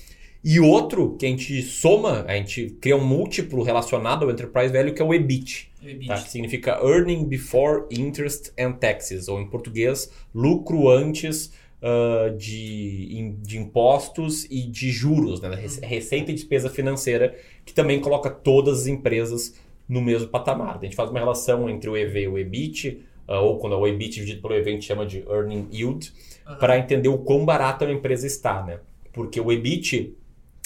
E 0.45 0.59
outro 0.59 1.17
que 1.17 1.25
a 1.25 1.29
gente 1.29 1.63
soma, 1.63 2.25
a 2.27 2.35
gente 2.35 2.77
cria 2.81 2.97
um 2.97 3.05
múltiplo 3.05 3.63
relacionado 3.63 4.25
ao 4.25 4.31
Enterprise 4.31 4.73
Value, 4.73 4.93
que 4.93 5.01
é 5.01 5.05
o 5.05 5.15
EBIT. 5.15 5.71
EBIT. 5.81 6.09
Tá? 6.09 6.21
Que 6.21 6.31
significa 6.31 6.81
Earning 6.83 7.25
Before 7.27 7.85
Interest 7.93 8.53
and 8.59 8.73
Taxes, 8.73 9.29
ou 9.29 9.41
em 9.41 9.49
português, 9.49 10.11
lucro 10.35 10.89
antes 10.89 11.53
uh, 11.83 12.37
de, 12.37 13.35
de 13.43 13.59
impostos 13.59 14.45
e 14.45 14.63
de 14.63 14.91
juros, 14.91 15.41
né? 15.41 15.51
receita 15.83 16.31
e 16.31 16.35
despesa 16.35 16.71
financeira, 16.71 17.37
que 17.65 17.75
também 17.75 18.01
coloca 18.01 18.31
todas 18.31 18.83
as 18.83 18.87
empresas 18.87 19.55
no 19.89 20.01
mesmo 20.01 20.29
patamar. 20.29 20.79
A 20.79 20.85
gente 20.85 20.97
faz 20.97 21.11
uma 21.11 21.19
relação 21.19 21.69
entre 21.69 21.91
o 21.91 21.97
EV 21.97 22.21
e 22.21 22.29
o 22.29 22.39
EBIT, 22.39 23.05
uh, 23.29 23.35
ou 23.35 23.59
quando 23.59 23.75
é 23.75 23.79
o 23.79 23.87
EBIT 23.87 24.15
dividido 24.15 24.43
pelo 24.43 24.55
EV, 24.55 24.69
a 24.69 24.73
gente 24.73 24.87
chama 24.87 25.05
de 25.05 25.25
Earning 25.29 25.69
Yield, 25.73 26.13
uhum. 26.49 26.57
para 26.57 26.79
entender 26.79 27.09
o 27.09 27.19
quão 27.19 27.45
barata 27.45 27.85
a 27.85 27.93
empresa 27.93 28.27
está. 28.27 28.63
Né? 28.63 28.79
Porque 29.13 29.41
o 29.41 29.51
EBIT 29.51 30.17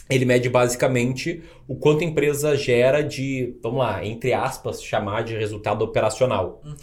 ele 0.08 0.24
mede 0.24 0.48
basicamente 0.48 1.42
o 1.66 1.74
quanto 1.74 2.02
a 2.02 2.06
empresa 2.06 2.56
gera 2.56 3.02
de, 3.02 3.56
vamos 3.60 3.80
lá, 3.80 4.04
entre 4.06 4.32
aspas, 4.32 4.80
chamar 4.80 5.24
de 5.24 5.36
resultado 5.36 5.82
operacional. 5.82 6.62
Uhum. 6.64 6.76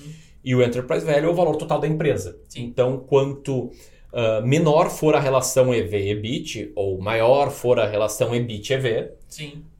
E 0.43 0.53
o 0.53 0.61
Enterprise 0.61 1.05
Value 1.05 1.25
é 1.25 1.29
o 1.29 1.33
valor 1.33 1.55
total 1.55 1.79
da 1.79 1.87
empresa. 1.87 2.37
Sim. 2.49 2.65
Então, 2.65 2.97
quanto 2.97 3.71
uh, 4.13 4.45
menor 4.45 4.89
for 4.89 5.15
a 5.15 5.19
relação 5.19 5.73
EV-EBIT, 5.73 6.71
ou 6.75 7.01
maior 7.01 7.49
for 7.49 7.79
a 7.79 7.87
relação 7.87 8.33
EBIT-EV, 8.33 9.11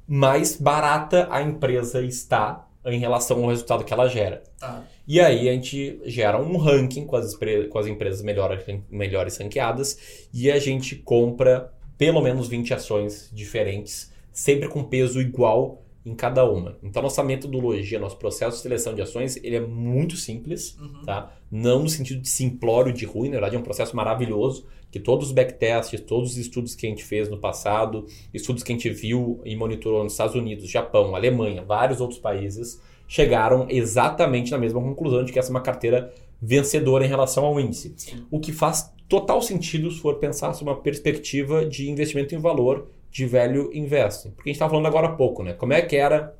mais 0.07 0.57
barata 0.57 1.27
a 1.31 1.41
empresa 1.41 2.01
está 2.01 2.67
em 2.85 2.99
relação 2.99 3.41
ao 3.41 3.49
resultado 3.49 3.85
que 3.85 3.93
ela 3.93 4.09
gera. 4.09 4.43
Tá. 4.59 4.83
E 5.07 5.19
aí 5.19 5.47
a 5.47 5.53
gente 5.53 6.01
gera 6.05 6.41
um 6.41 6.57
ranking 6.57 7.05
com 7.05 7.15
as, 7.15 7.37
com 7.69 7.79
as 7.79 7.87
empresas 7.87 8.21
melhor, 8.21 8.61
melhores 8.89 9.37
ranqueadas 9.37 10.27
e 10.33 10.51
a 10.51 10.59
gente 10.59 10.95
compra 10.95 11.71
pelo 11.97 12.21
menos 12.21 12.47
20 12.47 12.73
ações 12.73 13.29
diferentes, 13.31 14.11
sempre 14.31 14.67
com 14.67 14.83
peso 14.83 15.21
igual 15.21 15.82
em 16.05 16.13
cada 16.13 16.43
uma. 16.43 16.77
Então, 16.83 17.01
nossa 17.01 17.23
metodologia, 17.23 17.99
nosso 17.99 18.17
processo 18.17 18.57
de 18.57 18.63
seleção 18.63 18.93
de 18.93 19.01
ações, 19.01 19.37
ele 19.37 19.55
é 19.55 19.61
muito 19.61 20.17
simples, 20.17 20.77
uhum. 20.77 21.01
tá? 21.05 21.33
Não 21.49 21.83
no 21.83 21.89
sentido 21.89 22.21
de 22.21 22.29
simplório, 22.29 22.91
de 22.91 23.05
ruim, 23.05 23.29
na 23.29 23.35
verdade 23.35 23.55
é 23.55 23.59
um 23.59 23.63
processo 23.63 23.95
maravilhoso, 23.95 24.65
que 24.91 24.99
todos 24.99 25.27
os 25.27 25.33
backtests, 25.33 25.99
todos 26.01 26.31
os 26.31 26.37
estudos 26.37 26.75
que 26.75 26.85
a 26.85 26.89
gente 26.89 27.03
fez 27.03 27.29
no 27.29 27.37
passado, 27.37 28.05
estudos 28.33 28.63
que 28.63 28.71
a 28.71 28.75
gente 28.75 28.89
viu 28.89 29.41
e 29.43 29.55
monitorou 29.55 30.03
nos 30.03 30.13
Estados 30.13 30.35
Unidos, 30.35 30.69
Japão, 30.69 31.15
Alemanha, 31.15 31.63
vários 31.63 31.99
outros 31.99 32.19
países, 32.19 32.79
chegaram 33.07 33.65
exatamente 33.69 34.51
na 34.51 34.57
mesma 34.57 34.81
conclusão 34.81 35.23
de 35.23 35.31
que 35.31 35.39
essa 35.39 35.49
é 35.49 35.51
uma 35.51 35.61
carteira 35.61 36.13
vencedora 36.41 37.05
em 37.05 37.09
relação 37.09 37.45
ao 37.45 37.59
índice. 37.59 37.95
O 38.29 38.39
que 38.39 38.51
faz 38.51 38.93
total 39.07 39.41
sentido 39.41 39.89
se 39.89 39.99
for 39.99 40.15
pensar 40.15 40.53
sobre 40.53 40.73
uma 40.73 40.81
perspectiva 40.81 41.65
de 41.65 41.89
investimento 41.89 42.35
em 42.35 42.39
valor 42.39 42.89
de 43.13 43.27
velho 43.27 43.69
investing. 43.73 44.31
Porque 44.31 44.49
a 44.49 44.51
gente 44.51 44.55
estava 44.55 44.71
falando 44.71 44.87
agora 44.87 45.07
há 45.07 45.11
pouco, 45.11 45.43
né? 45.43 45.53
Como 45.53 45.71
é 45.71 45.81
que 45.83 45.95
era 45.95 46.35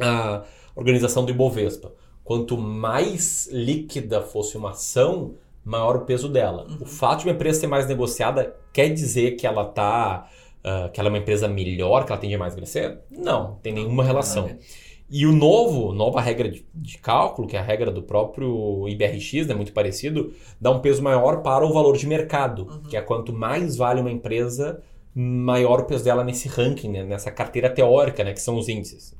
a 0.00 0.42
organização 0.74 1.24
do 1.24 1.30
Ibovespa? 1.30 1.92
Quanto 2.24 2.56
mais 2.56 3.48
líquida 3.52 4.22
fosse 4.22 4.56
uma 4.56 4.70
ação, 4.70 5.34
maior 5.62 5.96
o 5.96 6.00
peso 6.00 6.28
dela. 6.28 6.66
Uhum. 6.68 6.78
O 6.80 6.86
fato 6.86 7.20
de 7.20 7.26
uma 7.26 7.34
empresa 7.34 7.60
ser 7.60 7.66
mais 7.66 7.86
negociada 7.86 8.56
quer 8.72 8.88
dizer 8.88 9.32
que 9.32 9.46
ela 9.46 9.66
tá, 9.66 10.26
uh, 10.64 10.90
que 10.90 10.98
ela 10.98 11.10
é 11.10 11.12
uma 11.12 11.18
empresa 11.18 11.46
melhor, 11.46 12.06
que 12.06 12.12
ela 12.12 12.20
tende 12.20 12.34
a 12.34 12.38
mais 12.38 12.54
crescer? 12.54 12.98
Não, 13.10 13.58
tem 13.62 13.74
nenhuma 13.74 14.02
relação. 14.02 14.48
E 15.08 15.24
o 15.26 15.32
novo, 15.32 15.92
nova 15.92 16.20
regra 16.20 16.48
de, 16.48 16.66
de, 16.74 16.98
cálculo, 16.98 17.46
que 17.46 17.56
é 17.56 17.60
a 17.60 17.62
regra 17.62 17.92
do 17.92 18.02
próprio 18.02 18.88
IBRX, 18.88 19.46
né, 19.46 19.54
muito 19.54 19.72
parecido, 19.72 20.32
dá 20.60 20.70
um 20.70 20.80
peso 20.80 21.00
maior 21.02 21.42
para 21.42 21.64
o 21.64 21.72
valor 21.72 21.96
de 21.96 22.06
mercado, 22.06 22.66
uhum. 22.66 22.82
que 22.88 22.96
é 22.96 23.00
quanto 23.00 23.32
mais 23.32 23.76
vale 23.76 24.00
uma 24.00 24.10
empresa, 24.10 24.82
maior 25.18 25.80
o 25.80 25.84
peso 25.84 26.04
dela 26.04 26.22
nesse 26.22 26.46
ranking, 26.46 26.90
né, 26.90 27.02
nessa 27.02 27.30
carteira 27.30 27.70
teórica, 27.70 28.22
né, 28.22 28.34
que 28.34 28.40
são 28.40 28.56
os 28.58 28.68
índices. 28.68 29.12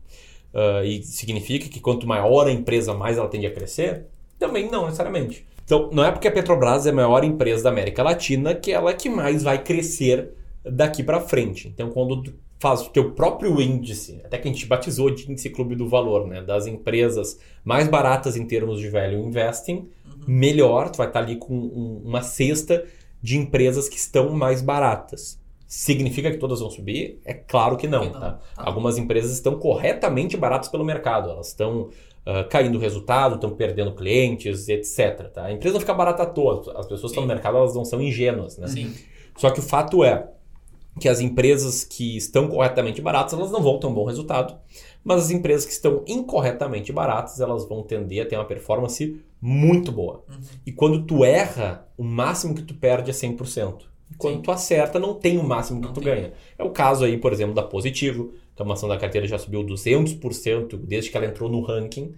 Uh, 0.53 0.85
e 0.85 1.03
significa 1.03 1.69
que 1.69 1.81
quanto 1.81 2.07
maior 2.07 2.47
a 2.47 2.53
empresa, 2.53 2.93
mais 2.93 3.17
ela 3.17 3.29
tende 3.29 3.47
a 3.47 3.51
crescer? 3.51 4.07
Também 4.39 4.71
não 4.71 4.85
necessariamente. 4.85 5.47
Então, 5.65 5.89
não 5.91 6.05
é 6.05 6.13
porque 6.13 6.29
a 6.29 6.33
Petrobras 6.33 6.87
é 6.87 6.91
a 6.91 6.93
maior 6.93 7.25
empresa 7.25 7.65
da 7.65 7.71
América 7.71 8.03
Latina 8.03 8.55
que 8.55 8.73
ela 8.73 8.91
é 8.91 8.95
que 8.95 9.09
mais 9.09 9.43
vai 9.43 9.63
crescer 9.63 10.31
daqui 10.63 11.03
para 11.03 11.21
frente. 11.21 11.67
Então, 11.69 11.91
quando 11.91 12.35
faz 12.59 12.83
o 12.83 12.91
teu 12.91 13.13
próprio 13.13 13.61
índice, 13.61 14.21
até 14.25 14.39
que 14.39 14.49
a 14.49 14.53
gente 14.53 14.67
batizou 14.67 15.11
de 15.11 15.31
índice 15.31 15.51
clube 15.51 15.75
do 15.75 15.89
valor, 15.89 16.27
né, 16.27 16.43
das 16.43 16.67
empresas 16.67 17.39
mais 17.65 17.89
baratas 17.89 18.37
em 18.37 18.47
termos 18.47 18.81
de 18.81 18.89
value 18.89 19.27
investing, 19.27 19.89
uhum. 20.05 20.25
melhor, 20.27 20.91
tu 20.91 20.99
vai 20.99 21.07
estar 21.07 21.21
ali 21.21 21.37
com 21.37 21.55
um, 21.55 22.03
uma 22.05 22.23
cesta 22.23 22.85
de 23.23 23.37
empresas 23.39 23.89
que 23.89 23.97
estão 23.97 24.31
mais 24.31 24.63
baratas. 24.63 25.39
Significa 25.67 26.31
que 26.31 26.37
todas 26.37 26.61
vão 26.61 26.71
subir? 26.71 27.21
É 27.25 27.35
claro 27.35 27.77
que 27.77 27.89
não. 27.89 28.11
Tá? 28.11 28.39
Algumas 28.57 28.99
empresas 28.99 29.33
estão 29.33 29.59
corretamente 29.59 30.37
baratas 30.37 30.69
pelo 30.69 30.85
mercado, 30.85 31.31
elas 31.31 31.49
estão 31.49 31.83
uh, 32.27 32.49
caindo 32.49 32.77
o 32.77 32.81
resultado, 32.81 33.35
estão 33.35 33.51
perdendo 33.51 33.93
clientes, 33.93 34.69
etc. 34.69 35.29
Tá? 35.33 35.47
A 35.47 35.53
empresa 35.53 35.75
não 35.75 35.81
fica 35.81 35.93
barata 35.95 36.23
à 36.23 36.27
toa, 36.27 36.61
as 36.77 36.87
pessoas 36.87 37.01
que 37.01 37.07
estão 37.07 37.23
no 37.23 37.29
mercado 37.29 37.57
elas 37.57 37.75
não 37.75 37.85
são 37.85 38.01
ingênuas. 38.01 38.57
Né? 38.59 38.69
Sim. 38.69 38.95
Só 39.37 39.51
que 39.51 39.59
o 39.59 39.63
fato 39.63 40.05
é, 40.05 40.29
que 41.01 41.09
as 41.09 41.21
empresas 41.21 41.85
que 41.85 42.17
estão 42.17 42.49
corretamente 42.49 43.03
baratas, 43.03 43.33
elas 43.33 43.51
não 43.51 43.61
vão 43.61 43.79
ter 43.79 43.87
um 43.87 43.95
bom 43.95 44.05
resultado, 44.05 44.57
mas 45.05 45.25
as 45.25 45.31
empresas 45.31 45.67
que 45.67 45.73
estão 45.73 46.03
incorretamente 46.07 46.93
baratas, 46.93 47.41
elas 47.41 47.69
vão 47.69 47.83
tender 47.83 48.25
a 48.25 48.29
ter 48.29 48.37
uma 48.37 48.45
performance 48.45 49.21
muito 49.41 49.93
boa. 49.93 50.25
Uhum. 50.29 50.37
E 50.65 50.73
quando 50.73 51.05
tu 51.05 51.25
erra, 51.25 51.87
o 51.99 52.05
máximo 52.05 52.55
que 52.55 52.63
tu 52.63 52.75
perde 52.75 53.11
é 53.11 53.15
100%. 53.15 53.96
Quando 54.19 54.37
Sim. 54.37 54.43
tu 54.43 54.51
acerta, 54.51 54.99
não 54.99 55.15
tem 55.15 55.39
o 55.39 55.43
máximo 55.43 55.81
que 55.81 55.87
não 55.87 55.95
tu 55.95 56.01
tem. 56.01 56.15
ganha. 56.15 56.33
É 56.59 56.65
o 56.65 56.71
caso 56.71 57.05
aí, 57.05 57.19
por 57.19 57.33
exemplo, 57.33 57.55
da 57.55 57.63
Positivo, 57.63 58.33
que 58.55 58.63
a 58.63 58.73
ação 58.73 58.89
da 58.89 58.97
carteira 58.97 59.27
já 59.27 59.39
subiu 59.39 59.63
200% 59.65 60.77
desde 60.77 61.11
que 61.11 61.17
ela 61.17 61.27
entrou 61.27 61.51
no 61.51 61.61
ranking. 61.61 62.15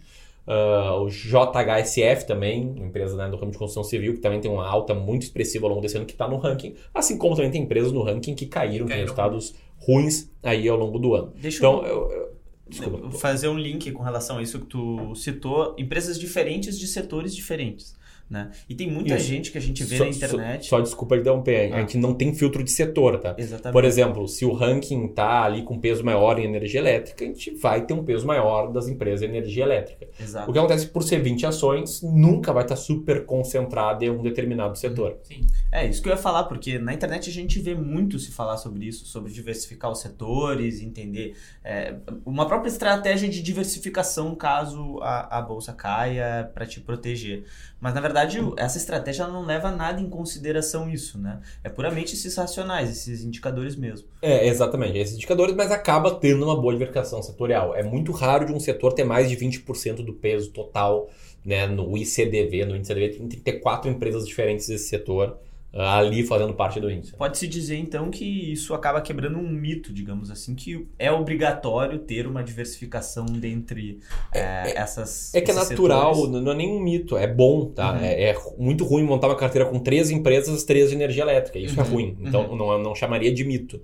Uh, 0.46 1.02
o 1.02 1.10
JHSF 1.10 2.26
também, 2.26 2.74
empresa 2.78 3.14
né, 3.16 3.28
do 3.28 3.36
ramo 3.36 3.52
de 3.52 3.58
construção 3.58 3.84
civil, 3.84 4.14
que 4.14 4.20
também 4.20 4.40
tem 4.40 4.50
uma 4.50 4.66
alta 4.66 4.94
muito 4.94 5.22
expressiva 5.22 5.66
ao 5.66 5.70
longo 5.70 5.82
desse 5.82 5.96
ano, 5.96 6.06
que 6.06 6.12
está 6.12 6.26
no 6.26 6.38
ranking. 6.38 6.74
Assim 6.94 7.18
como 7.18 7.34
também 7.34 7.50
tem 7.50 7.62
empresas 7.62 7.92
no 7.92 8.02
ranking 8.02 8.34
que 8.34 8.46
caíram, 8.46 8.86
com 8.86 8.94
resultados 8.94 9.54
ruins 9.78 10.30
aí 10.42 10.68
ao 10.68 10.78
longo 10.78 10.98
do 10.98 11.14
ano. 11.14 11.32
Deixa 11.36 11.58
então, 11.58 11.84
eu, 11.84 12.10
eu, 12.10 12.32
Desculpa. 12.68 13.10
fazer 13.18 13.48
um 13.48 13.58
link 13.58 13.90
com 13.92 14.02
relação 14.02 14.38
a 14.38 14.42
isso 14.42 14.58
que 14.60 14.66
tu 14.66 15.14
citou, 15.14 15.74
empresas 15.76 16.18
diferentes 16.18 16.78
de 16.78 16.86
setores 16.86 17.34
diferentes. 17.34 17.94
Né? 18.30 18.50
E 18.68 18.74
tem 18.74 18.90
muita 18.90 19.16
Isso. 19.16 19.26
gente 19.26 19.50
que 19.50 19.56
a 19.56 19.60
gente 19.60 19.82
vê 19.84 19.96
só, 19.96 20.04
na 20.04 20.10
internet. 20.10 20.66
Só, 20.66 20.76
só 20.76 20.82
desculpa 20.82 21.16
de 21.16 21.24
dar 21.24 21.32
um 21.32 21.42
pé. 21.42 21.70
Ah. 21.72 21.76
A 21.76 21.80
gente 21.80 21.96
não 21.96 22.12
tem 22.12 22.34
filtro 22.34 22.62
de 22.62 22.70
setor, 22.70 23.18
tá? 23.18 23.34
Exatamente. 23.38 23.72
Por 23.72 23.84
exemplo, 23.84 24.28
se 24.28 24.44
o 24.44 24.52
ranking 24.52 25.08
tá 25.08 25.44
ali 25.44 25.62
com 25.62 25.78
peso 25.78 26.04
maior 26.04 26.38
em 26.38 26.44
energia 26.44 26.80
elétrica, 26.80 27.24
a 27.24 27.28
gente 27.28 27.54
vai 27.54 27.86
ter 27.86 27.94
um 27.94 28.04
peso 28.04 28.26
maior 28.26 28.70
das 28.70 28.86
empresas 28.86 29.20
de 29.20 29.26
energia 29.26 29.64
elétrica. 29.64 30.08
Exato. 30.20 30.50
O 30.50 30.52
que 30.52 30.58
acontece 30.58 30.86
por 30.88 31.02
ser 31.02 31.22
20 31.22 31.46
ações, 31.46 32.02
nunca 32.02 32.52
vai 32.52 32.64
estar 32.64 32.74
tá 32.74 32.80
super 32.80 33.24
concentrado 33.24 34.04
em 34.04 34.10
um 34.10 34.22
determinado 34.22 34.76
setor. 34.76 35.18
Sim. 35.22 35.46
É 35.70 35.86
isso 35.86 36.02
que 36.02 36.08
eu 36.08 36.12
ia 36.12 36.18
falar, 36.18 36.44
porque 36.44 36.78
na 36.78 36.94
internet 36.94 37.28
a 37.28 37.32
gente 37.32 37.60
vê 37.60 37.74
muito 37.74 38.18
se 38.18 38.32
falar 38.32 38.56
sobre 38.56 38.86
isso, 38.86 39.04
sobre 39.04 39.30
diversificar 39.30 39.90
os 39.90 40.00
setores, 40.00 40.80
entender 40.80 41.36
é, 41.62 41.94
uma 42.24 42.46
própria 42.46 42.70
estratégia 42.70 43.28
de 43.28 43.42
diversificação 43.42 44.34
caso 44.34 44.98
a, 45.02 45.38
a 45.38 45.42
bolsa 45.42 45.74
caia 45.74 46.50
para 46.54 46.64
te 46.64 46.80
proteger. 46.80 47.44
Mas 47.78 47.92
na 47.92 48.00
verdade 48.00 48.38
essa 48.56 48.78
estratégia 48.78 49.26
não 49.26 49.44
leva 49.44 49.70
nada 49.70 50.00
em 50.00 50.08
consideração 50.08 50.88
isso, 50.88 51.18
né? 51.18 51.40
É 51.62 51.68
puramente 51.68 52.14
esses 52.14 52.34
racionais, 52.34 52.90
esses 52.90 53.22
indicadores 53.22 53.76
mesmo. 53.76 54.08
É, 54.22 54.48
exatamente, 54.48 54.96
esses 54.96 55.16
indicadores, 55.16 55.54
mas 55.54 55.70
acaba 55.70 56.14
tendo 56.14 56.46
uma 56.46 56.58
boa 56.58 56.72
diversificação 56.72 57.22
setorial. 57.22 57.74
É 57.74 57.82
muito 57.82 58.10
raro 58.10 58.46
de 58.46 58.52
um 58.54 58.60
setor 58.60 58.94
ter 58.94 59.04
mais 59.04 59.28
de 59.28 59.36
20% 59.36 59.96
do 59.96 60.14
peso 60.14 60.50
total 60.50 61.10
né, 61.44 61.66
no 61.66 61.96
ICDV, 61.96 62.64
no 62.64 62.76
ICDV 62.76 63.08
tem 63.10 63.28
34 63.28 63.90
empresas 63.90 64.26
diferentes 64.26 64.66
desse 64.66 64.88
setor 64.88 65.38
ali 65.72 66.24
fazendo 66.24 66.54
parte 66.54 66.80
do 66.80 66.90
índice. 66.90 67.14
Pode-se 67.14 67.46
dizer 67.46 67.76
então 67.76 68.10
que 68.10 68.24
isso 68.24 68.72
acaba 68.72 69.00
quebrando 69.00 69.38
um 69.38 69.48
mito, 69.48 69.92
digamos 69.92 70.30
assim, 70.30 70.54
que 70.54 70.86
é 70.98 71.12
obrigatório 71.12 71.98
ter 71.98 72.26
uma 72.26 72.42
diversificação 72.42 73.26
dentre 73.26 74.00
é, 74.32 74.40
é, 74.40 74.78
essas. 74.78 75.34
É 75.34 75.40
que 75.40 75.50
é 75.50 75.54
natural, 75.54 76.14
setores. 76.14 76.42
não 76.42 76.52
é 76.52 76.54
nem 76.54 76.70
um 76.70 76.80
mito, 76.80 77.16
é 77.16 77.26
bom, 77.26 77.66
tá? 77.66 77.92
Uhum. 77.92 78.00
É, 78.00 78.30
é, 78.30 78.36
muito 78.58 78.84
ruim 78.84 79.02
montar 79.02 79.28
uma 79.28 79.36
carteira 79.36 79.68
com 79.68 79.78
três 79.78 80.10
empresas, 80.10 80.64
três 80.64 80.88
de 80.88 80.94
energia 80.94 81.22
elétrica. 81.22 81.58
Isso 81.58 81.78
é 81.78 81.82
uhum. 81.82 81.88
é 81.88 81.92
ruim. 81.92 82.16
Então 82.20 82.50
uhum. 82.50 82.56
não, 82.56 82.82
não 82.82 82.94
chamaria 82.94 83.32
de 83.32 83.44
mito. 83.44 83.80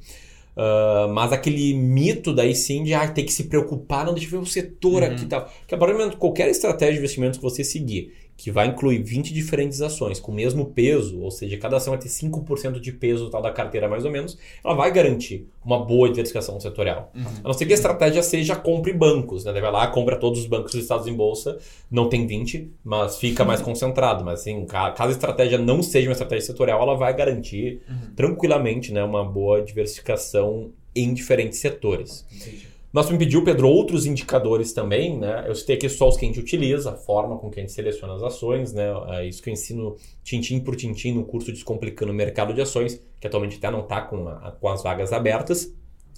Uh, 0.57 1.13
mas 1.13 1.33
aquele 1.33 1.75
mito 1.75 2.33
daí 2.33 2.55
sim 2.55 2.85
de 2.85 2.95
ah, 2.95 3.09
ter 3.09 3.25
que 3.25 3.33
se 3.33 3.45
preocupar, 3.45 4.07
não 4.07 4.15
deixa 4.15 4.29
eu 4.29 4.39
ver 4.41 4.47
o 4.47 4.47
setor 4.47 5.03
uhum. 5.03 5.09
aqui 5.09 5.25
e 5.25 5.27
tal. 5.27 5.51
Que 5.67 5.75
a 5.75 5.79
partir 5.79 5.95
do 5.95 5.99
momento, 5.99 6.17
qualquer 6.17 6.49
estratégia 6.49 6.95
de 6.95 6.99
investimento 7.01 7.39
que 7.39 7.43
você 7.43 7.65
seguir 7.65 8.13
que 8.37 8.51
vai 8.51 8.67
incluir 8.67 9.03
20 9.03 9.33
diferentes 9.33 9.81
ações 9.81 10.19
com 10.19 10.33
o 10.33 10.35
mesmo 10.35 10.67
peso, 10.67 11.21
ou 11.21 11.31
seja, 11.31 11.57
cada 11.57 11.77
ação 11.77 11.93
vai 11.93 12.01
ter 12.01 12.09
5% 12.09 12.81
de 12.81 12.93
peso 12.93 13.27
total 13.27 13.43
da 13.43 13.53
carteira 13.53 13.89
mais 13.89 14.05
ou 14.05 14.11
menos, 14.11 14.37
ela 14.65 14.75
vai 14.75 14.91
garantir 14.91 15.47
uma 15.65 15.85
boa 15.85 16.09
diversificação 16.09 16.59
setorial. 16.59 17.13
Uhum. 17.15 17.25
A 17.45 17.49
não 17.49 17.53
ser 17.53 17.67
que 17.67 17.73
a 17.73 17.77
estratégia 17.77 18.23
seja 18.23 18.57
compre 18.57 18.93
bancos, 18.93 19.45
né? 19.45 19.53
Vai 19.53 19.71
lá, 19.71 19.87
compra 19.87 20.17
todos 20.17 20.41
os 20.41 20.47
bancos 20.47 20.75
listados 20.75 21.07
em 21.07 21.15
bolsa, 21.15 21.59
não 21.91 22.09
tem 22.09 22.27
20, 22.27 22.71
mas 22.85 23.19
fica 23.19 23.45
mais 23.45 23.61
concentrado. 23.61 24.25
Mas 24.25 24.41
assim, 24.41 24.67
caso 24.67 25.09
a 25.09 25.11
estratégia 25.11 25.57
não 25.57 25.83
seja 25.83 26.09
uma 26.09 26.13
estratégia 26.13 26.47
setorial, 26.47 26.83
ela 26.83 26.97
vai 26.97 27.15
garantir 27.15 27.81
uhum. 27.89 28.15
tranquilamente 28.17 28.93
né, 28.93 29.03
uma 29.05 29.25
boa 29.25 29.63
diversificação 29.63 30.73
em 30.95 31.15
diferentes 31.15 31.59
setores. 31.61 32.27
Entendi. 32.33 32.74
Nós 32.95 33.11
me 33.11 33.19
pediu, 33.19 33.43
Pedro, 33.43 33.69
outros 33.69 34.07
indicadores 34.07 34.73
também, 34.73 35.19
né? 35.19 35.47
Eu 35.49 35.55
citei 35.57 35.75
aqui 35.75 35.89
só 35.89 36.09
os 36.09 36.17
que 36.17 36.25
a 36.25 36.29
gente 36.29 36.39
utiliza, 36.39 36.93
a 36.93 36.97
forma 36.97 37.37
com 37.37 37.51
que 37.51 37.59
a 37.59 37.63
gente 37.63 37.73
seleciona 37.73 38.15
as 38.15 38.23
ações, 38.23 38.73
né? 38.73 38.85
É 39.15 39.27
isso 39.27 39.43
que 39.43 39.51
eu 39.51 39.53
ensino 39.53 39.97
tintim 40.23 40.61
por 40.61 40.77
tintim 40.77 41.13
no 41.13 41.25
curso 41.25 41.51
Descomplicando 41.51 42.13
o 42.13 42.15
Mercado 42.15 42.55
de 42.55 42.61
Ações, 42.61 43.03
que 43.21 43.27
atualmente 43.27 43.57
até 43.57 43.69
não 43.69 43.81
está 43.81 44.01
com, 44.01 44.25
com 44.61 44.69
as 44.69 44.81
vagas 44.81 45.13
abertas. 45.13 45.75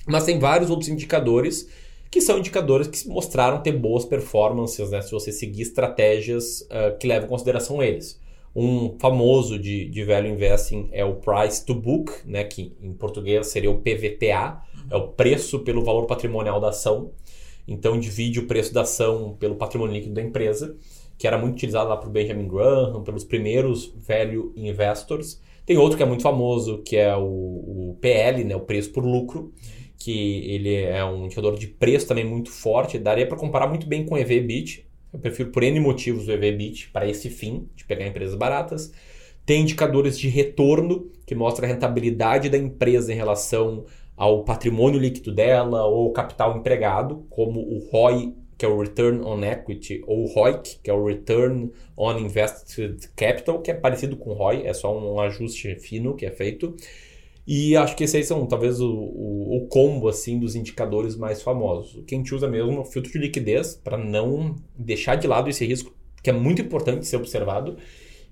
Mas 0.07 0.27
tem 0.27 0.39
vários 0.39 0.69
outros 0.69 0.91
indicadores 0.91 1.67
que 2.11 2.21
são 2.21 2.39
indicadores 2.39 2.89
que 2.89 3.09
mostraram 3.09 3.63
ter 3.63 3.73
boas 3.73 4.05
performances, 4.05 4.91
né? 4.91 5.01
Se 5.01 5.13
você 5.13 5.33
seguir 5.33 5.63
estratégias 5.63 6.61
uh, 6.61 6.95
que 6.99 7.07
levam 7.07 7.25
em 7.25 7.31
consideração 7.31 7.83
eles. 7.83 8.21
Um 8.55 8.99
famoso 8.99 9.59
de, 9.59 9.89
de 9.89 10.05
value 10.05 10.29
investing 10.29 10.91
é 10.93 11.07
o 11.07 11.15
price 11.15 11.65
to 11.65 11.75
book, 11.75 12.13
né? 12.27 12.45
Que 12.45 12.77
em 12.83 12.93
português 12.93 13.47
seria 13.47 13.71
o 13.71 13.79
PVPA, 13.79 14.63
é 14.91 14.97
o 14.97 15.09
preço 15.09 15.61
pelo 15.61 15.85
valor 15.85 16.07
patrimonial 16.07 16.61
da 16.61 16.71
ação. 16.71 17.13
Então 17.67 17.99
divide 17.99 18.41
o 18.41 18.47
preço 18.47 18.73
da 18.73 18.83
ação 18.83 19.37
pelo 19.39 19.57
patrimônio 19.57 19.95
líquido 19.95 20.15
da 20.15 20.23
empresa, 20.23 20.77
que 21.19 21.27
era 21.27 21.39
muito 21.39 21.55
utilizado 21.55 21.89
lá 21.89 21.97
por 21.97 22.11
Benjamin 22.11 22.47
Graham, 22.47 23.03
pelos 23.03 23.25
primeiros 23.25 23.93
value 23.97 24.53
investors. 24.57 25.41
Tem 25.65 25.77
outro 25.77 25.97
que 25.97 26.03
é 26.03 26.07
muito 26.07 26.23
famoso, 26.23 26.79
que 26.83 26.97
é 26.97 27.17
o, 27.17 27.23
o 27.91 27.99
PL, 28.01 28.45
né, 28.45 28.55
o 28.55 28.61
preço 28.61 28.93
por 28.93 29.05
lucro, 29.05 29.53
que 29.99 30.49
ele 30.49 30.75
é 30.75 31.05
um 31.05 31.25
indicador 31.25 31.59
de 31.59 31.67
preço 31.67 32.07
também 32.07 32.25
muito 32.25 32.51
forte. 32.51 32.99
Daria 32.99 33.27
para 33.27 33.37
comparar 33.37 33.67
muito 33.67 33.87
bem 33.87 34.05
com 34.05 34.15
o 34.15 34.19
EV/EBIT. 34.19 34.87
Eu 35.13 35.19
prefiro 35.19 35.51
por 35.51 35.63
N 35.63 35.81
motivos 35.81 36.29
o 36.29 36.33
EV/EBIT 36.33 36.91
para 36.93 37.09
esse 37.09 37.31
fim, 37.31 37.69
de 37.75 37.85
pegar 37.85 38.07
empresas 38.07 38.37
baratas. 38.37 38.93
Tem 39.45 39.63
indicadores 39.63 40.19
de 40.19 40.29
retorno, 40.29 41.11
que 41.27 41.35
mostra 41.35 41.67
a 41.67 41.69
rentabilidade 41.69 42.49
da 42.49 42.59
empresa 42.59 43.13
em 43.13 43.17
relação 43.17 43.87
ao 44.17 44.45
patrimônio 44.45 44.99
líquido 44.99 45.33
dela 45.33 45.85
ou 45.85 46.13
capital 46.13 46.57
empregado, 46.57 47.27
como 47.29 47.61
o 47.61 47.89
ROI, 47.91 48.35
que 48.57 48.65
é 48.65 48.69
o 48.69 48.81
Return 48.81 49.23
on 49.23 49.45
Equity, 49.45 50.03
ou 50.07 50.25
o 50.25 50.27
ROIC, 50.27 50.81
que 50.83 50.91
é 50.91 50.95
o 50.95 51.05
Return 51.05 51.71
on 51.97 52.19
Invested 52.19 53.11
Capital, 53.15 53.61
que 53.61 53.71
é 53.71 53.75
parecido 53.75 54.17
com 54.17 54.31
o 54.31 54.35
ROI, 54.35 54.63
é 54.67 54.73
só 54.73 54.97
um 54.97 55.21
ajuste 55.21 55.77
fino 55.77 56.15
que 56.15 56.25
é 56.25 56.31
feito. 56.31 56.75
E 57.47 57.77
acho 57.77 57.95
que 57.95 58.03
esses 58.03 58.27
são 58.27 58.45
talvez 58.47 58.81
o, 58.81 58.91
o, 58.91 59.59
o 59.59 59.67
combo 59.69 60.09
assim 60.09 60.39
dos 60.39 60.57
indicadores 60.57 61.15
mais 61.15 61.43
famosos. 61.43 61.95
O 61.95 62.03
que 62.03 62.15
a 62.15 62.19
gente 62.19 62.35
usa 62.35 62.49
mesmo 62.49 62.73
é 62.73 62.81
o 62.81 62.85
filtro 62.85 63.13
de 63.13 63.19
liquidez 63.19 63.75
para 63.77 63.97
não 63.97 64.57
deixar 64.77 65.15
de 65.15 65.29
lado 65.29 65.49
esse 65.49 65.65
risco 65.65 65.95
que 66.23 66.31
é 66.31 66.33
muito 66.33 66.61
importante 66.61 67.07
ser 67.07 67.19
observado. 67.19 67.77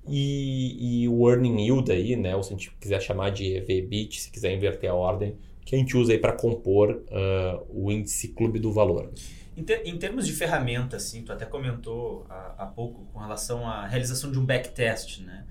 E, 0.09 1.05
e 1.05 1.09
o 1.09 1.31
earning 1.31 1.63
yield 1.63 1.91
aí, 1.93 2.17
né? 2.17 2.35
Ou 2.35 2.43
se 2.43 2.53
a 2.53 2.57
gente 2.57 2.73
quiser 2.81 3.01
chamar 3.01 3.31
de 3.31 3.57
EV/BIT, 3.57 4.21
se 4.21 4.31
quiser 4.31 4.53
inverter 4.53 4.91
a 4.91 4.95
ordem, 4.95 5.37
que 5.65 5.75
a 5.75 5.79
gente 5.79 5.97
usa 5.97 6.13
aí 6.13 6.19
para 6.19 6.33
compor 6.33 6.91
uh, 6.91 7.67
o 7.69 7.91
índice 7.91 8.29
Clube 8.29 8.59
do 8.59 8.73
Valor. 8.73 9.11
Em, 9.57 9.63
ter, 9.63 9.87
em, 9.87 9.97
termos 9.97 10.27
de 10.27 10.33
ferramenta, 10.33 10.97
assim, 10.97 11.23
tu 11.23 11.33
até 11.33 11.47
comentou 11.47 12.27
há, 12.29 12.55
há 12.59 12.67
pouco 12.67 13.05
com 13.13 13.19
relação 13.21 13.67
à 13.67 13.87
realização 13.87 14.31
de 14.31 14.39
um 14.39 14.45
backtest, 14.45 15.21
né? 15.21 15.45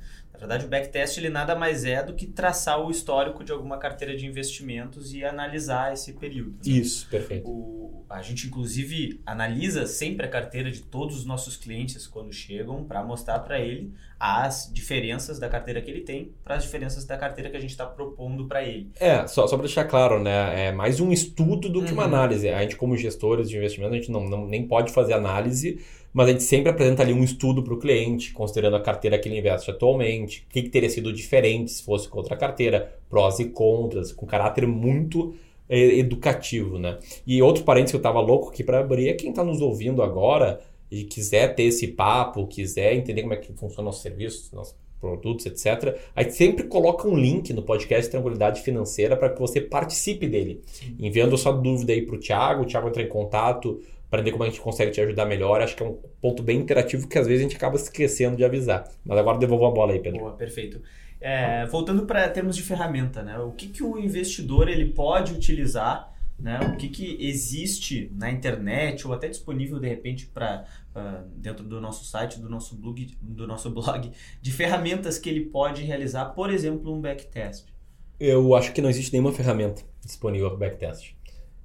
Na 0.44 0.48
verdade, 0.48 0.66
o 0.66 0.70
backtest 0.70 1.18
ele 1.18 1.30
nada 1.30 1.56
mais 1.56 1.86
é 1.86 2.04
do 2.04 2.14
que 2.14 2.28
traçar 2.28 2.86
o 2.86 2.92
histórico 2.92 3.46
de 3.46 3.52
alguma 3.54 3.78
carteira 3.78 4.14
de 4.14 4.26
investimentos 4.26 5.14
e 5.14 5.24
analisar 5.24 5.94
esse 5.94 6.12
período. 6.12 6.52
Né? 6.52 6.74
Isso, 6.74 7.08
perfeito. 7.10 7.50
O, 7.50 8.04
a 8.10 8.22
gente, 8.22 8.48
inclusive, 8.48 9.22
analisa 9.26 9.88
sempre 9.88 10.26
a 10.26 10.30
carteira 10.30 10.70
de 10.70 10.82
todos 10.82 11.18
os 11.18 11.26
nossos 11.26 11.56
clientes 11.56 12.06
quando 12.08 12.34
chegam 12.34 12.84
para 12.84 13.02
mostrar 13.02 13.40
para 13.40 13.58
ele 13.58 13.94
as 14.20 14.70
diferenças 14.72 15.40
da 15.40 15.48
carteira 15.48 15.82
que 15.82 15.90
ele 15.90 16.02
tem 16.02 16.34
para 16.44 16.56
as 16.56 16.64
diferenças 16.64 17.06
da 17.06 17.18
carteira 17.18 17.50
que 17.50 17.58
a 17.58 17.60
gente 17.60 17.72
está 17.72 17.86
propondo 17.86 18.46
para 18.46 18.64
ele. 18.64 18.92
É, 19.00 19.26
só, 19.28 19.48
só 19.48 19.56
para 19.56 19.66
deixar 19.66 19.86
claro, 19.86 20.22
né? 20.22 20.68
É 20.68 20.72
mais 20.74 21.00
um 21.00 21.12
estudo 21.12 21.70
do 21.70 21.84
que 21.86 21.94
uma 21.94 22.04
uhum. 22.04 22.10
análise. 22.10 22.50
A 22.50 22.62
gente, 22.62 22.76
como 22.76 22.98
gestores 22.98 23.50
de 23.50 23.56
investimento, 23.56 23.94
a 23.94 23.98
gente 23.98 24.12
não, 24.12 24.26
não 24.26 24.46
nem 24.46 24.68
pode 24.68 24.92
fazer 24.92 25.14
análise 25.14 25.80
mas 26.14 26.28
a 26.28 26.32
gente 26.32 26.44
sempre 26.44 26.70
apresenta 26.70 27.02
ali 27.02 27.12
um 27.12 27.24
estudo 27.24 27.64
para 27.64 27.74
o 27.74 27.80
cliente, 27.80 28.32
considerando 28.32 28.76
a 28.76 28.82
carteira 28.82 29.18
que 29.18 29.28
ele 29.28 29.40
investe 29.40 29.72
atualmente, 29.72 30.46
o 30.48 30.54
que, 30.54 30.62
que, 30.62 30.70
teria 30.70 30.90
sido 30.90 31.12
diferente 31.12 31.72
se 31.72 31.84
fosse 31.84 32.08
com 32.08 32.20
outra 32.20 32.38
carteira, 32.38 32.96
prós 33.10 33.40
e 33.40 33.46
contras, 33.46 34.12
com 34.12 34.26
caráter 34.26 34.68
muito 34.68 35.34
é, 35.68 35.80
educativo, 35.98 36.78
né? 36.78 37.00
E 37.26 37.42
outro 37.42 37.64
parênteses 37.64 37.92
que 37.92 37.96
eu 37.96 38.00
estava 38.00 38.22
louco 38.22 38.50
aqui 38.50 38.64
para 38.64 38.80
abrir 38.80 39.10
é 39.10 39.14
quem 39.14 39.32
está 39.32 39.44
nos 39.44 39.60
ouvindo 39.60 40.04
agora 40.04 40.62
e 40.92 41.04
quiser 41.04 41.56
ter 41.56 41.64
esse 41.64 41.88
papo, 41.88 42.46
quiser 42.46 42.94
entender 42.94 43.24
como 43.24 43.34
é 43.34 43.38
que 43.38 43.52
funciona 43.54 43.86
nosso 43.86 44.04
serviço, 44.04 44.56
nossos 44.56 44.76
produtos, 45.04 45.46
etc. 45.46 45.98
A 46.16 46.24
gente 46.24 46.36
sempre 46.36 46.64
coloca 46.64 47.06
um 47.06 47.18
link 47.18 47.52
no 47.52 47.62
podcast 47.62 48.10
Tranquilidade 48.10 48.62
Financeira 48.62 49.18
para 49.18 49.30
que 49.30 49.40
você 49.40 49.60
participe 49.60 50.28
dele. 50.28 50.62
Enviando 50.98 51.38
sua 51.38 51.52
dúvida 51.52 51.92
aí 51.92 52.06
para 52.06 52.16
o 52.16 52.20
Thiago, 52.20 52.64
o 52.64 52.66
Thiago 52.66 52.88
entra 52.88 53.04
em 53.04 53.10
contato 53.10 53.82
para 54.14 54.22
entender 54.22 54.34
como 54.34 54.44
a 54.44 54.48
gente 54.48 54.62
consegue 54.62 54.92
te 54.92 55.02
ajudar 55.02 55.26
melhor. 55.26 55.60
Acho 55.60 55.76
que 55.76 55.82
é 55.82 55.88
um 55.88 55.98
ponto 56.22 56.44
bem 56.44 56.60
interativo 56.60 57.08
que 57.08 57.18
às 57.18 57.26
vezes 57.26 57.40
a 57.40 57.50
gente 57.50 57.58
acaba 57.58 57.76
esquecendo 57.76 58.38
de 58.38 58.46
avisar. 58.46 58.88
Mas 59.04 59.18
agora 59.18 59.40
devolvo 59.40 59.66
a 59.66 59.72
bola 59.72 59.94
aí, 59.94 60.00
Pedro. 60.00 60.20
Boa, 60.20 60.34
perfeito. 60.34 60.84
É, 61.20 61.66
voltando 61.66 62.06
para 62.06 62.30
termos 62.30 62.56
de 62.56 62.62
ferramenta, 62.62 63.24
né? 63.24 63.40
O 63.40 63.54
que, 63.54 63.70
que 63.70 63.82
o 63.82 63.98
investidor 63.98 64.70
ele 64.70 64.86
pode 64.92 65.34
utilizar, 65.34 66.14
né? 66.38 66.60
O 66.60 66.78
que, 66.78 66.90
que 66.90 67.18
existe 67.26 68.12
na 68.14 68.30
internet 68.30 69.08
ou 69.08 69.16
até 69.16 69.28
disponível 69.28 69.80
de 69.80 69.90
repente 69.90 70.28
para 70.28 70.64
uh, 70.96 71.28
dentro 71.36 71.64
do 71.64 71.82
nosso 71.82 72.06
site, 72.06 72.40
do 72.40 72.48
nosso 72.48 72.76
blog, 72.76 73.18
do 73.20 73.48
nosso 73.48 73.72
blog, 73.74 74.12
de 74.40 74.52
ferramentas 74.52 75.18
que 75.18 75.28
ele 75.28 75.46
pode 75.46 75.82
realizar, 75.82 76.26
por 76.26 76.52
exemplo, 76.52 76.94
um 76.94 77.02
backtest. 77.02 77.66
Eu 78.20 78.54
acho 78.54 78.74
que 78.74 78.82
não 78.82 78.92
existe 78.92 79.12
nenhuma 79.12 79.32
ferramenta 79.32 79.82
disponível 80.06 80.52
para 80.52 80.70
backtest. 80.70 81.16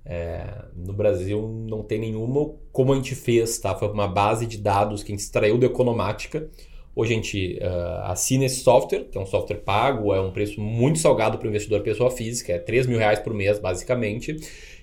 É, 0.04 0.64
no 0.74 0.92
Brasil 0.92 1.48
não 1.68 1.82
tem 1.82 1.98
nenhuma. 1.98 2.54
Como 2.72 2.92
a 2.92 2.96
gente 2.96 3.14
fez, 3.14 3.58
tá? 3.58 3.74
Foi 3.74 3.88
uma 3.88 4.08
base 4.08 4.46
de 4.46 4.58
dados 4.58 5.02
que 5.02 5.12
a 5.12 5.14
gente 5.14 5.24
extraiu 5.24 5.58
da 5.58 5.66
Economática. 5.66 6.48
Hoje 6.96 7.12
a 7.12 7.16
gente 7.16 7.58
uh, 7.62 8.04
assina 8.10 8.44
esse 8.44 8.60
software, 8.60 9.04
que 9.04 9.16
é 9.16 9.20
um 9.20 9.26
software 9.26 9.58
pago, 9.58 10.12
é 10.12 10.20
um 10.20 10.32
preço 10.32 10.60
muito 10.60 10.98
salgado 10.98 11.38
para 11.38 11.46
o 11.46 11.48
investidor 11.48 11.80
pessoa 11.82 12.10
física, 12.10 12.54
é 12.54 12.58
3 12.58 12.88
mil 12.88 12.98
reais 12.98 13.20
por 13.20 13.32
mês, 13.32 13.58
basicamente. 13.60 14.36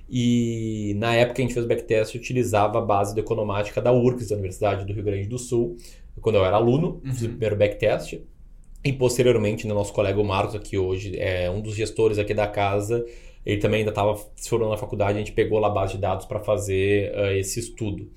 E 0.10 0.94
na 0.98 1.14
época 1.16 1.36
que 1.36 1.42
a 1.42 1.46
gente 1.46 1.54
fez 1.54 1.66
o 1.66 1.68
backtest, 1.68 2.16
utilizava 2.16 2.78
a 2.78 2.82
base 2.82 3.14
da 3.14 3.22
Economática 3.22 3.82
da 3.82 3.92
URCS, 3.92 4.30
da 4.30 4.36
Universidade 4.36 4.86
do 4.86 4.94
Rio 4.94 5.04
Grande 5.04 5.28
do 5.28 5.38
Sul, 5.38 5.76
quando 6.22 6.36
eu 6.36 6.46
era 6.46 6.56
aluno, 6.56 7.02
uhum. 7.04 7.12
fiz 7.12 7.24
o 7.24 7.30
primeiro 7.30 7.56
backtest. 7.58 8.22
E 8.84 8.94
posteriormente, 8.94 9.68
né, 9.68 9.74
nosso 9.74 9.92
colega 9.92 10.24
Marcos, 10.24 10.56
aqui 10.56 10.78
hoje, 10.78 11.18
é 11.18 11.50
um 11.50 11.60
dos 11.60 11.76
gestores 11.76 12.20
aqui 12.20 12.34
da 12.34 12.48
casa, 12.48 13.04
ele 13.46 13.62
também 13.62 13.80
ainda 13.80 13.92
estava 13.92 14.18
se 14.36 14.50
formando 14.50 14.72
na 14.72 14.78
faculdade, 14.78 15.18
a 15.18 15.20
gente 15.20 15.32
pegou 15.32 15.60
lá 15.60 15.68
a 15.68 15.72
base 15.72 15.94
de 15.94 16.00
dados 16.00 16.26
para 16.26 16.40
fazer 16.40 17.14
uh, 17.16 17.32
esse 17.32 17.60
estudo. 17.60 18.10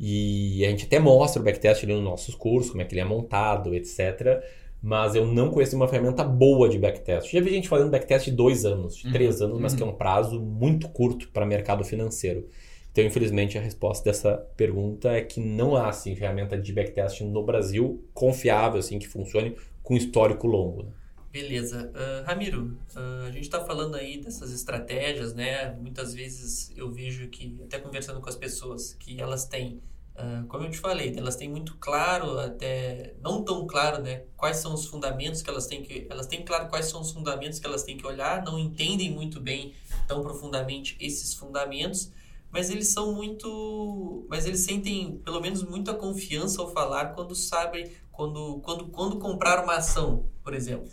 E 0.00 0.64
a 0.66 0.70
gente 0.70 0.86
até 0.86 0.98
mostra 0.98 1.40
o 1.40 1.44
backtest 1.44 1.84
ali 1.84 1.94
nos 1.94 2.02
nossos 2.02 2.34
cursos, 2.34 2.70
como 2.70 2.82
é 2.82 2.84
que 2.84 2.92
ele 2.92 3.00
é 3.00 3.04
montado, 3.04 3.72
etc. 3.74 4.42
Mas 4.82 5.14
eu 5.14 5.24
não 5.24 5.50
conheço 5.50 5.76
uma 5.76 5.86
ferramenta 5.86 6.24
boa 6.24 6.68
de 6.68 6.76
backtest. 6.76 7.30
Já 7.30 7.40
vi 7.40 7.50
gente 7.50 7.68
fazendo 7.68 7.90
backtest 7.90 8.24
de 8.24 8.32
dois 8.32 8.64
anos, 8.64 8.96
de 8.96 9.12
três 9.12 9.40
uhum. 9.40 9.46
anos, 9.46 9.60
mas 9.60 9.72
uhum. 9.72 9.78
que 9.78 9.84
é 9.84 9.86
um 9.86 9.92
prazo 9.92 10.40
muito 10.40 10.88
curto 10.88 11.28
para 11.28 11.46
mercado 11.46 11.84
financeiro. 11.84 12.48
Então, 12.90 13.04
infelizmente, 13.04 13.56
a 13.56 13.60
resposta 13.60 14.04
dessa 14.04 14.36
pergunta 14.56 15.10
é 15.10 15.22
que 15.22 15.40
não 15.40 15.76
há 15.76 15.88
assim, 15.88 16.16
ferramenta 16.16 16.58
de 16.58 16.72
backtesting 16.72 17.30
no 17.30 17.44
Brasil 17.44 18.04
confiável, 18.12 18.80
assim, 18.80 18.98
que 18.98 19.06
funcione 19.06 19.54
com 19.82 19.96
histórico 19.96 20.48
longo. 20.48 20.82
Né? 20.82 20.90
Beleza. 21.32 21.90
Uh, 21.94 22.26
Ramiro, 22.26 22.76
uh, 22.94 23.26
a 23.26 23.30
gente 23.30 23.44
está 23.44 23.64
falando 23.64 23.94
aí 23.94 24.20
dessas 24.20 24.52
estratégias, 24.52 25.32
né? 25.32 25.72
Muitas 25.80 26.12
vezes 26.12 26.70
eu 26.76 26.90
vejo 26.90 27.26
que, 27.28 27.58
até 27.64 27.78
conversando 27.78 28.20
com 28.20 28.28
as 28.28 28.36
pessoas, 28.36 28.92
que 29.00 29.18
elas 29.18 29.46
têm, 29.46 29.80
uh, 30.14 30.46
como 30.46 30.64
eu 30.64 30.70
te 30.70 30.76
falei, 30.76 31.16
elas 31.16 31.34
têm 31.34 31.48
muito 31.48 31.74
claro, 31.78 32.38
até 32.38 33.14
não 33.22 33.42
tão 33.42 33.66
claro, 33.66 34.02
né? 34.02 34.24
Quais 34.36 34.58
são 34.58 34.74
os 34.74 34.84
fundamentos 34.84 35.40
que 35.40 35.48
elas 35.48 35.66
têm 35.66 35.82
que. 35.82 36.06
Elas 36.10 36.26
têm 36.26 36.44
claro 36.44 36.68
quais 36.68 36.84
são 36.84 37.00
os 37.00 37.10
fundamentos 37.10 37.58
que 37.58 37.66
elas 37.66 37.82
têm 37.82 37.96
que 37.96 38.06
olhar, 38.06 38.44
não 38.44 38.58
entendem 38.58 39.10
muito 39.10 39.40
bem 39.40 39.72
tão 40.06 40.20
profundamente 40.20 40.98
esses 41.00 41.32
fundamentos 41.32 42.12
mas 42.50 42.68
eles 42.68 42.88
são 42.88 43.14
muito, 43.14 44.26
mas 44.28 44.44
eles 44.44 44.60
sentem 44.60 45.16
pelo 45.24 45.40
menos 45.40 45.62
muita 45.62 45.94
confiança 45.94 46.60
ao 46.60 46.70
falar 46.70 47.14
quando 47.14 47.34
sabem 47.34 47.90
quando 48.10 48.60
quando 48.60 48.88
quando 48.88 49.18
comprar 49.18 49.64
uma 49.64 49.76
ação, 49.76 50.26
por 50.44 50.52
exemplo. 50.52 50.92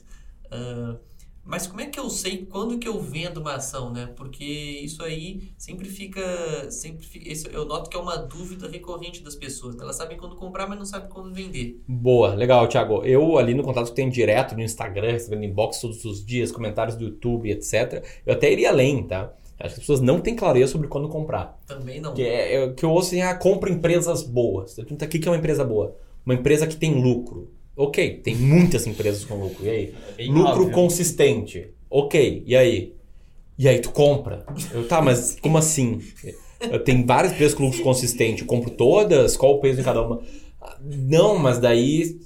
Uh, 0.51 0.97
mas 1.49 1.65
como 1.65 1.81
é 1.81 1.87
que 1.87 1.99
eu 1.99 2.11
sei 2.11 2.45
quando 2.45 2.77
que 2.77 2.87
eu 2.87 2.99
vendo 2.99 3.39
uma 3.39 3.55
ação, 3.55 3.91
né? 3.91 4.07
Porque 4.15 4.43
isso 4.43 5.01
aí 5.01 5.51
sempre 5.57 5.89
fica, 5.89 6.21
sempre 6.69 7.03
fica, 7.03 7.49
eu 7.51 7.65
noto 7.65 7.89
que 7.89 7.97
é 7.97 7.99
uma 7.99 8.17
dúvida 8.17 8.67
recorrente 8.69 9.23
das 9.23 9.35
pessoas. 9.35 9.75
Elas 9.79 9.95
sabem 9.95 10.15
quando 10.15 10.35
comprar, 10.35 10.67
mas 10.67 10.77
não 10.77 10.85
sabem 10.85 11.09
quando 11.09 11.33
vender. 11.33 11.81
Boa, 11.87 12.35
legal, 12.35 12.67
Thiago. 12.67 13.03
Eu 13.03 13.39
ali 13.39 13.55
no 13.55 13.63
contato 13.63 13.87
que 13.87 13.95
tenho 13.95 14.11
direto 14.11 14.53
no 14.53 14.61
Instagram, 14.61 15.13
recebendo 15.13 15.43
inbox 15.43 15.79
todos 15.79 16.05
os 16.05 16.23
dias, 16.23 16.51
comentários 16.51 16.95
do 16.95 17.05
YouTube, 17.05 17.49
etc. 17.49 18.05
Eu 18.25 18.33
até 18.33 18.51
iria 18.51 18.69
além, 18.69 19.01
tá? 19.01 19.33
Acho 19.59 19.73
que 19.73 19.79
as 19.79 19.79
pessoas 19.79 20.01
não 20.01 20.21
têm 20.21 20.35
clareza 20.35 20.71
sobre 20.71 20.87
quando 20.87 21.09
comprar. 21.09 21.59
Também 21.65 21.99
não. 21.99 22.13
Que, 22.13 22.21
é, 22.21 22.63
é, 22.63 22.69
que 22.73 22.85
eu 22.85 22.91
ouço 22.91 23.07
assim, 23.07 23.21
ah, 23.21 23.33
compra 23.33 23.71
empresas 23.71 24.21
boas. 24.21 24.75
Pergunta, 24.75 25.05
o 25.05 25.09
que 25.09 25.27
é 25.27 25.31
uma 25.31 25.37
empresa 25.37 25.65
boa? 25.65 25.97
Uma 26.23 26.35
empresa 26.35 26.67
que 26.67 26.75
tem 26.75 27.01
lucro. 27.01 27.51
Ok, 27.79 28.19
tem 28.21 28.35
muitas 28.35 28.85
empresas 28.85 29.23
com 29.23 29.35
lucro. 29.35 29.65
E 29.65 29.69
aí? 29.69 29.93
É 30.17 30.25
lucro 30.25 30.63
óbvio. 30.63 30.71
consistente. 30.71 31.69
Ok, 31.89 32.43
e 32.45 32.53
aí? 32.53 32.93
E 33.57 33.69
aí 33.69 33.79
tu 33.79 33.91
compra. 33.91 34.45
Eu, 34.73 34.85
tá, 34.85 35.01
mas 35.01 35.37
como 35.39 35.57
assim? 35.57 36.01
Eu 36.59 36.83
tenho 36.83 37.05
várias 37.05 37.31
empresas 37.31 37.53
com 37.53 37.63
lucro 37.63 37.81
consistente. 37.81 38.41
Eu 38.41 38.47
compro 38.47 38.69
todas? 38.69 39.37
Qual 39.37 39.53
o 39.53 39.59
peso 39.61 39.79
em 39.79 39.83
cada 39.85 40.01
uma? 40.01 40.21
Não, 40.81 41.37
mas 41.37 41.57
daí 41.57 42.19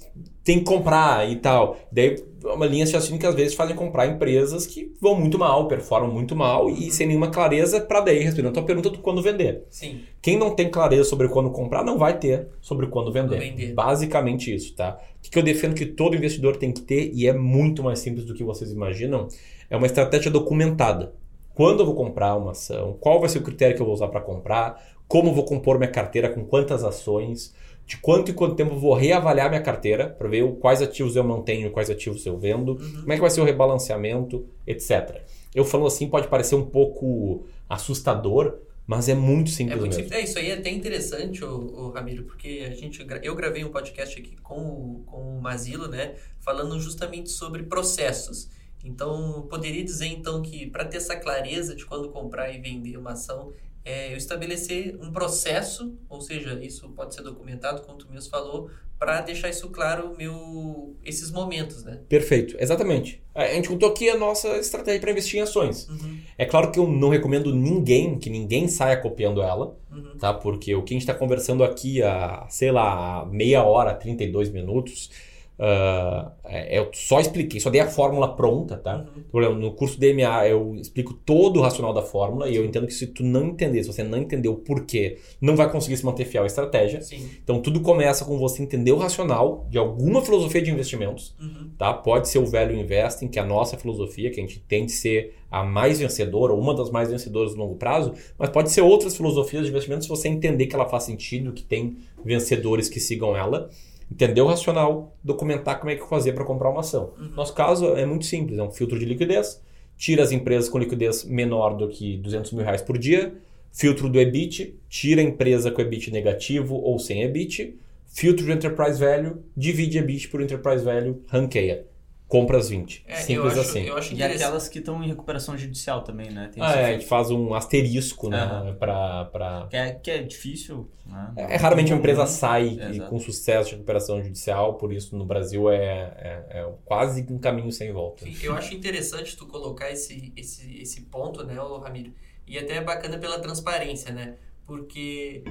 tem 0.44 0.58
que 0.58 0.64
comprar 0.64 1.28
e 1.28 1.36
tal. 1.36 1.78
Daí 1.90 2.22
uma 2.44 2.66
linha 2.66 2.84
de 2.84 2.92
raciocínio 2.92 3.18
que 3.18 3.26
às 3.26 3.34
vezes 3.34 3.54
fazem 3.54 3.74
comprar 3.74 4.06
empresas 4.06 4.66
que 4.66 4.92
vão 5.00 5.18
muito 5.18 5.38
mal, 5.38 5.66
performam 5.66 6.12
muito 6.12 6.36
mal 6.36 6.68
e 6.68 6.90
sem 6.90 7.06
nenhuma 7.06 7.30
clareza 7.30 7.80
para 7.80 8.02
daí 8.02 8.18
respondendo 8.18 8.50
a 8.50 8.54
tua 8.54 8.62
pergunta 8.62 8.90
do 8.90 8.98
quando 8.98 9.22
vender. 9.22 9.64
Sim. 9.70 10.02
Quem 10.20 10.38
não 10.38 10.54
tem 10.54 10.70
clareza 10.70 11.04
sobre 11.04 11.28
quando 11.28 11.50
comprar 11.50 11.82
não 11.82 11.96
vai 11.96 12.18
ter 12.18 12.48
sobre 12.60 12.86
quando 12.88 13.10
vender. 13.10 13.38
vender. 13.38 13.72
Basicamente 13.72 14.54
isso, 14.54 14.74
tá? 14.74 15.00
O 15.26 15.30
que 15.30 15.38
eu 15.38 15.42
defendo 15.42 15.74
que 15.74 15.86
todo 15.86 16.14
investidor 16.14 16.56
tem 16.56 16.70
que 16.70 16.82
ter 16.82 17.10
e 17.14 17.26
é 17.26 17.32
muito 17.32 17.82
mais 17.82 18.00
simples 18.00 18.26
do 18.26 18.34
que 18.34 18.44
vocês 18.44 18.70
imaginam, 18.70 19.26
é 19.70 19.76
uma 19.76 19.86
estratégia 19.86 20.30
documentada. 20.30 21.14
Quando 21.54 21.80
eu 21.80 21.86
vou 21.86 21.94
comprar 21.94 22.34
uma 22.36 22.50
ação, 22.50 22.96
qual 23.00 23.20
vai 23.20 23.28
ser 23.28 23.38
o 23.38 23.42
critério 23.42 23.76
que 23.76 23.80
eu 23.80 23.86
vou 23.86 23.94
usar 23.94 24.08
para 24.08 24.20
comprar, 24.20 24.82
como 25.08 25.30
eu 25.30 25.34
vou 25.34 25.44
compor 25.44 25.78
minha 25.78 25.90
carteira 25.90 26.28
com 26.28 26.44
quantas 26.44 26.84
ações, 26.84 27.54
de 27.86 27.98
quanto 27.98 28.30
e 28.30 28.34
quanto 28.34 28.54
tempo 28.54 28.74
eu 28.74 28.78
vou 28.78 28.94
reavaliar 28.94 29.48
minha 29.48 29.60
carteira 29.60 30.08
para 30.08 30.28
ver 30.28 30.44
quais 30.56 30.80
ativos 30.80 31.16
eu 31.16 31.24
mantenho, 31.24 31.70
quais 31.70 31.90
ativos 31.90 32.24
eu 32.24 32.38
vendo, 32.38 32.72
uhum. 32.72 33.00
como 33.00 33.12
é 33.12 33.14
que 33.16 33.20
vai 33.20 33.30
ser 33.30 33.40
o 33.40 33.44
rebalanceamento, 33.44 34.46
etc. 34.66 35.20
Eu 35.54 35.64
falando 35.64 35.88
assim 35.88 36.08
pode 36.08 36.28
parecer 36.28 36.54
um 36.54 36.64
pouco 36.64 37.46
assustador, 37.68 38.58
mas 38.86 39.08
é 39.08 39.14
muito 39.14 39.50
simples 39.50 39.76
é 39.76 39.80
muito 39.80 39.96
mesmo. 39.96 40.02
Simples. 40.04 40.20
É, 40.20 40.24
isso 40.24 40.38
aí 40.38 40.50
é 40.50 40.54
até 40.54 40.70
interessante, 40.70 41.44
o, 41.44 41.48
o, 41.48 41.90
Ramiro, 41.90 42.24
porque 42.24 42.66
a 42.66 42.74
gente, 42.74 43.06
eu 43.22 43.34
gravei 43.34 43.64
um 43.64 43.70
podcast 43.70 44.18
aqui 44.18 44.36
com 44.42 44.60
o, 44.60 45.02
com 45.06 45.38
o 45.38 45.40
Mazilo, 45.40 45.88
né, 45.88 46.14
falando 46.40 46.78
justamente 46.80 47.30
sobre 47.30 47.64
processos. 47.64 48.48
Então, 48.84 49.46
poderia 49.48 49.82
dizer 49.82 50.06
então 50.06 50.42
que 50.42 50.66
para 50.66 50.84
ter 50.84 50.98
essa 50.98 51.16
clareza 51.16 51.74
de 51.74 51.86
quando 51.86 52.10
comprar 52.10 52.52
e 52.52 52.58
vender 52.58 52.98
uma 52.98 53.12
ação, 53.12 53.52
é 53.84 54.12
eu 54.12 54.16
estabelecer 54.16 54.96
um 55.00 55.12
processo, 55.12 55.94
ou 56.08 56.20
seja, 56.20 56.58
isso 56.62 56.88
pode 56.90 57.14
ser 57.14 57.22
documentado, 57.22 57.82
como 57.82 57.98
tu 57.98 58.10
mesmo 58.10 58.30
falou, 58.30 58.70
para 58.98 59.20
deixar 59.20 59.50
isso 59.50 59.68
claro 59.68 60.14
meu 60.16 60.96
esses 61.04 61.30
momentos, 61.30 61.84
né? 61.84 62.00
Perfeito, 62.08 62.56
exatamente. 62.58 63.22
A 63.34 63.46
gente 63.48 63.68
contou 63.68 63.90
aqui 63.90 64.08
a 64.08 64.16
nossa 64.16 64.56
estratégia 64.56 65.00
para 65.00 65.10
investir 65.10 65.38
em 65.38 65.42
ações. 65.42 65.86
Uhum. 65.88 66.18
É 66.38 66.46
claro 66.46 66.70
que 66.70 66.78
eu 66.78 66.88
não 66.88 67.10
recomendo 67.10 67.54
ninguém 67.54 68.18
que 68.18 68.30
ninguém 68.30 68.68
saia 68.68 68.96
copiando 68.96 69.42
ela, 69.42 69.76
uhum. 69.92 70.16
tá? 70.18 70.32
Porque 70.32 70.74
o 70.74 70.82
que 70.82 70.94
a 70.94 70.96
gente 70.96 71.02
está 71.02 71.12
conversando 71.12 71.62
aqui 71.62 72.02
há, 72.02 72.46
sei 72.48 72.70
lá, 72.70 73.26
meia 73.26 73.64
hora, 73.64 73.92
32 73.92 74.50
minutos, 74.50 75.10
Uh, 75.56 76.32
eu 76.68 76.90
só 76.92 77.20
expliquei, 77.20 77.60
só 77.60 77.70
dei 77.70 77.80
a 77.80 77.86
fórmula 77.86 78.34
pronta, 78.34 78.76
tá? 78.76 79.06
Uhum. 79.32 79.54
No 79.54 79.72
curso 79.72 80.00
DMA 80.00 80.48
eu 80.48 80.74
explico 80.74 81.14
todo 81.14 81.60
o 81.60 81.62
racional 81.62 81.92
da 81.92 82.02
fórmula 82.02 82.48
e 82.48 82.56
eu 82.56 82.64
entendo 82.64 82.88
que 82.88 82.92
se 82.92 83.06
tu 83.06 83.22
não 83.22 83.46
entender, 83.46 83.84
se 83.84 83.92
você 83.92 84.02
não 84.02 84.18
entender 84.18 84.48
o 84.48 84.56
porquê, 84.56 85.18
não 85.40 85.54
vai 85.54 85.70
conseguir 85.70 85.96
se 85.96 86.04
manter 86.04 86.24
fiel 86.24 86.42
à 86.42 86.46
estratégia. 86.46 87.00
Sim. 87.02 87.30
Então 87.42 87.62
tudo 87.62 87.80
começa 87.80 88.24
com 88.24 88.36
você 88.36 88.62
entender 88.64 88.90
o 88.90 88.96
racional 88.96 89.66
de 89.70 89.78
alguma 89.78 90.22
filosofia 90.22 90.60
de 90.60 90.72
investimentos, 90.72 91.36
uhum. 91.40 91.70
tá? 91.78 91.92
Pode 91.94 92.28
ser 92.28 92.38
o 92.38 92.46
velho 92.46 92.76
investing, 92.76 93.28
que 93.28 93.38
é 93.38 93.42
a 93.42 93.46
nossa 93.46 93.76
filosofia, 93.76 94.32
que 94.32 94.40
a 94.40 94.42
gente 94.42 94.58
tem 94.58 94.84
de 94.84 94.92
ser 94.92 95.36
a 95.48 95.62
mais 95.62 96.00
vencedora, 96.00 96.52
ou 96.52 96.58
uma 96.58 96.74
das 96.74 96.90
mais 96.90 97.10
vencedoras 97.10 97.54
no 97.54 97.62
longo 97.62 97.76
prazo, 97.76 98.12
mas 98.36 98.50
pode 98.50 98.72
ser 98.72 98.80
outras 98.80 99.16
filosofias 99.16 99.62
de 99.62 99.70
investimentos 99.70 100.06
se 100.06 100.10
você 100.10 100.26
entender 100.26 100.66
que 100.66 100.74
ela 100.74 100.88
faz 100.88 101.04
sentido, 101.04 101.52
que 101.52 101.62
tem 101.62 101.96
vencedores 102.24 102.88
que 102.88 102.98
sigam 102.98 103.36
ela 103.36 103.70
entender 104.10 104.40
o 104.40 104.46
racional, 104.46 105.16
documentar 105.22 105.78
como 105.78 105.90
é 105.90 105.96
que 105.96 106.08
fazer 106.08 106.32
para 106.32 106.44
comprar 106.44 106.70
uma 106.70 106.80
ação. 106.80 107.12
Uhum. 107.18 107.30
Nosso 107.34 107.54
caso 107.54 107.96
é 107.96 108.04
muito 108.06 108.24
simples, 108.24 108.58
é 108.58 108.62
um 108.62 108.70
filtro 108.70 108.98
de 108.98 109.04
liquidez, 109.04 109.60
tira 109.96 110.22
as 110.22 110.32
empresas 110.32 110.68
com 110.68 110.78
liquidez 110.78 111.24
menor 111.24 111.76
do 111.76 111.88
que 111.88 112.16
200 112.18 112.52
mil 112.52 112.64
reais 112.64 112.82
por 112.82 112.98
dia, 112.98 113.34
filtro 113.72 114.08
do 114.08 114.20
EBIT, 114.20 114.74
tira 114.88 115.20
a 115.20 115.24
empresa 115.24 115.70
com 115.70 115.80
EBIT 115.80 116.10
negativo 116.10 116.76
ou 116.76 116.98
sem 116.98 117.22
EBIT, 117.22 117.76
filtro 118.06 118.44
de 118.44 118.52
Enterprise 118.52 118.98
Value, 118.98 119.36
divide 119.56 119.98
EBIT 119.98 120.28
por 120.28 120.40
Enterprise 120.40 120.84
Value, 120.84 121.22
ranqueia 121.26 121.84
compra 122.26 122.58
as 122.58 122.68
20. 122.68 123.04
É, 123.06 123.16
Simples 123.16 123.52
acho, 123.52 123.60
assim. 123.60 124.16
e 124.16 124.22
aquelas 124.22 124.68
que 124.68 124.78
estão 124.78 125.02
em 125.02 125.08
recuperação 125.08 125.56
judicial 125.56 126.02
também, 126.02 126.30
né? 126.30 126.50
Tem 126.52 126.62
ah, 126.62 126.72
é, 126.72 126.86
a 126.86 126.92
gente 126.92 127.06
faz 127.06 127.30
um 127.30 127.54
asterisco, 127.54 128.28
né? 128.28 128.44
Uhum. 128.44 128.74
Pra, 128.74 129.24
pra... 129.26 129.66
Que, 129.68 129.76
é, 129.76 129.92
que 129.92 130.10
é 130.10 130.22
difícil. 130.22 130.90
Né? 131.06 131.32
É, 131.36 131.54
é, 131.54 131.56
raramente 131.56 131.92
uma 131.92 131.98
empresa 131.98 132.26
sai 132.26 132.78
é, 132.80 132.98
com 133.00 133.18
sucesso 133.18 133.70
de 133.70 133.74
recuperação 133.76 134.22
judicial, 134.22 134.74
por 134.74 134.92
isso 134.92 135.16
no 135.16 135.24
Brasil 135.24 135.70
é, 135.70 135.76
é, 135.76 136.46
é, 136.50 136.72
quase 136.84 137.26
um 137.30 137.38
caminho 137.38 137.70
sem 137.70 137.92
volta. 137.92 138.24
Eu 138.42 138.54
acho 138.54 138.74
interessante 138.74 139.36
tu 139.36 139.46
colocar 139.46 139.90
esse, 139.90 140.32
esse, 140.36 140.80
esse 140.80 141.02
ponto, 141.02 141.44
né, 141.44 141.54
Ramiro? 141.54 142.12
E 142.46 142.58
até 142.58 142.76
é 142.76 142.80
bacana 142.80 143.18
pela 143.18 143.38
transparência, 143.38 144.12
né? 144.12 144.34
Porque 144.66 145.44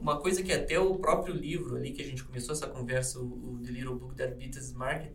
uma 0.00 0.18
coisa 0.18 0.42
que 0.42 0.52
até 0.52 0.78
o 0.78 0.96
próprio 0.96 1.34
livro 1.34 1.76
ali 1.76 1.92
que 1.92 2.02
a 2.02 2.04
gente 2.04 2.24
começou 2.24 2.52
essa 2.52 2.66
conversa, 2.66 3.20
o, 3.20 3.22
o 3.22 3.60
The 3.64 3.70
Little 3.70 3.94
Book 3.94 4.16
That 4.16 4.34
Beats 4.34 4.72
Market, 4.72 5.12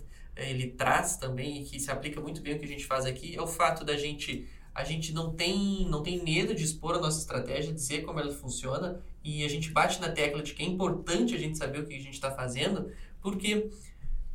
ele 0.50 0.68
traz 0.72 1.18
também 1.18 1.64
que 1.64 1.80
se 1.80 1.92
aplica 1.92 2.20
muito 2.20 2.42
bem 2.42 2.56
o 2.56 2.60
que 2.60 2.66
a 2.66 2.68
gente 2.68 2.86
faz 2.86 3.06
aqui 3.06 3.36
é 3.36 3.42
o 3.42 3.48
fato 3.48 3.84
da 3.84 3.96
gente 3.96 4.48
a 4.74 4.84
gente 4.84 5.14
não 5.14 5.34
tem 5.34 5.88
não 5.90 6.02
tem 6.02 6.24
medo 6.24 6.56
de 6.56 6.64
expor 6.64 6.96
a 6.96 7.00
nossa 7.00 7.20
estratégia, 7.20 7.74
dizer 7.74 8.04
como 8.04 8.20
ela 8.20 8.32
funciona 8.32 9.02
e 9.24 9.44
a 9.44 9.50
gente 9.50 9.70
bate 9.70 10.00
na 10.02 10.10
tecla 10.10 10.42
de 10.42 10.54
que 10.54 10.64
é 10.64 10.66
importante 10.66 11.36
a 11.36 11.38
gente 11.38 11.58
saber 11.58 11.80
o 11.80 11.86
que 11.86 11.96
a 11.96 12.00
gente 12.00 12.14
está 12.14 12.32
fazendo, 12.32 12.92
porque 13.22 13.70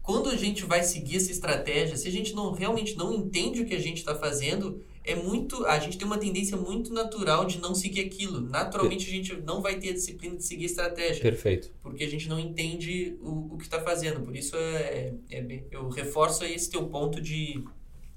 quando 0.03 0.29
a 0.29 0.37
gente 0.37 0.65
vai 0.65 0.85
seguir 0.85 1.17
essa 1.17 1.33
estratégia, 1.33 1.97
se 1.97 2.07
a 2.07 2.13
gente 2.13 2.33
não 2.33 2.53
realmente 2.53 2.97
não 2.97 3.13
entende 3.13 3.63
o 3.63 3.67
que 3.67 3.75
a 3.75 3.81
gente 3.81 3.99
está 3.99 4.15
fazendo, 4.15 4.81
é 5.07 5.15
muito. 5.15 5.65
A 5.65 5.79
gente 5.79 5.97
tem 5.97 6.07
uma 6.07 6.19
tendência 6.19 6.57
muito 6.57 6.93
natural 6.93 7.47
de 7.47 7.59
não 7.59 7.75
seguir 7.75 8.01
aquilo. 8.01 8.41
Naturalmente 8.41 9.07
a 9.07 9.11
gente 9.11 9.37
não 9.37 9.63
vai 9.63 9.79
ter 9.79 9.91
a 9.91 9.93
disciplina 9.93 10.37
de 10.37 10.45
seguir 10.45 10.65
a 10.65 10.67
estratégia. 10.67 11.23
Perfeito. 11.23 11.71
Porque 11.81 12.03
a 12.03 12.09
gente 12.09 12.29
não 12.29 12.39
entende 12.39 13.17
o, 13.21 13.55
o 13.55 13.57
que 13.57 13.65
está 13.65 13.81
fazendo. 13.81 14.21
Por 14.21 14.37
isso 14.37 14.57
é, 14.57 15.15
é, 15.31 15.39
é, 15.39 15.65
eu 15.71 15.89
reforço 15.89 16.45
esse 16.45 16.69
teu 16.69 16.87
ponto 16.89 17.21
de, 17.21 17.63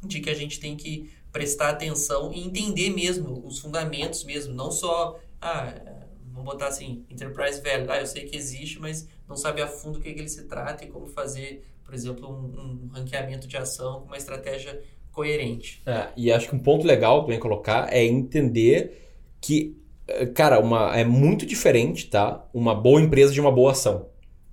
de 0.03 0.19
que 0.19 0.29
a 0.29 0.33
gente 0.33 0.59
tem 0.59 0.75
que 0.75 1.09
prestar 1.31 1.69
atenção 1.69 2.33
e 2.33 2.43
entender 2.43 2.89
mesmo 2.89 3.45
os 3.45 3.59
fundamentos 3.59 4.23
mesmo, 4.23 4.51
não 4.51 4.71
só 4.71 5.19
ah, 5.39 5.99
vamos 6.31 6.43
botar 6.43 6.67
assim, 6.67 7.05
enterprise 7.09 7.61
value. 7.61 7.89
Ah, 7.89 7.99
eu 7.99 8.07
sei 8.07 8.25
que 8.25 8.35
existe, 8.35 8.79
mas 8.79 9.07
não 9.27 9.35
sabe 9.35 9.61
a 9.61 9.67
fundo 9.67 9.99
o 9.99 10.01
que, 10.01 10.09
é 10.09 10.13
que 10.13 10.19
ele 10.19 10.29
se 10.29 10.45
trata 10.45 10.83
e 10.83 10.87
como 10.87 11.05
fazer, 11.05 11.63
por 11.83 11.93
exemplo, 11.93 12.27
um, 12.27 12.85
um 12.85 12.87
ranqueamento 12.87 13.47
de 13.47 13.57
ação 13.57 14.01
com 14.01 14.07
uma 14.07 14.17
estratégia 14.17 14.81
coerente. 15.19 15.81
É, 15.85 16.07
e 16.15 16.31
acho 16.31 16.47
que 16.47 16.55
um 16.55 16.59
ponto 16.59 16.87
legal 16.87 17.23
também 17.23 17.37
colocar 17.37 17.93
é 17.93 18.05
entender 18.05 19.09
que, 19.41 19.75
eh, 20.07 20.27
cara, 20.27 20.61
uma, 20.61 20.97
é 20.97 21.03
muito 21.03 21.45
diferente, 21.45 22.07
tá? 22.07 22.47
Uma 22.53 22.73
boa 22.73 23.01
empresa 23.01 23.33
de 23.33 23.41
uma 23.41 23.51
boa 23.51 23.71
ação. 23.71 24.05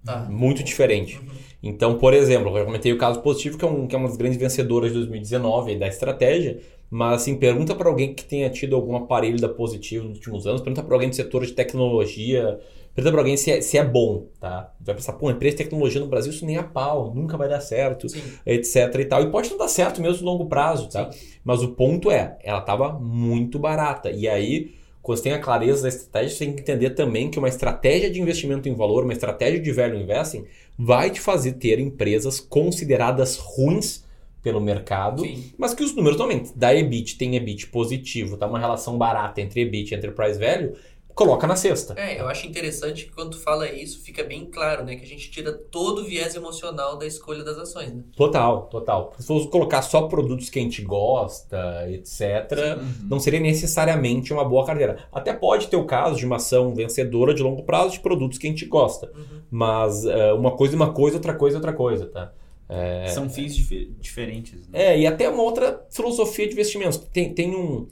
Tá. 0.05 0.27
Muito 0.29 0.65
diferente. 0.65 1.19
Uhum. 1.19 1.37
Então, 1.63 1.99
por 1.99 2.13
exemplo, 2.13 2.57
eu 2.59 2.65
comentei 2.65 2.93
o 2.93 2.99
caso 2.99 3.21
positivo, 3.21 3.57
que 3.57 3.65
é, 3.65 3.69
um, 3.69 3.87
que 3.87 3.95
é 3.95 3.99
uma 3.99 4.09
das 4.09 4.17
grandes 4.17 4.39
vencedoras 4.39 4.91
de 4.91 4.99
2019 4.99 5.77
da 5.77 5.87
estratégia, 5.87 6.61
mas 6.91 7.23
assim, 7.23 7.37
pergunta 7.37 7.73
para 7.73 7.89
alguém 7.89 8.13
que 8.13 8.25
tenha 8.25 8.51
tido 8.51 8.75
algum 8.75 8.97
aparelho 8.97 9.41
da 9.41 9.49
Positivo 9.49 10.09
nos 10.09 10.19
últimos 10.19 10.49
anos, 10.49 10.63
pergunta 10.63 10.83
para 10.83 10.95
alguém 10.95 11.11
do 11.11 11.17
setor 11.17 11.47
de 11.47 11.53
tecnologia, 11.53 12.59
pergunta 12.97 13.13
para 13.13 13.21
alguém 13.21 13.37
se 13.37 13.51
é, 13.51 13.61
se 13.61 13.77
é 13.77 13.85
bom, 13.85 14.27
tá? 14.41 14.73
Vai 14.81 14.95
pensar, 14.95 15.13
pô, 15.13 15.31
empresa 15.31 15.57
de 15.57 15.65
tecnologia 15.65 16.01
no 16.01 16.07
Brasil, 16.07 16.33
isso 16.33 16.47
nem 16.47 16.57
é 16.57 16.63
pau, 16.63 17.15
nunca 17.15 17.37
vai 17.37 17.47
dar 17.47 17.61
certo, 17.61 18.09
Sim. 18.09 18.23
etc 18.47 18.95
e 18.99 19.05
tal. 19.05 19.23
E 19.23 19.31
pode 19.31 19.51
não 19.51 19.59
dar 19.59 19.69
certo 19.69 20.01
mesmo 20.01 20.25
no 20.25 20.33
longo 20.33 20.47
prazo, 20.47 20.89
tá? 20.89 21.13
Sim. 21.13 21.19
Mas 21.45 21.63
o 21.63 21.69
ponto 21.69 22.11
é, 22.11 22.39
ela 22.43 22.61
estava 22.61 22.95
muito 22.95 23.59
barata. 23.59 24.11
E 24.11 24.27
aí, 24.27 24.75
quando 25.03 25.19
você 25.19 25.25
tem 25.25 25.33
a 25.35 25.39
clareza 25.39 25.83
da 25.83 25.89
estratégia, 25.89 26.31
você 26.31 26.45
tem 26.47 26.55
que 26.55 26.63
entender 26.63 26.91
também 26.91 27.31
que 27.31 27.39
uma 27.39 27.49
estratégia 27.49 28.11
de 28.11 28.21
investimento 28.21 28.67
em 28.67 28.75
valor, 28.75 29.05
uma 29.05 29.13
estratégia 29.13 29.61
de 29.61 29.71
value 29.73 30.01
investing, 30.01 30.47
vai 30.79 31.11
te 31.11 31.21
fazer 31.21 31.53
ter 31.53 31.79
empresas 31.79 32.41
consideradas 32.41 33.37
ruins 33.37 34.07
pelo 34.43 34.61
mercado, 34.61 35.23
Sim. 35.23 35.53
mas 35.59 35.75
que 35.75 35.83
os 35.83 35.93
números 35.93 36.17
também 36.17 36.45
da 36.55 36.73
EBIT 36.73 37.19
tem 37.19 37.35
EBIT 37.35 37.67
positivo, 37.67 38.37
tá 38.37 38.47
uma 38.47 38.61
relação 38.61 38.97
barata 38.97 39.41
entre 39.41 39.63
EBIT 39.63 39.93
e 39.93 39.97
Enterprise 39.97 40.39
Value, 40.39 40.77
coloca 41.17 41.47
na 41.47 41.57
cesta. 41.57 41.95
É, 41.97 42.21
eu 42.21 42.29
acho 42.29 42.47
interessante 42.47 43.07
que 43.07 43.13
quando 43.13 43.31
tu 43.31 43.39
fala 43.39 43.67
isso, 43.73 44.03
fica 44.03 44.23
bem 44.23 44.45
claro, 44.45 44.85
né? 44.85 44.97
Que 44.97 45.03
a 45.03 45.09
gente 45.09 45.31
tira 45.31 45.51
todo 45.51 46.03
o 46.03 46.05
viés 46.05 46.35
emocional 46.35 46.99
da 46.99 47.07
escolha 47.07 47.43
das 47.43 47.57
ações, 47.57 47.91
né? 47.91 48.03
Total, 48.15 48.65
total. 48.65 49.15
Se 49.19 49.27
fosse 49.27 49.49
colocar 49.49 49.81
só 49.81 50.03
produtos 50.09 50.51
que 50.51 50.59
a 50.59 50.63
gente 50.63 50.83
gosta, 50.83 51.89
etc., 51.91 52.77
uhum. 52.79 53.09
não 53.09 53.19
seria 53.19 53.41
necessariamente 53.41 54.31
uma 54.31 54.45
boa 54.45 54.67
carteira. 54.67 55.09
Até 55.11 55.33
pode 55.33 55.69
ter 55.69 55.77
o 55.77 55.87
caso 55.87 56.17
de 56.19 56.27
uma 56.27 56.37
ação 56.37 56.75
vencedora 56.75 57.33
de 57.33 57.43
longo 57.43 57.63
prazo 57.63 57.93
de 57.93 58.01
produtos 58.01 58.37
que 58.37 58.47
a 58.47 58.51
gente 58.51 58.67
gosta. 58.67 59.11
Uhum. 59.17 59.41
Mas 59.51 60.05
uh, 60.05 60.37
uma 60.37 60.51
coisa 60.51 60.75
é 60.75 60.77
uma 60.77 60.93
coisa, 60.93 61.17
outra 61.17 61.33
coisa 61.33 61.57
é 61.57 61.59
outra 61.59 61.73
coisa, 61.73 62.07
tá? 62.07 62.31
É, 62.69 63.07
São 63.07 63.31
fins 63.31 63.57
dif 63.57 63.91
diferentes. 63.99 64.69
Né? 64.69 64.83
É, 64.83 65.01
e 65.01 65.07
até 65.07 65.31
uma 65.31 65.43
outra 65.43 65.83
filosofia 65.89 66.47
de 66.47 66.53
investimentos. 66.53 66.99
Tem, 66.99 67.33
tem 67.33 67.55
um 67.57 67.87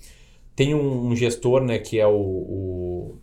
tem 0.55 0.75
um, 0.75 1.15
gestor, 1.17 1.63
né, 1.63 1.79
que 1.79 1.99
é 1.99 2.07
o, 2.07 2.13
o, 2.15 3.19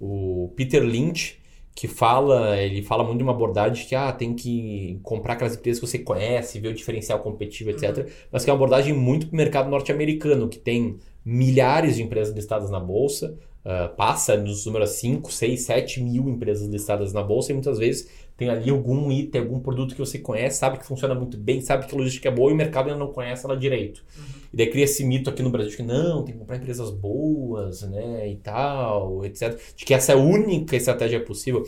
o, 0.00 0.52
Peter 0.54 0.82
Lynch, 0.82 1.38
que 1.74 1.86
fala, 1.86 2.58
ele 2.58 2.82
fala 2.82 3.04
muito 3.04 3.18
de 3.18 3.22
uma 3.22 3.32
abordagem 3.32 3.86
que 3.86 3.94
ah, 3.94 4.12
tem 4.12 4.34
que 4.34 4.98
comprar 5.02 5.34
aquelas 5.34 5.56
empresas 5.56 5.80
que 5.80 5.86
você 5.86 5.98
conhece, 5.98 6.58
ver 6.58 6.68
o 6.68 6.74
diferencial 6.74 7.20
competitivo, 7.20 7.70
etc. 7.70 7.98
Uhum. 7.98 8.04
Mas 8.32 8.44
que 8.44 8.50
é 8.50 8.52
uma 8.52 8.58
abordagem 8.58 8.92
muito 8.92 9.28
para 9.28 9.34
o 9.34 9.36
mercado 9.36 9.70
norte-americano, 9.70 10.48
que 10.48 10.58
tem 10.58 10.96
milhares 11.24 11.96
de 11.96 12.02
empresas 12.02 12.34
listadas 12.34 12.70
na 12.70 12.80
bolsa, 12.80 13.38
uh, 13.64 13.94
passa 13.96 14.36
nos 14.36 14.66
números 14.66 14.90
5, 14.90 15.32
6, 15.32 15.60
7 15.60 16.02
mil 16.02 16.28
empresas 16.28 16.68
listadas 16.68 17.12
na 17.12 17.22
bolsa 17.22 17.52
e 17.52 17.54
muitas 17.54 17.78
vezes 17.78 18.08
tem 18.38 18.48
ali 18.48 18.70
algum 18.70 19.10
item, 19.10 19.40
algum 19.40 19.58
produto 19.58 19.96
que 19.96 20.00
você 20.00 20.16
conhece, 20.16 20.58
sabe 20.58 20.78
que 20.78 20.86
funciona 20.86 21.12
muito 21.12 21.36
bem, 21.36 21.60
sabe 21.60 21.86
que 21.86 21.94
a 21.94 21.98
logística 21.98 22.28
é 22.28 22.30
boa 22.30 22.50
e 22.52 22.54
o 22.54 22.56
mercado 22.56 22.88
ainda 22.88 22.98
não 22.98 23.12
conhece 23.12 23.44
ela 23.44 23.56
direito. 23.56 24.04
Uhum. 24.16 24.24
E 24.52 24.56
daí 24.56 24.68
cria 24.68 24.84
esse 24.84 25.04
mito 25.04 25.28
aqui 25.28 25.42
no 25.42 25.50
Brasil 25.50 25.70
de 25.70 25.76
que 25.76 25.82
não, 25.82 26.24
tem 26.24 26.34
que 26.34 26.38
comprar 26.38 26.56
empresas 26.56 26.88
boas, 26.90 27.82
né, 27.82 28.30
e 28.30 28.36
tal, 28.36 29.24
etc. 29.24 29.58
De 29.74 29.84
que 29.84 29.92
essa 29.92 30.12
é 30.12 30.14
a 30.14 30.18
única 30.18 30.76
estratégia 30.76 31.18
possível. 31.20 31.64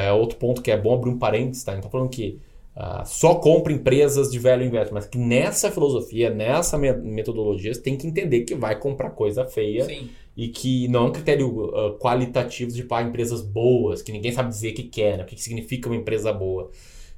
É 0.00 0.12
outro 0.12 0.38
ponto 0.38 0.62
que 0.62 0.70
é 0.70 0.76
bom 0.76 0.94
abrir 0.94 1.10
um 1.10 1.18
parênteses, 1.18 1.64
tá? 1.64 1.76
Então 1.76 1.90
falando 1.90 2.10
que 2.10 2.38
uh, 2.76 3.04
só 3.04 3.34
compra 3.34 3.72
empresas 3.72 4.30
de 4.30 4.38
velho 4.38 4.64
investe, 4.64 4.94
mas 4.94 5.04
que 5.04 5.18
nessa 5.18 5.68
filosofia, 5.68 6.30
nessa 6.30 6.78
metodologia, 6.78 7.74
você 7.74 7.80
tem 7.82 7.96
que 7.96 8.06
entender 8.06 8.42
que 8.42 8.54
vai 8.54 8.78
comprar 8.78 9.10
coisa 9.10 9.44
feia 9.44 9.84
Sim. 9.84 10.08
E 10.38 10.46
que 10.46 10.86
não 10.86 11.06
é 11.06 11.08
um 11.08 11.12
critério 11.12 11.48
uh, 11.48 11.98
qualitativo 11.98 12.70
de 12.70 12.84
para 12.84 13.04
empresas 13.04 13.42
boas, 13.42 14.02
que 14.02 14.12
ninguém 14.12 14.30
sabe 14.30 14.50
dizer 14.50 14.70
o 14.70 14.74
que 14.74 14.84
quer, 14.84 15.18
né? 15.18 15.24
o 15.24 15.26
que 15.26 15.36
significa 15.36 15.88
uma 15.88 15.96
empresa 15.96 16.32
boa. 16.32 16.70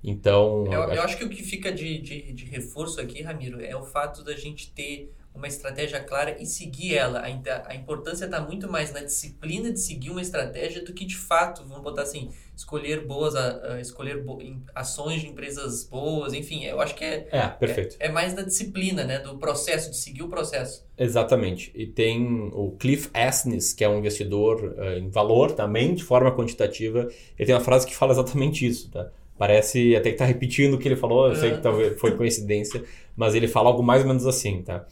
Então. 0.03 0.65
Eu, 0.65 0.85
eu 0.95 1.03
acho 1.03 1.19
que 1.19 1.25
o 1.25 1.29
que 1.29 1.43
fica 1.43 1.71
de, 1.71 1.99
de, 1.99 2.33
de, 2.33 2.47
reforço 2.47 2.99
aqui, 2.99 3.21
Ramiro, 3.21 3.63
é 3.63 3.77
o 3.77 3.83
fato 3.83 4.25
da 4.25 4.35
gente 4.35 4.73
ter 4.73 5.13
uma 5.35 5.47
estratégia 5.47 6.01
clara 6.01 6.37
e 6.41 6.47
seguir 6.47 6.95
ela. 6.95 7.21
A, 7.21 7.71
a 7.71 7.75
importância 7.75 8.25
está 8.25 8.41
muito 8.41 8.71
mais 8.71 8.93
na 8.93 9.01
disciplina 9.01 9.73
de 9.73 9.81
seguir 9.81 10.11
uma 10.11 10.21
estratégia 10.21 10.85
do 10.85 10.93
que 10.93 11.05
de 11.05 11.17
fato, 11.17 11.65
vamos 11.65 11.83
botar 11.83 12.03
assim, 12.03 12.31
escolher 12.57 13.07
boas, 13.07 13.35
a, 13.35 13.75
a 13.75 13.81
escolher 13.81 14.23
bo, 14.23 14.39
ações 14.75 15.21
de 15.21 15.29
empresas 15.29 15.85
boas, 15.85 16.35
enfim, 16.35 16.65
eu 16.65 16.81
acho 16.81 16.95
que 16.95 17.05
é, 17.05 17.29
é, 17.31 17.49
perfeito. 17.49 17.97
é, 17.99 18.07
é 18.07 18.13
mais 18.13 18.35
da 18.35 18.43
disciplina, 18.43 19.05
né, 19.05 19.19
do 19.19 19.39
processo, 19.39 19.91
de 19.91 19.97
seguir 19.97 20.23
o 20.23 20.29
processo. 20.29 20.85
Exatamente. 20.99 21.73
E 21.75 21.87
tem 21.87 22.51
o 22.53 22.73
Cliff 22.73 23.09
Asness, 23.15 23.73
que 23.73 23.83
é 23.83 23.89
um 23.89 23.99
investidor 23.99 24.75
uh, 24.77 24.99
em 24.99 25.09
valor 25.09 25.53
também, 25.53 25.95
de 25.95 26.05
forma 26.05 26.35
quantitativa, 26.35 27.09
ele 27.39 27.47
tem 27.47 27.55
uma 27.55 27.63
frase 27.63 27.87
que 27.87 27.97
fala 27.97 28.13
exatamente 28.13 28.67
isso, 28.67 28.91
tá? 28.91 29.11
Parece 29.39 29.97
até 29.97 30.11
que 30.11 30.19
tá 30.19 30.27
repetindo 30.27 30.75
o 30.75 30.79
que 30.79 30.87
ele 30.87 30.97
falou, 30.97 31.29
eu 31.29 31.37
sei 31.37 31.53
que 31.53 31.63
talvez 31.63 31.99
foi 31.99 32.15
coincidência, 32.15 32.85
mas 33.17 33.35
ele 33.35 33.49
fala 33.49 33.71
algo 33.71 33.83
mais 33.83 34.03
ou 34.03 34.09
menos 34.09 34.27
assim, 34.27 34.61
tá? 34.61 34.85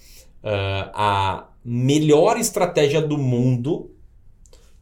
Uh, 0.42 0.90
a 0.94 1.48
melhor 1.64 2.38
estratégia 2.38 3.02
do 3.02 3.18
mundo 3.18 3.90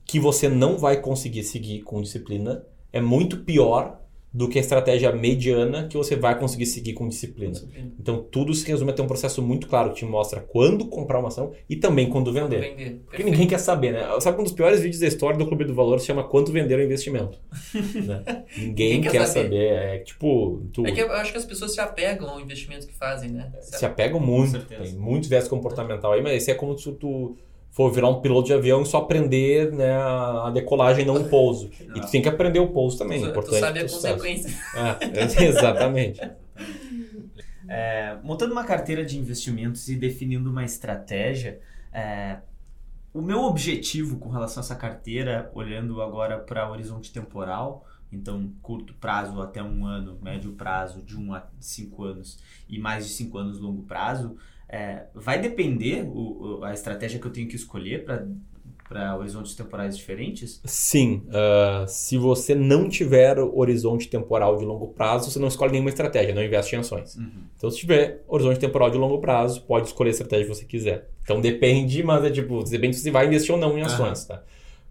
que 0.05 0.21
você 0.21 0.49
não 0.49 0.79
vai 0.79 1.01
conseguir 1.01 1.43
seguir 1.43 1.83
com 1.83 2.01
disciplina 2.01 2.65
é 2.93 3.01
muito 3.01 3.39
pior 3.39 4.01
do 4.37 4.51
que 4.51 4.59
a 4.59 4.61
estratégia 4.61 5.11
mediana 5.13 5.89
que 5.89 5.97
você 5.97 6.15
vai 6.15 6.39
conseguir 6.39 6.67
seguir 6.67 6.93
com 6.93 7.09
disciplina. 7.09 7.59
Então, 7.99 8.23
tudo 8.23 8.53
se 8.53 8.67
resume 8.69 8.91
a 8.91 8.95
ter 8.95 9.01
um 9.01 9.07
processo 9.07 9.41
muito 9.41 9.67
claro 9.67 9.91
que 9.91 9.97
te 9.97 10.05
mostra 10.05 10.41
quando 10.41 10.89
comprar 10.89 11.21
uma 11.21 11.29
ação 11.29 11.53
e 11.67 11.75
também 11.75 12.11
quando 12.11 12.31
vender. 12.31 12.61
vender. 12.61 13.01
Porque 13.07 13.25
ninguém 13.25 13.47
quer 13.47 13.57
saber, 13.57 13.93
né? 13.93 14.07
Sabe 14.21 14.39
um 14.39 14.45
dos 14.45 14.53
piores 14.53 14.81
vídeos 14.81 15.01
da 15.01 15.07
história 15.07 15.39
do 15.39 15.47
Clube 15.47 15.65
do 15.65 15.75
Valor 15.75 16.01
se 16.01 16.07
chama 16.07 16.23
Quanto 16.23 16.53
Vender 16.53 16.79
o 16.79 16.83
Investimento? 16.83 17.41
né? 17.73 18.45
Ninguém 18.59 19.01
quer, 19.01 19.13
quer 19.13 19.27
saber. 19.27 19.45
saber. 19.45 19.73
É 19.73 19.99
tipo... 20.01 20.69
Tu... 20.71 20.87
É 20.87 20.93
que 20.93 21.01
eu 21.01 21.11
acho 21.13 21.33
que 21.33 21.39
as 21.39 21.47
pessoas 21.47 21.73
se 21.73 21.81
apegam 21.81 22.29
ao 22.29 22.39
investimento 22.39 22.87
que 22.87 22.95
fazem, 22.95 23.31
né? 23.31 23.51
Se, 23.63 23.79
se 23.79 23.87
apegam 23.87 24.21
muito. 24.21 24.59
Tem 24.67 24.93
muito 24.93 25.31
viés 25.31 25.49
comportamental 25.49 26.13
aí, 26.13 26.21
mas 26.21 26.35
esse 26.35 26.51
é 26.51 26.55
como 26.55 26.77
se 26.77 26.93
tu 26.93 27.35
for 27.77 27.93
virar 27.93 28.09
um 28.09 28.23
piloto 28.23 28.47
de 28.47 28.55
avião 28.55 28.81
e 28.81 28.87
só 28.87 28.97
aprender 28.97 29.71
né, 29.71 29.95
a 29.95 30.51
decolagem, 30.51 31.05
não 31.05 31.17
o 31.17 31.25
pouso. 31.29 31.71
Não. 31.87 31.99
E 31.99 32.01
tu 32.01 32.11
tem 32.11 32.23
que 32.23 32.29
aprender 32.29 32.59
o 32.59 32.69
pouso 32.69 32.97
também. 32.97 33.21
Tu, 33.21 33.27
importante 33.27 33.55
tu 33.55 33.61
sabe 33.61 33.81
a 33.81 33.83
consequência. 33.83 34.51
É, 34.75 35.45
exatamente. 35.45 36.21
É, 37.69 38.17
montando 38.23 38.53
uma 38.53 38.63
carteira 38.63 39.05
de 39.05 39.19
investimentos 39.19 39.89
e 39.89 39.97
definindo 39.97 40.49
uma 40.49 40.65
estratégia, 40.65 41.61
é, 41.93 42.39
o 43.13 43.21
meu 43.21 43.43
objetivo 43.43 44.19
com 44.19 44.29
relação 44.29 44.61
a 44.61 44.65
essa 44.65 44.77
carteira, 44.77 45.51
olhando 45.53 46.01
agora 46.01 46.39
para 46.39 46.69
o 46.69 46.71
horizonte 46.71 47.13
temporal, 47.13 47.85
então 48.13 48.53
curto 48.63 48.95
prazo 48.95 49.43
até 49.43 49.61
um 49.61 49.85
ano, 49.85 50.17
médio 50.23 50.53
prazo 50.53 51.03
de 51.03 51.19
um 51.19 51.35
a 51.35 51.45
cinco 51.59 52.05
anos 52.05 52.39
e 52.69 52.79
mais 52.79 53.05
de 53.05 53.13
cinco 53.13 53.37
anos 53.37 53.59
longo 53.59 53.83
prazo, 53.83 54.37
é, 54.69 55.05
vai 55.15 55.41
depender 55.41 56.05
o, 56.07 56.63
a 56.63 56.73
estratégia 56.73 57.19
que 57.21 57.27
eu 57.27 57.33
tenho 57.33 57.49
que 57.49 57.57
escolher 57.57 58.05
para 58.89 59.17
horizontes 59.17 59.55
temporais 59.55 59.97
diferentes? 59.97 60.61
Sim. 60.65 61.23
Uh, 61.29 61.87
se 61.87 62.19
você 62.19 62.55
não 62.55 62.89
tiver 62.89 63.39
horizonte 63.39 64.09
temporal 64.09 64.57
de 64.57 64.65
longo 64.65 64.89
prazo, 64.89 65.31
você 65.31 65.39
não 65.39 65.49
escolhe 65.49 65.73
nenhuma 65.73 65.91
estratégia, 65.91 66.35
não 66.35 66.43
investe 66.43 66.75
em 66.75 66.81
ações. 66.81 67.17
Uhum. 67.17 67.45
Então, 67.57 67.71
se 67.71 67.79
tiver 67.79 68.25
horizonte 68.27 68.59
temporal 68.59 68.91
de 68.91 68.99
longo 68.99 69.19
prazo, 69.19 69.63
pode 69.63 69.87
escolher 69.87 70.11
a 70.11 70.13
estratégia 70.13 70.47
que 70.47 70.55
você 70.55 70.65
quiser. 70.65 71.09
Então, 71.23 71.41
depende, 71.41 72.03
mas 72.03 72.25
é 72.25 72.31
tipo, 72.31 72.63
depende 72.65 72.97
se 72.97 73.03
você 73.03 73.11
vai 73.11 73.27
investir 73.27 73.55
ou 73.55 73.61
não 73.61 73.79
em 73.79 73.83
ações, 73.83 74.23
uhum. 74.23 74.29
tá? 74.29 74.43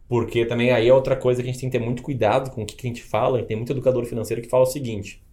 Porque 0.08 0.46
também 0.46 0.72
aí 0.72 0.88
é 0.88 0.94
outra 0.94 1.16
coisa 1.16 1.42
que 1.42 1.50
a 1.50 1.52
gente 1.52 1.60
tem 1.60 1.70
que 1.70 1.78
ter 1.78 1.84
muito 1.84 2.04
cuidado 2.04 2.52
com 2.52 2.62
o 2.62 2.66
que 2.66 2.76
a 2.86 2.90
gente 2.90 3.04
fala. 3.04 3.42
Tem 3.44 3.58
muito 3.58 3.72
educador 3.72 4.06
financeiro 4.06 4.42
que 4.42 4.48
fala 4.48 4.64
o 4.64 4.68
seguinte: 4.68 5.25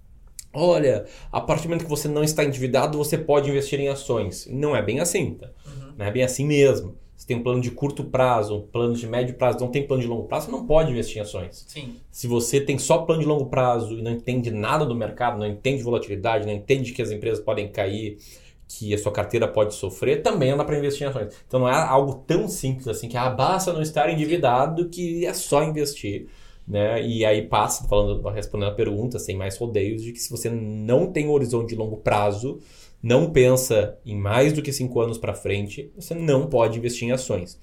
Olha, 0.54 1.06
a 1.30 1.40
partir 1.40 1.62
do 1.62 1.70
momento 1.70 1.84
que 1.84 1.90
você 1.90 2.08
não 2.08 2.22
está 2.22 2.44
endividado, 2.44 2.98
você 2.98 3.16
pode 3.16 3.48
investir 3.48 3.80
em 3.80 3.88
ações. 3.88 4.46
Não 4.50 4.76
é 4.76 4.82
bem 4.82 5.00
assim, 5.00 5.34
tá? 5.34 5.48
Uhum. 5.66 5.92
Não 5.98 6.06
é 6.06 6.10
bem 6.10 6.22
assim 6.22 6.46
mesmo. 6.46 6.96
Você 7.16 7.28
tem 7.28 7.36
um 7.36 7.42
plano 7.42 7.60
de 7.60 7.70
curto 7.70 8.02
prazo, 8.02 8.56
um 8.56 8.60
plano 8.60 8.94
de 8.94 9.06
médio 9.06 9.36
prazo, 9.36 9.60
não 9.60 9.68
tem 9.68 9.86
plano 9.86 10.02
de 10.02 10.08
longo 10.08 10.24
prazo, 10.24 10.46
você 10.46 10.52
não 10.52 10.66
pode 10.66 10.90
investir 10.90 11.18
em 11.18 11.20
ações. 11.20 11.64
Sim. 11.68 11.94
Se 12.10 12.26
você 12.26 12.60
tem 12.60 12.76
só 12.78 12.98
plano 12.98 13.22
de 13.22 13.28
longo 13.28 13.46
prazo 13.46 13.96
e 13.96 14.02
não 14.02 14.10
entende 14.10 14.50
nada 14.50 14.84
do 14.84 14.92
mercado, 14.92 15.38
não 15.38 15.46
entende 15.46 15.84
volatilidade, 15.84 16.44
não 16.44 16.52
entende 16.52 16.92
que 16.92 17.00
as 17.00 17.12
empresas 17.12 17.38
podem 17.38 17.68
cair, 17.68 18.18
que 18.66 18.92
a 18.92 18.98
sua 18.98 19.12
carteira 19.12 19.46
pode 19.46 19.72
sofrer, 19.74 20.20
também 20.20 20.50
não 20.50 20.58
dá 20.58 20.64
para 20.64 20.76
investir 20.76 21.06
em 21.06 21.10
ações. 21.10 21.32
Então 21.46 21.60
não 21.60 21.68
é 21.68 21.74
algo 21.74 22.24
tão 22.26 22.48
simples 22.48 22.88
assim 22.88 23.08
que 23.08 23.16
ah, 23.16 23.30
basta 23.30 23.72
não 23.72 23.82
estar 23.82 24.10
endividado 24.10 24.88
que 24.88 25.24
é 25.24 25.32
só 25.32 25.62
investir. 25.62 26.26
Né? 26.66 27.04
E 27.04 27.24
aí 27.24 27.42
passa, 27.42 27.86
falando, 27.88 28.26
respondendo 28.28 28.70
a 28.70 28.74
pergunta, 28.74 29.18
sem 29.18 29.36
mais 29.36 29.58
rodeios, 29.58 30.02
de 30.02 30.12
que 30.12 30.20
se 30.20 30.30
você 30.30 30.48
não 30.48 31.10
tem 31.10 31.26
um 31.26 31.32
horizonte 31.32 31.70
de 31.70 31.74
longo 31.74 31.96
prazo, 31.96 32.60
não 33.02 33.30
pensa 33.30 33.98
em 34.06 34.16
mais 34.16 34.52
do 34.52 34.62
que 34.62 34.72
cinco 34.72 35.00
anos 35.00 35.18
para 35.18 35.34
frente, 35.34 35.90
você 35.96 36.14
não 36.14 36.46
pode 36.46 36.78
investir 36.78 37.08
em 37.08 37.12
ações. 37.12 37.58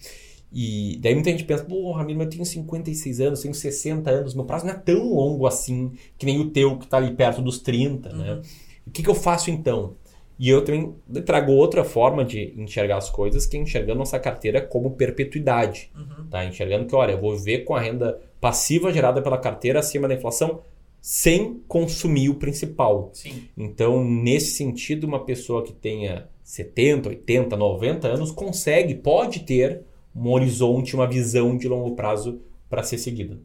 E 0.51 0.97
daí 1.01 1.13
muita 1.13 1.29
gente 1.29 1.43
pensa, 1.43 1.63
pô, 1.63 1.91
Ramiro, 1.91 2.21
eu 2.21 2.29
tenho 2.29 2.45
56 2.45 3.21
anos, 3.21 3.41
tenho 3.41 3.53
60 3.53 4.09
anos, 4.09 4.33
meu 4.33 4.45
prazo 4.45 4.65
não 4.65 4.73
é 4.73 4.77
tão 4.77 5.13
longo 5.13 5.45
assim 5.45 5.91
que 6.17 6.25
nem 6.25 6.39
o 6.39 6.49
teu 6.49 6.77
que 6.77 6.85
está 6.85 6.97
ali 6.97 7.13
perto 7.13 7.41
dos 7.41 7.59
30, 7.59 8.09
né? 8.09 8.15
uhum. 8.15 8.35
né? 8.37 8.41
O 8.85 8.91
que, 8.91 9.03
que 9.03 9.09
eu 9.09 9.15
faço 9.15 9.51
então? 9.51 9.95
E 10.39 10.49
eu 10.49 10.63
também 10.63 10.95
trago 11.25 11.51
outra 11.51 11.83
forma 11.83 12.23
de 12.23 12.53
enxergar 12.55 12.95
as 12.95 13.09
coisas, 13.09 13.45
que 13.45 13.57
é 13.57 13.59
enxergando 13.59 13.99
nossa 13.99 14.17
carteira 14.17 14.61
como 14.61 14.91
perpetuidade. 14.91 15.91
Uhum. 15.93 16.29
Tá? 16.29 16.45
Enxergando 16.45 16.85
que, 16.85 16.95
olha, 16.95 17.11
eu 17.11 17.19
vou 17.19 17.37
ver 17.37 17.65
com 17.65 17.75
a 17.75 17.81
renda 17.81 18.21
passiva 18.39 18.93
gerada 18.93 19.21
pela 19.21 19.37
carteira 19.37 19.79
acima 19.79 20.07
da 20.07 20.13
inflação 20.13 20.61
sem 21.01 21.61
consumir 21.67 22.29
o 22.29 22.35
principal. 22.35 23.11
Sim. 23.13 23.49
Então, 23.57 24.03
nesse 24.03 24.55
sentido, 24.55 25.05
uma 25.05 25.25
pessoa 25.25 25.63
que 25.63 25.73
tenha 25.73 26.29
70, 26.41 27.09
80, 27.09 27.57
90 27.57 28.07
anos 28.07 28.31
consegue, 28.31 28.95
pode 28.95 29.41
ter 29.41 29.81
um 30.15 30.29
horizonte, 30.29 30.95
uma 30.95 31.07
visão 31.07 31.57
de 31.57 31.67
longo 31.67 31.95
prazo 31.95 32.41
para 32.69 32.81
ser 32.81 32.97
seguida. 32.97 33.39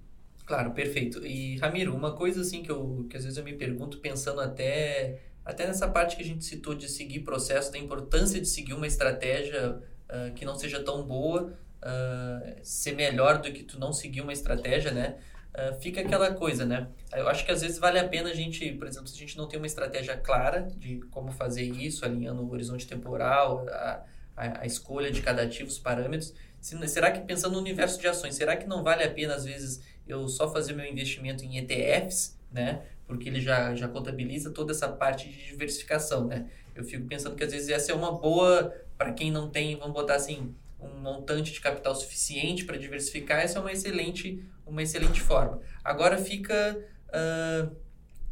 Claro, 0.46 0.72
perfeito. 0.72 1.26
E 1.26 1.56
Ramiro, 1.56 1.94
uma 1.94 2.12
coisa 2.12 2.42
assim 2.42 2.62
que 2.62 2.70
eu 2.70 3.06
que 3.08 3.16
às 3.16 3.24
vezes 3.24 3.38
eu 3.38 3.44
me 3.44 3.54
pergunto 3.54 3.98
pensando 3.98 4.40
até 4.40 5.18
até 5.44 5.66
nessa 5.66 5.86
parte 5.86 6.16
que 6.16 6.22
a 6.22 6.24
gente 6.24 6.44
citou 6.44 6.74
de 6.74 6.88
seguir 6.88 7.20
processo, 7.20 7.70
da 7.70 7.78
importância 7.78 8.40
de 8.40 8.46
seguir 8.46 8.72
uma 8.72 8.86
estratégia 8.86 9.78
uh, 10.08 10.32
que 10.34 10.44
não 10.44 10.56
seja 10.56 10.82
tão 10.82 11.02
boa, 11.02 11.52
uh, 11.82 12.54
ser 12.62 12.94
melhor 12.94 13.40
do 13.40 13.52
que 13.52 13.62
tu 13.62 13.78
não 13.78 13.92
seguir 13.92 14.22
uma 14.22 14.32
estratégia, 14.32 14.90
né? 14.90 15.16
Uh, 15.54 15.80
fica 15.80 16.00
aquela 16.00 16.32
coisa, 16.34 16.64
né? 16.64 16.88
Eu 17.12 17.28
acho 17.28 17.44
que 17.44 17.52
às 17.52 17.60
vezes 17.60 17.78
vale 17.78 17.98
a 17.98 18.08
pena 18.08 18.30
a 18.30 18.34
gente, 18.34 18.72
por 18.72 18.88
exemplo, 18.88 19.06
se 19.06 19.16
a 19.16 19.18
gente 19.18 19.36
não 19.36 19.46
tem 19.46 19.58
uma 19.58 19.66
estratégia 19.66 20.16
clara 20.16 20.62
de 20.76 21.00
como 21.10 21.30
fazer 21.30 21.62
isso, 21.62 22.04
alinhando 22.04 22.42
o 22.42 22.50
horizonte 22.50 22.86
temporal, 22.86 23.66
a, 23.68 24.02
a, 24.36 24.60
a 24.62 24.66
escolha 24.66 25.12
de 25.12 25.20
cada 25.20 25.42
ativo, 25.42 25.68
os 25.68 25.78
parâmetros, 25.78 26.34
se, 26.60 26.88
será 26.88 27.12
que 27.12 27.20
pensando 27.20 27.52
no 27.52 27.58
universo 27.58 28.00
de 28.00 28.08
ações, 28.08 28.34
será 28.34 28.56
que 28.56 28.66
não 28.66 28.82
vale 28.82 29.04
a 29.04 29.10
pena 29.10 29.34
às 29.34 29.44
vezes 29.44 29.82
eu 30.08 30.26
só 30.28 30.50
fazer 30.50 30.72
meu 30.72 30.86
investimento 30.86 31.44
em 31.44 31.58
ETFs, 31.58 32.38
né? 32.50 32.82
Porque 33.06 33.28
ele 33.28 33.40
já, 33.40 33.74
já 33.74 33.86
contabiliza 33.86 34.50
toda 34.50 34.72
essa 34.72 34.88
parte 34.88 35.28
de 35.28 35.46
diversificação, 35.46 36.26
né? 36.26 36.48
Eu 36.74 36.84
fico 36.84 37.06
pensando 37.06 37.36
que 37.36 37.44
às 37.44 37.52
vezes 37.52 37.68
essa 37.68 37.92
é 37.92 37.94
uma 37.94 38.12
boa 38.12 38.74
para 38.96 39.12
quem 39.12 39.30
não 39.30 39.50
tem, 39.50 39.76
vamos 39.76 39.92
botar 39.92 40.14
assim, 40.14 40.54
um 40.80 41.00
montante 41.00 41.52
de 41.52 41.60
capital 41.60 41.94
suficiente 41.94 42.64
para 42.64 42.76
diversificar, 42.76 43.40
essa 43.40 43.58
é 43.58 43.60
uma 43.60 43.72
excelente, 43.72 44.42
uma 44.66 44.82
excelente 44.82 45.20
forma. 45.20 45.60
Agora 45.82 46.16
fica, 46.18 46.78
uh, 47.08 47.74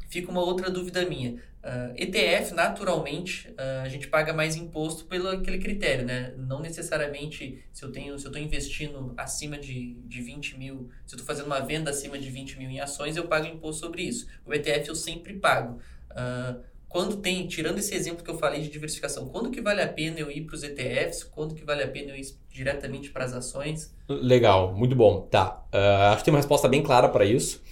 fica 0.09 0.31
uma 0.31 0.41
outra 0.41 0.71
dúvida 0.71 1.05
minha. 1.05 1.41
Uh, 1.63 1.93
ah, 1.93 1.93
ETF, 1.97 2.55
naturalmente, 2.55 3.49
uh, 3.51 3.83
a 3.85 3.89
gente 3.89 4.09
paga 4.09 4.33
mais 4.33 4.57
imposto 4.57 5.05
pelo 5.05 5.29
aquele 5.29 5.59
critério, 5.59 6.05
né? 6.05 6.35
Não 6.37 6.61
necessariamente 6.61 7.65
se 7.73 7.85
eu 7.85 7.93
tenho, 7.93 8.19
se 8.19 8.27
eu 8.27 8.31
estou 8.31 8.43
investindo 8.43 9.15
acima 9.17 9.57
de, 9.57 9.95
de 10.05 10.21
20 10.21 10.59
mil, 10.59 10.91
se 11.07 11.15
eu 11.15 11.19
estou 11.19 11.27
fazendo 11.27 11.47
uma 11.47 11.61
venda 11.61 11.91
acima 11.91 12.19
de 12.19 12.29
20 12.29 12.59
mil 12.59 12.69
em 12.69 12.81
ações, 12.81 13.17
eu 13.17 13.29
pago 13.29 13.47
imposto 13.47 13.81
sobre 13.81 14.03
isso. 14.03 14.27
O 14.45 14.53
ETF 14.53 14.89
eu 14.89 14.97
sempre 14.97 15.35
pago. 15.35 15.79
Uh, 16.11 16.61
quando 16.89 17.17
tem, 17.17 17.47
tirando 17.47 17.79
esse 17.79 17.95
exemplo 17.95 18.23
que 18.23 18.31
eu 18.31 18.37
falei 18.37 18.61
de 18.61 18.69
diversificação, 18.69 19.27
quando 19.29 19.51
que 19.51 19.63
vale 19.63 19.81
a 19.81 19.89
pena 19.89 20.19
eu 20.19 20.31
ir 20.31 20.43
para 20.43 20.57
os 20.57 20.63
ETFs? 20.63 21.25
Quando 21.25 21.55
que 21.55 21.65
vale 21.65 21.83
a 21.83 21.89
pena 21.89 22.11
eu 22.11 22.17
ir 22.17 22.27
diretamente 22.51 23.11
para 23.11 23.25
as 23.25 23.33
ações? 23.33 23.95
Legal, 24.07 24.75
muito 24.75 24.95
bom. 24.95 25.23
Tá, 25.23 25.65
acho 26.11 26.19
que 26.19 26.25
tem 26.25 26.35
uma 26.35 26.39
resposta 26.39 26.69
bem 26.69 26.83
clara 26.83 27.09
para 27.09 27.25
isso. 27.25 27.63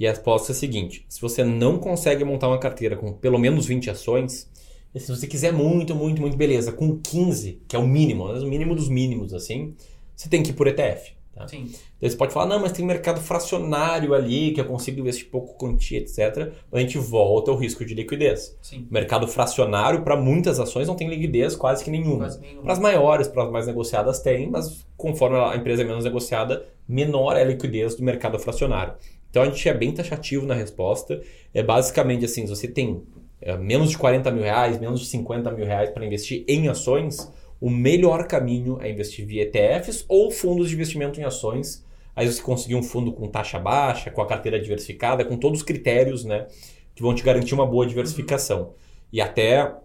E 0.00 0.06
a 0.06 0.10
resposta 0.10 0.50
é 0.50 0.54
a 0.54 0.56
seguinte: 0.56 1.04
se 1.06 1.20
você 1.20 1.44
não 1.44 1.76
consegue 1.76 2.24
montar 2.24 2.48
uma 2.48 2.58
carteira 2.58 2.96
com 2.96 3.12
pelo 3.12 3.38
menos 3.38 3.66
20 3.66 3.90
ações, 3.90 4.50
se 4.96 5.14
você 5.14 5.26
quiser 5.26 5.52
muito, 5.52 5.94
muito, 5.94 6.22
muito, 6.22 6.38
beleza, 6.38 6.72
com 6.72 6.98
15, 6.98 7.60
que 7.68 7.76
é 7.76 7.78
o 7.78 7.86
mínimo, 7.86 8.24
o 8.24 8.46
mínimo 8.46 8.74
dos 8.74 8.88
mínimos, 8.88 9.34
assim, 9.34 9.74
você 10.16 10.26
tem 10.26 10.42
que 10.42 10.50
ir 10.50 10.54
por 10.54 10.66
ETF. 10.66 11.12
Tá? 11.34 11.46
Sim. 11.46 11.70
Daí 12.00 12.10
você 12.10 12.16
pode 12.16 12.32
falar, 12.32 12.46
não, 12.46 12.58
mas 12.58 12.72
tem 12.72 12.84
mercado 12.84 13.20
fracionário 13.20 14.14
ali, 14.14 14.52
que 14.52 14.60
eu 14.60 14.64
consigo 14.64 14.98
investir 14.98 15.28
pouco 15.30 15.56
quantia, 15.56 15.98
etc. 15.98 16.50
A 16.72 16.80
gente 16.80 16.98
volta 16.98 17.50
ao 17.50 17.56
risco 17.56 17.84
de 17.84 17.94
liquidez. 17.94 18.56
Sim. 18.62 18.88
Mercado 18.90 19.28
fracionário, 19.28 20.02
para 20.02 20.16
muitas 20.16 20.58
ações, 20.58 20.88
não 20.88 20.96
tem 20.96 21.08
liquidez 21.08 21.54
quase 21.54 21.84
que 21.84 21.90
nenhuma. 21.90 22.26
nenhuma. 22.40 22.62
Para 22.62 22.72
as 22.72 22.78
maiores, 22.78 23.28
para 23.28 23.44
as 23.44 23.50
mais 23.50 23.66
negociadas, 23.66 24.18
tem, 24.20 24.50
mas 24.50 24.84
conforme 24.96 25.36
a 25.36 25.54
empresa 25.54 25.82
é 25.82 25.84
menos 25.84 26.04
negociada, 26.04 26.66
menor 26.88 27.36
é 27.36 27.42
a 27.42 27.44
liquidez 27.44 27.94
do 27.94 28.02
mercado 28.02 28.38
fracionário. 28.38 28.94
Então 29.30 29.42
a 29.42 29.46
gente 29.46 29.66
é 29.68 29.72
bem 29.72 29.92
taxativo 29.92 30.44
na 30.44 30.54
resposta. 30.54 31.20
É 31.54 31.62
basicamente 31.62 32.24
assim: 32.24 32.46
se 32.46 32.50
você 32.54 32.68
tem 32.68 33.02
é, 33.40 33.56
menos 33.56 33.90
de 33.90 33.98
40 33.98 34.30
mil 34.30 34.42
reais, 34.42 34.78
menos 34.78 35.00
de 35.00 35.06
50 35.06 35.50
mil 35.52 35.64
reais 35.64 35.90
para 35.90 36.04
investir 36.04 36.44
em 36.46 36.68
ações, 36.68 37.32
o 37.60 37.70
melhor 37.70 38.26
caminho 38.26 38.78
é 38.80 38.90
investir 38.90 39.24
via 39.24 39.42
ETFs 39.42 40.04
ou 40.08 40.30
fundos 40.30 40.68
de 40.68 40.74
investimento 40.74 41.20
em 41.20 41.24
ações. 41.24 41.84
Aí 42.14 42.30
você 42.30 42.42
conseguir 42.42 42.74
um 42.74 42.82
fundo 42.82 43.12
com 43.12 43.28
taxa 43.28 43.58
baixa, 43.58 44.10
com 44.10 44.20
a 44.20 44.26
carteira 44.26 44.60
diversificada, 44.60 45.24
com 45.24 45.36
todos 45.36 45.60
os 45.60 45.64
critérios 45.64 46.24
né, 46.24 46.46
que 46.94 47.02
vão 47.02 47.14
te 47.14 47.22
garantir 47.22 47.54
uma 47.54 47.64
boa 47.64 47.86
diversificação. 47.86 48.62
Uhum. 48.62 48.72
E 49.12 49.20
até 49.20 49.60
a 49.60 49.78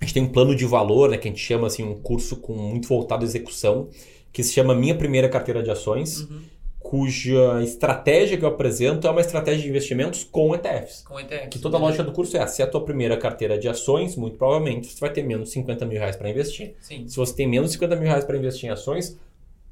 gente 0.00 0.14
tem 0.14 0.22
um 0.22 0.28
plano 0.28 0.54
de 0.54 0.66
valor, 0.66 1.10
né, 1.10 1.16
que 1.16 1.28
a 1.28 1.30
gente 1.30 1.42
chama 1.42 1.68
assim, 1.68 1.84
um 1.84 1.94
curso 1.94 2.36
com 2.36 2.54
muito 2.54 2.88
voltado 2.88 3.24
à 3.24 3.26
execução, 3.26 3.88
que 4.32 4.42
se 4.42 4.52
chama 4.52 4.74
Minha 4.74 4.96
Primeira 4.96 5.28
Carteira 5.28 5.62
de 5.62 5.70
Ações. 5.70 6.22
Uhum 6.22 6.40
cuja 6.80 7.62
estratégia 7.62 8.36
que 8.36 8.44
eu 8.44 8.48
apresento 8.48 9.06
é 9.06 9.10
uma 9.10 9.20
estratégia 9.20 9.62
de 9.62 9.68
investimentos 9.68 10.24
com 10.24 10.54
ETFs. 10.54 11.02
Com 11.02 11.20
ETFs. 11.20 11.48
Que 11.50 11.58
toda 11.58 11.76
a 11.76 11.80
lógica 11.80 12.02
do 12.02 12.10
curso 12.10 12.36
é, 12.36 12.46
se 12.46 12.62
é 12.62 12.64
a 12.64 12.68
tua 12.68 12.84
primeira 12.84 13.16
carteira 13.16 13.58
de 13.58 13.68
ações, 13.68 14.16
muito 14.16 14.36
provavelmente 14.36 14.88
você 14.88 14.98
vai 14.98 15.10
ter 15.10 15.22
menos 15.22 15.48
de 15.48 15.54
50 15.54 15.86
mil 15.86 15.98
reais 15.98 16.16
para 16.16 16.28
investir. 16.28 16.74
Sim. 16.80 17.06
Se 17.06 17.16
você 17.16 17.34
tem 17.36 17.46
menos 17.46 17.70
de 17.70 17.74
50 17.74 17.96
mil 17.96 18.08
reais 18.08 18.24
para 18.24 18.36
investir 18.36 18.68
em 18.68 18.72
ações, 18.72 19.16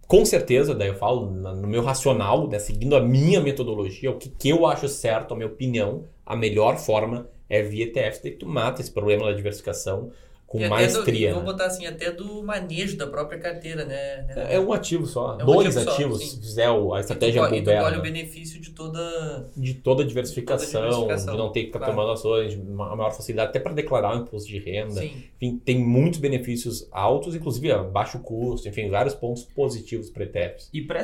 com 0.06 0.24
certeza, 0.24 0.74
daí 0.74 0.88
eu 0.88 0.94
falo 0.94 1.30
no 1.30 1.66
meu 1.66 1.82
racional, 1.82 2.46
né, 2.46 2.58
seguindo 2.58 2.94
a 2.94 3.00
minha 3.00 3.40
metodologia, 3.40 4.10
o 4.10 4.16
que, 4.16 4.28
que 4.28 4.48
eu 4.50 4.66
acho 4.66 4.88
certo, 4.88 5.34
a 5.34 5.36
minha 5.36 5.48
opinião, 5.48 6.04
a 6.24 6.36
melhor 6.36 6.78
forma 6.78 7.28
é 7.48 7.62
via 7.62 7.84
ETFs, 7.84 8.20
daí 8.22 8.32
tu 8.32 8.46
mata 8.46 8.80
esse 8.80 8.90
problema 8.90 9.26
da 9.26 9.32
diversificação 9.32 10.10
com 10.48 10.58
e 10.58 10.66
maestria. 10.66 11.28
Do, 11.28 11.34
vamos 11.34 11.52
botar 11.52 11.66
assim, 11.66 11.86
até 11.86 12.10
do 12.10 12.42
manejo 12.42 12.96
da 12.96 13.06
própria 13.06 13.38
carteira, 13.38 13.84
né? 13.84 14.26
É 14.50 14.58
um 14.58 14.72
ativo 14.72 15.06
só. 15.06 15.38
É 15.38 15.42
um 15.42 15.46
Dois 15.46 15.76
ativo 15.76 15.92
ativos, 15.92 16.30
se 16.30 16.40
fizer 16.40 16.66
a 16.66 17.00
estratégia 17.00 17.40
e 17.40 17.48
tu, 17.48 17.54
e 17.54 17.62
tu 17.62 17.70
olha 17.70 17.98
o 17.98 18.02
benefício 18.02 18.58
de 18.58 18.70
toda... 18.70 19.46
De 19.54 19.74
toda 19.74 20.02
a 20.02 20.06
diversificação, 20.06 20.80
toda 20.80 20.88
diversificação. 20.88 21.34
de 21.34 21.38
não 21.38 21.52
ter 21.52 21.60
que 21.60 21.66
ficar 21.66 21.80
claro. 21.80 21.94
tomando 21.94 22.12
ações, 22.12 22.54
a 22.54 22.96
maior 22.96 23.10
facilidade 23.12 23.50
até 23.50 23.60
para 23.60 23.74
declarar 23.74 24.16
o 24.16 24.22
imposto 24.22 24.48
de 24.48 24.58
renda. 24.58 25.02
Sim. 25.02 25.24
Enfim, 25.36 25.60
tem 25.62 25.78
muitos 25.78 26.18
benefícios 26.18 26.88
altos, 26.90 27.34
inclusive 27.34 27.70
baixo 27.92 28.18
custo, 28.20 28.66
enfim, 28.66 28.88
vários 28.88 29.14
pontos 29.14 29.44
positivos 29.44 30.08
para 30.08 30.24
ETFs. 30.24 30.70
E 30.72 30.80
para 30.80 31.02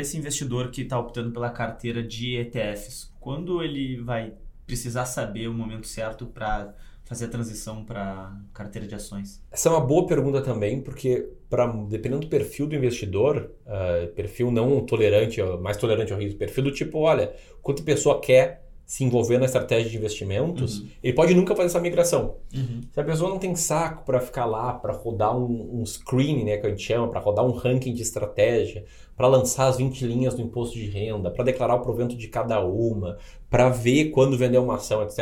esse 0.00 0.16
investidor 0.16 0.70
que 0.70 0.80
está 0.80 0.98
optando 0.98 1.30
pela 1.30 1.50
carteira 1.50 2.02
de 2.02 2.36
ETFs, 2.38 3.12
quando 3.20 3.62
ele 3.62 4.00
vai 4.00 4.32
precisar 4.66 5.04
saber 5.04 5.46
o 5.48 5.52
momento 5.52 5.86
certo 5.86 6.24
para 6.24 6.74
fazer 7.08 7.24
a 7.24 7.28
transição 7.28 7.84
para 7.84 8.36
carteira 8.52 8.86
de 8.86 8.94
ações? 8.94 9.42
Essa 9.50 9.70
é 9.70 9.72
uma 9.72 9.80
boa 9.80 10.06
pergunta 10.06 10.42
também, 10.42 10.82
porque 10.82 11.30
pra, 11.48 11.66
dependendo 11.66 12.20
do 12.20 12.28
perfil 12.28 12.66
do 12.66 12.76
investidor, 12.76 13.50
uh, 13.66 14.08
perfil 14.08 14.50
não 14.50 14.84
tolerante, 14.84 15.42
mais 15.60 15.78
tolerante 15.78 16.12
ao 16.12 16.18
risco, 16.18 16.38
perfil 16.38 16.64
do 16.64 16.72
tipo, 16.72 16.98
olha, 16.98 17.34
quanto 17.62 17.80
a 17.80 17.84
pessoa 17.84 18.20
quer 18.20 18.68
se 18.84 19.04
envolver 19.04 19.38
na 19.38 19.46
estratégia 19.46 19.90
de 19.90 19.96
investimentos, 19.96 20.80
uhum. 20.80 20.88
ele 21.02 21.12
pode 21.12 21.34
nunca 21.34 21.54
fazer 21.54 21.68
essa 21.68 21.80
migração. 21.80 22.36
Uhum. 22.54 22.80
Se 22.92 23.00
a 23.00 23.04
pessoa 23.04 23.30
não 23.30 23.38
tem 23.38 23.54
saco 23.54 24.04
para 24.04 24.20
ficar 24.20 24.44
lá, 24.44 24.72
para 24.72 24.92
rodar 24.92 25.36
um, 25.36 25.80
um 25.80 25.86
screen, 25.86 26.44
né, 26.44 26.56
que 26.56 26.66
a 26.66 26.70
gente 26.70 26.82
chama, 26.82 27.08
para 27.08 27.20
rodar 27.20 27.44
um 27.44 27.52
ranking 27.52 27.92
de 27.92 28.02
estratégia, 28.02 28.84
para 29.18 29.26
lançar 29.26 29.66
as 29.66 29.78
20 29.78 30.06
linhas 30.06 30.34
do 30.34 30.40
imposto 30.40 30.78
de 30.78 30.86
renda, 30.86 31.28
para 31.28 31.42
declarar 31.42 31.74
o 31.74 31.80
provento 31.80 32.14
de 32.14 32.28
cada 32.28 32.64
uma, 32.64 33.18
para 33.50 33.68
ver 33.68 34.10
quando 34.10 34.38
vender 34.38 34.58
uma 34.58 34.76
ação, 34.76 35.02
etc. 35.02 35.18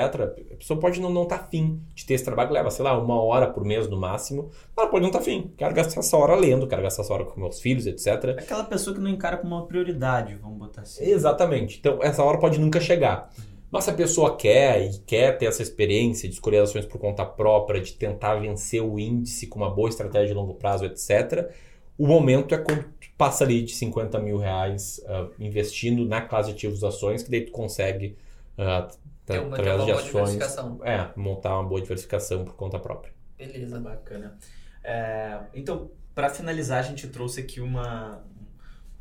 A 0.52 0.56
pessoa 0.56 0.78
pode 0.78 1.00
não 1.00 1.22
estar 1.22 1.38
tá 1.38 1.44
afim 1.44 1.80
de 1.94 2.04
ter 2.04 2.12
esse 2.12 2.24
trabalho, 2.24 2.52
leva, 2.52 2.70
sei 2.70 2.84
lá, 2.84 2.96
uma 2.98 3.18
hora 3.22 3.46
por 3.46 3.64
mês 3.64 3.88
no 3.88 3.96
máximo. 3.96 4.50
Ela 4.76 4.88
pode 4.88 5.00
não 5.00 5.08
estar 5.08 5.20
tá 5.20 5.22
afim. 5.24 5.50
Quero 5.56 5.74
gastar 5.74 6.00
essa 6.00 6.14
hora 6.14 6.34
lendo, 6.34 6.66
quero 6.66 6.82
gastar 6.82 7.04
essa 7.04 7.14
hora 7.14 7.24
com 7.24 7.40
meus 7.40 7.58
filhos, 7.58 7.86
etc. 7.86 8.36
Aquela 8.38 8.64
pessoa 8.64 8.94
que 8.94 9.00
não 9.00 9.08
encara 9.08 9.38
como 9.38 9.56
uma 9.56 9.66
prioridade, 9.66 10.34
vamos 10.34 10.58
botar 10.58 10.82
assim. 10.82 11.02
Exatamente. 11.02 11.78
Então, 11.78 11.98
essa 12.02 12.22
hora 12.22 12.36
pode 12.36 12.60
nunca 12.60 12.78
chegar. 12.78 13.30
Uhum. 13.38 13.56
Mas 13.70 13.84
se 13.84 13.90
a 13.90 13.94
pessoa 13.94 14.36
quer 14.36 14.90
e 14.90 14.98
quer 15.06 15.38
ter 15.38 15.46
essa 15.46 15.62
experiência 15.62 16.28
de 16.28 16.34
escolher 16.34 16.58
ações 16.58 16.84
por 16.84 16.98
conta 16.98 17.24
própria, 17.24 17.80
de 17.80 17.94
tentar 17.94 18.34
vencer 18.36 18.82
o 18.82 18.98
índice 18.98 19.46
com 19.46 19.58
uma 19.58 19.70
boa 19.70 19.88
estratégia 19.88 20.28
de 20.28 20.34
longo 20.34 20.54
prazo, 20.54 20.84
etc., 20.84 21.50
o 21.98 22.06
momento 22.06 22.54
é 22.54 22.58
quando 22.58 22.84
passa 23.16 23.44
ali 23.44 23.62
de 23.62 23.74
50 23.74 24.18
mil 24.20 24.36
reais 24.36 25.00
uh, 25.04 25.32
investindo 25.38 26.04
na 26.04 26.20
classe 26.20 26.50
de 26.50 26.54
ativos 26.54 26.84
ações, 26.84 27.22
que 27.22 27.30
daí 27.30 27.42
tu 27.42 27.52
consegue, 27.52 28.16
uh, 28.58 28.94
ter 29.24 29.40
uma, 29.40 29.56
através 29.56 29.84
de 29.84 29.92
ações, 29.92 30.38
é, 30.84 31.10
montar 31.16 31.58
uma 31.58 31.68
boa 31.68 31.80
diversificação 31.80 32.44
por 32.44 32.54
conta 32.54 32.78
própria. 32.78 33.12
Beleza. 33.36 33.80
Bacana. 33.80 34.38
É, 34.82 35.40
então, 35.54 35.90
para 36.14 36.30
finalizar, 36.30 36.78
a 36.78 36.82
gente 36.82 37.08
trouxe 37.08 37.40
aqui 37.40 37.60
uma, 37.60 38.24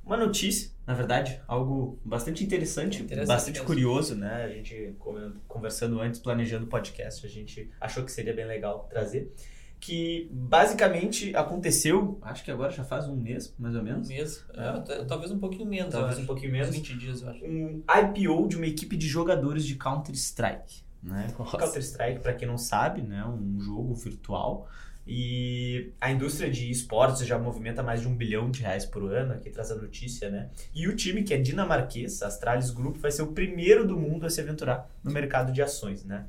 uma 0.03 0.17
notícia, 0.17 0.71
na 0.87 0.93
verdade, 0.93 1.39
algo 1.47 1.99
bastante 2.03 2.43
interessante, 2.43 3.01
interessante 3.03 3.27
bastante 3.27 3.59
mesmo. 3.59 3.67
curioso, 3.67 4.15
né? 4.15 4.45
A 4.45 4.49
gente 4.49 4.95
conversando 5.47 5.99
antes, 5.99 6.19
planejando 6.19 6.65
o 6.65 6.69
podcast, 6.69 7.25
a 7.25 7.29
gente 7.29 7.69
achou 7.79 8.03
que 8.03 8.11
seria 8.11 8.33
bem 8.33 8.45
legal 8.45 8.87
trazer. 8.89 9.31
Que 9.85 10.27
basicamente 10.31 11.35
aconteceu, 11.35 12.17
acho 12.23 12.43
que 12.43 12.49
agora 12.49 12.71
já 12.71 12.83
faz 12.83 13.07
um 13.07 13.15
mês, 13.15 13.53
mais 13.59 13.75
ou 13.75 13.83
menos. 13.83 14.07
Um 14.07 14.13
mês, 14.13 14.43
é, 14.55 15.03
talvez 15.05 15.31
um 15.31 15.37
pouquinho 15.37 15.69
menos. 15.69 15.91
Talvez 15.91 16.17
um 16.17 16.25
pouquinho 16.25 16.51
menos. 16.51 16.75
20 16.75 16.97
dias, 16.97 17.21
eu 17.21 17.29
acho. 17.29 17.45
Um 17.45 17.83
IPO 17.87 18.47
de 18.47 18.57
uma 18.57 18.65
equipe 18.65 18.97
de 18.97 19.07
jogadores 19.07 19.63
de 19.63 19.75
Counter-Strike. 19.75 20.81
Né? 21.03 21.27
Counter-Strike, 21.37 22.19
para 22.19 22.33
quem 22.33 22.47
não 22.47 22.57
sabe, 22.57 23.03
né? 23.03 23.23
um 23.27 23.59
jogo 23.59 23.93
virtual 23.93 24.67
E 25.05 25.91
a 26.01 26.11
indústria 26.11 26.49
de 26.49 26.71
esportes 26.71 27.23
já 27.27 27.37
movimenta 27.37 27.83
mais 27.83 28.01
de 28.01 28.07
um 28.07 28.15
bilhão 28.15 28.49
de 28.49 28.61
reais 28.61 28.87
por 28.87 29.03
ano, 29.03 29.33
aqui 29.33 29.51
traz 29.51 29.71
a 29.71 29.75
notícia, 29.75 30.31
né? 30.31 30.49
E 30.73 30.87
o 30.87 30.95
time 30.95 31.21
que 31.21 31.31
é 31.31 31.37
dinamarquês, 31.37 32.23
Astralis 32.23 32.71
Group, 32.71 32.97
vai 32.97 33.11
ser 33.11 33.21
o 33.21 33.33
primeiro 33.33 33.85
do 33.85 33.95
mundo 33.95 34.25
a 34.25 34.31
se 34.31 34.41
aventurar 34.41 34.89
no 35.03 35.11
mercado 35.11 35.53
de 35.53 35.61
ações, 35.61 36.03
né? 36.03 36.25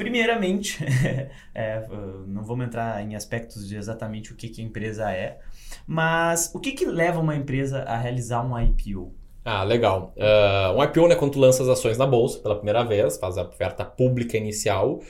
Primeiramente, 0.00 0.82
é, 1.54 1.86
não 2.26 2.42
vamos 2.42 2.64
entrar 2.64 3.04
em 3.04 3.14
aspectos 3.14 3.68
de 3.68 3.76
exatamente 3.76 4.32
o 4.32 4.34
que, 4.34 4.48
que 4.48 4.62
a 4.62 4.64
empresa 4.64 5.12
é, 5.12 5.38
mas 5.86 6.50
o 6.54 6.58
que, 6.58 6.72
que 6.72 6.86
leva 6.86 7.20
uma 7.20 7.36
empresa 7.36 7.82
a 7.82 7.98
realizar 7.98 8.42
um 8.42 8.58
IPO? 8.58 9.12
Ah, 9.44 9.62
legal. 9.62 10.14
Uh, 10.16 10.78
um 10.78 10.82
IPO 10.82 11.12
é 11.12 11.16
quando 11.16 11.32
tu 11.32 11.38
lança 11.38 11.62
as 11.62 11.68
ações 11.68 11.98
na 11.98 12.06
bolsa 12.06 12.38
pela 12.38 12.56
primeira 12.56 12.82
vez, 12.82 13.18
faz 13.18 13.36
a 13.36 13.42
oferta 13.42 13.84
pública 13.84 14.38
inicial, 14.38 15.00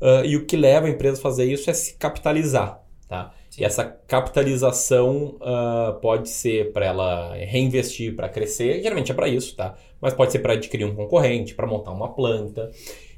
uh, 0.00 0.24
e 0.24 0.34
o 0.34 0.46
que 0.46 0.56
leva 0.56 0.86
a 0.86 0.90
empresa 0.90 1.18
a 1.18 1.22
fazer 1.22 1.44
isso 1.44 1.68
é 1.68 1.74
se 1.74 1.98
capitalizar. 1.98 2.82
Tá? 3.06 3.34
E 3.58 3.64
essa 3.64 3.84
capitalização 3.84 5.36
uh, 5.42 6.00
pode 6.00 6.30
ser 6.30 6.72
para 6.72 6.86
ela 6.86 7.34
reinvestir 7.34 8.16
para 8.16 8.30
crescer, 8.30 8.82
geralmente 8.82 9.12
é 9.12 9.14
para 9.14 9.28
isso, 9.28 9.54
tá? 9.56 9.74
Mas 10.00 10.14
pode 10.14 10.32
ser 10.32 10.38
para 10.38 10.54
adquirir 10.54 10.84
um 10.84 10.94
concorrente, 10.94 11.54
para 11.54 11.66
montar 11.66 11.90
uma 11.90 12.14
planta. 12.14 12.70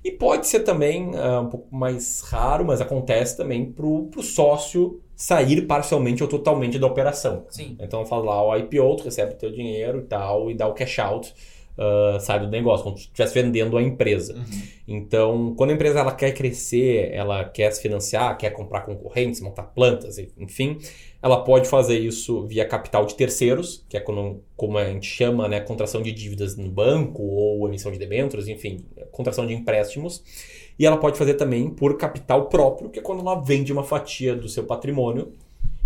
E 0.02 0.10
pode 0.10 0.46
ser 0.46 0.60
também 0.60 1.10
uh, 1.14 1.40
um 1.40 1.48
pouco 1.48 1.74
mais 1.74 2.22
raro, 2.22 2.64
mas 2.64 2.80
acontece 2.80 3.36
também 3.36 3.70
para 3.70 3.84
o 3.86 4.22
sócio 4.22 5.00
sair 5.14 5.66
parcialmente 5.66 6.22
ou 6.22 6.28
totalmente 6.28 6.78
da 6.78 6.86
operação. 6.86 7.44
Sim. 7.50 7.76
Então 7.78 8.06
fala 8.06 8.24
lá 8.24 8.42
o 8.42 8.56
IPO, 8.56 8.96
tu 8.96 9.04
recebe 9.04 9.34
teu 9.34 9.52
dinheiro 9.52 9.98
e 9.98 10.02
tal, 10.04 10.50
e 10.50 10.54
dá 10.54 10.66
o 10.66 10.72
cash 10.72 10.98
out, 10.98 11.34
uh, 11.80 12.20
sai 12.20 12.38
do 12.38 12.48
negócio, 12.48 12.84
como 12.84 12.96
se 12.96 13.04
estivesse 13.04 13.34
vendendo 13.34 13.76
a 13.76 13.82
empresa. 13.82 14.34
Uhum. 14.34 14.62
Então, 14.86 15.54
quando 15.56 15.70
a 15.70 15.72
empresa 15.72 16.00
ela 16.00 16.12
quer 16.12 16.32
crescer, 16.32 17.10
ela 17.12 17.44
quer 17.44 17.70
se 17.72 17.80
financiar, 17.80 18.36
quer 18.36 18.50
comprar 18.50 18.82
concorrentes, 18.82 19.40
montar 19.40 19.62
plantas, 19.62 20.18
enfim, 20.38 20.78
ela 21.22 21.42
pode 21.42 21.68
fazer 21.68 21.98
isso 21.98 22.46
via 22.46 22.66
capital 22.66 23.06
de 23.06 23.14
terceiros, 23.14 23.84
que 23.88 23.96
é 23.96 24.00
quando, 24.00 24.42
como 24.56 24.78
a 24.78 24.84
gente 24.86 25.06
chama, 25.06 25.48
né, 25.48 25.60
contração 25.60 26.02
de 26.02 26.12
dívidas 26.12 26.56
no 26.56 26.70
banco 26.70 27.22
ou 27.22 27.66
emissão 27.66 27.90
de 27.90 27.98
debêntures, 27.98 28.48
enfim, 28.48 28.84
contração 29.10 29.46
de 29.46 29.54
empréstimos. 29.54 30.22
E 30.78 30.86
ela 30.86 30.96
pode 30.96 31.18
fazer 31.18 31.34
também 31.34 31.68
por 31.68 31.98
capital 31.98 32.46
próprio, 32.46 32.88
que 32.88 32.98
é 32.98 33.02
quando 33.02 33.20
ela 33.20 33.38
vende 33.38 33.70
uma 33.70 33.84
fatia 33.84 34.34
do 34.34 34.48
seu 34.48 34.64
patrimônio. 34.64 35.32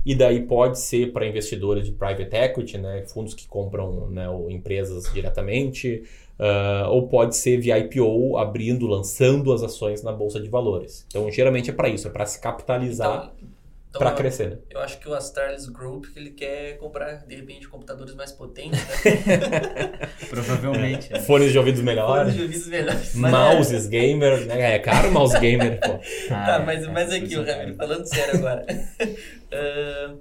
E 0.05 0.15
daí 0.15 0.43
pode 0.43 0.79
ser 0.79 1.13
para 1.13 1.27
investidores 1.27 1.87
de 1.87 1.93
private 1.93 2.35
equity, 2.37 2.79
né, 2.79 3.05
fundos 3.07 3.35
que 3.35 3.49
compram 3.49 4.09
né, 4.11 4.27
empresas 4.51 5.11
diretamente, 5.13 6.03
uh, 6.39 6.89
ou 6.91 7.09
pode 7.09 7.37
ser 7.37 7.59
via 7.59 7.79
IPO, 7.79 8.37
abrindo, 8.37 8.87
lançando 8.87 9.53
as 9.53 9.63
ações 9.63 10.03
na 10.03 10.13
bolsa 10.13 10.41
de 10.41 10.49
valores. 10.49 11.07
Então, 11.09 11.31
geralmente 11.31 11.71
é 11.71 11.73
para 11.73 11.89
isso, 11.89 12.07
é 12.07 12.11
para 12.11 12.27
se 12.27 12.41
capitalizar. 12.41 13.33
Então, 13.37 13.54
então, 13.95 14.09
para 14.09 14.17
crescer, 14.17 14.51
né? 14.51 14.59
Eu 14.71 14.81
acho 14.81 14.99
que 14.99 15.09
o 15.09 15.15
Astralis 15.15 15.69
Group 15.69 16.07
ele 16.17 16.31
quer 16.31 16.79
comprar, 16.79 17.25
de 17.27 17.37
repente, 17.37 17.69
computadores 17.69 18.13
mais 18.17 18.33
potentes, 18.33 18.81
né? 18.81 19.93
Provavelmente. 20.29 21.15
É. 21.15 21.21
Fones 21.21 21.53
de 21.53 21.59
ouvidos 21.59 21.81
melhores. 21.81 22.23
Fones 22.23 22.35
de 22.35 22.43
ouvidos 22.43 22.67
melhores. 22.67 23.15
Mouses 23.15 23.87
gamer, 23.87 24.47
né? 24.47 24.75
É 24.75 24.79
caro 24.81 25.13
mouse 25.13 25.39
gamer, 25.39 25.79
pô. 25.79 26.01
Ah, 26.31 26.45
tá, 26.45 26.59
mas, 26.67 26.83
é, 26.83 26.89
mas 26.89 27.13
aqui, 27.13 27.37
o 27.37 27.45
Ramiro, 27.45 27.77
falando 27.77 28.05
sério 28.05 28.37
agora. 28.37 28.67
uh, 30.19 30.21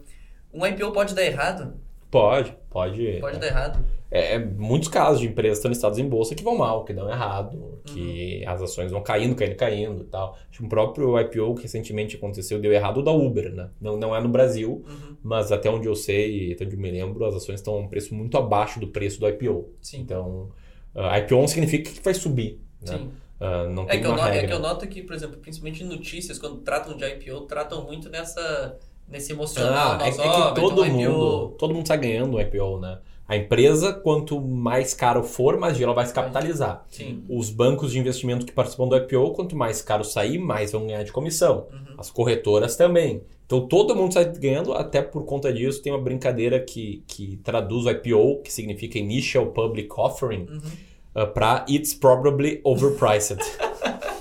um 0.53 0.65
IPO 0.67 0.91
pode 0.91 1.15
dar 1.15 1.23
errado? 1.23 1.73
Pode, 2.13 2.55
pode. 2.69 3.19
Pode 3.19 3.39
dar 3.39 3.47
errado 3.47 3.83
é, 4.13 4.35
é, 4.35 4.39
muitos 4.39 4.89
casos 4.89 5.19
de 5.19 5.27
empresas 5.27 5.57
estão 5.57 5.69
listadas 5.69 5.97
em 5.97 6.07
bolsa 6.07 6.35
que 6.35 6.43
vão 6.43 6.55
mal, 6.55 6.85
que 6.85 6.93
dão 6.93 7.09
errado, 7.09 7.81
que 7.83 8.43
uhum. 8.45 8.51
as 8.51 8.61
ações 8.61 8.91
vão 8.91 9.01
caindo, 9.01 9.33
caindo, 9.33 9.55
caindo 9.55 10.03
e 10.03 10.05
tal. 10.05 10.37
Acho 10.51 10.59
que 10.59 10.65
um 10.65 10.69
próprio 10.69 11.19
IPO 11.19 11.55
que 11.55 11.63
recentemente 11.63 12.15
aconteceu 12.15 12.59
deu 12.61 12.71
errado 12.71 12.99
o 12.99 13.01
da 13.01 13.11
Uber, 13.11 13.51
né? 13.51 13.71
Não, 13.81 13.97
não 13.97 14.15
é 14.15 14.21
no 14.21 14.29
Brasil, 14.29 14.85
uhum. 14.87 15.17
mas 15.23 15.51
até 15.51 15.67
onde 15.67 15.87
eu 15.87 15.95
sei, 15.95 16.53
até 16.53 16.63
onde 16.63 16.75
eu 16.75 16.79
me 16.79 16.91
lembro, 16.91 17.25
as 17.25 17.33
ações 17.33 17.55
estão 17.55 17.73
a 17.73 17.79
um 17.79 17.87
preço 17.87 18.13
muito 18.13 18.37
abaixo 18.37 18.79
do 18.79 18.87
preço 18.87 19.19
do 19.19 19.27
IPO. 19.27 19.73
Sim. 19.81 20.01
Então, 20.01 20.51
uh, 20.93 21.17
IPO 21.17 21.35
não 21.35 21.47
significa 21.47 21.89
que 21.89 22.03
vai 22.03 22.13
subir, 22.13 22.61
né? 22.81 22.97
Sim. 22.97 23.11
Uh, 23.41 23.67
não 23.71 23.89
é, 23.89 23.97
que 23.97 24.05
eu, 24.05 24.15
é 24.15 24.45
que 24.45 24.53
eu 24.53 24.59
noto 24.59 24.87
que, 24.87 25.01
por 25.01 25.15
exemplo, 25.15 25.37
principalmente 25.37 25.83
em 25.83 25.87
notícias, 25.87 26.37
quando 26.37 26.57
tratam 26.57 26.95
de 26.95 27.03
IPO, 27.03 27.41
tratam 27.47 27.83
muito 27.83 28.11
nessa, 28.11 28.77
nesse 29.07 29.31
emocional. 29.31 29.97
Ah, 29.99 30.05
é, 30.05 30.09
é, 30.09 30.11
que 30.11 30.55
todo 30.55 30.85
mundo, 30.85 31.49
todo 31.57 31.73
mundo 31.73 31.83
está 31.83 31.95
ganhando 31.95 32.37
um 32.37 32.39
IPO, 32.39 32.79
né? 32.79 32.99
A 33.27 33.37
empresa, 33.37 33.93
quanto 33.93 34.39
mais 34.41 34.93
caro 34.93 35.23
for, 35.23 35.57
mais 35.57 35.73
dinheiro 35.73 35.91
ela 35.91 35.95
vai 35.95 36.05
se 36.05 36.13
capitalizar. 36.13 36.85
Sim. 36.89 37.23
Os 37.29 37.49
bancos 37.49 37.93
de 37.93 37.99
investimento 37.99 38.45
que 38.45 38.51
participam 38.51 38.87
do 38.87 38.97
IPO, 38.97 39.31
quanto 39.31 39.55
mais 39.55 39.81
caro 39.81 40.03
sair, 40.03 40.37
mais 40.37 40.73
vão 40.73 40.85
ganhar 40.85 41.03
de 41.03 41.11
comissão. 41.11 41.67
Uhum. 41.71 41.95
As 41.97 42.11
corretoras 42.11 42.75
também. 42.75 43.23
Então 43.45 43.67
todo 43.67 43.95
mundo 43.95 44.13
sai 44.13 44.25
ganhando, 44.25 44.73
até 44.73 45.01
por 45.01 45.25
conta 45.25 45.53
disso 45.53 45.81
tem 45.81 45.93
uma 45.93 46.01
brincadeira 46.01 46.59
que, 46.59 47.03
que 47.07 47.37
traduz 47.37 47.85
o 47.85 47.89
IPO, 47.89 48.41
que 48.43 48.51
significa 48.51 48.97
Initial 48.97 49.47
Public 49.47 49.89
Offering, 49.95 50.47
uhum. 50.49 51.23
uh, 51.23 51.27
para 51.27 51.65
It's 51.69 51.93
Probably 51.93 52.61
Overpriced. 52.63 53.39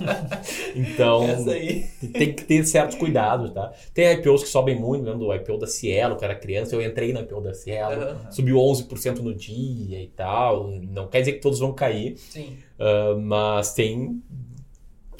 então, 0.75 1.27
tem 2.13 2.33
que 2.35 2.45
ter 2.45 2.65
certos 2.65 2.97
cuidados, 2.97 3.53
tá? 3.53 3.73
Tem 3.95 4.13
IPOs 4.13 4.45
que 4.45 4.49
sobem 4.49 4.79
muito, 4.79 5.05
lembro 5.05 5.27
do 5.27 5.35
IPO 5.35 5.59
da 5.59 5.67
Cielo, 5.67 6.17
que 6.17 6.25
era 6.25 6.35
criança, 6.35 6.75
eu 6.75 6.83
entrei 6.83 7.13
no 7.13 7.21
IPO 7.21 7.41
da 7.41 7.55
Cielo, 7.55 8.03
uhum. 8.03 8.33
subiu 8.33 8.57
11% 8.57 9.19
no 9.19 9.35
dia 9.35 10.03
e 10.03 10.09
tal. 10.09 10.69
Não 10.69 11.09
quer 11.09 11.21
dizer 11.21 11.33
que 11.33 11.41
todos 11.41 11.59
vão 11.59 11.73
cair, 11.73 12.17
uh, 12.37 13.19
mas 13.21 13.75
tem 13.75 14.23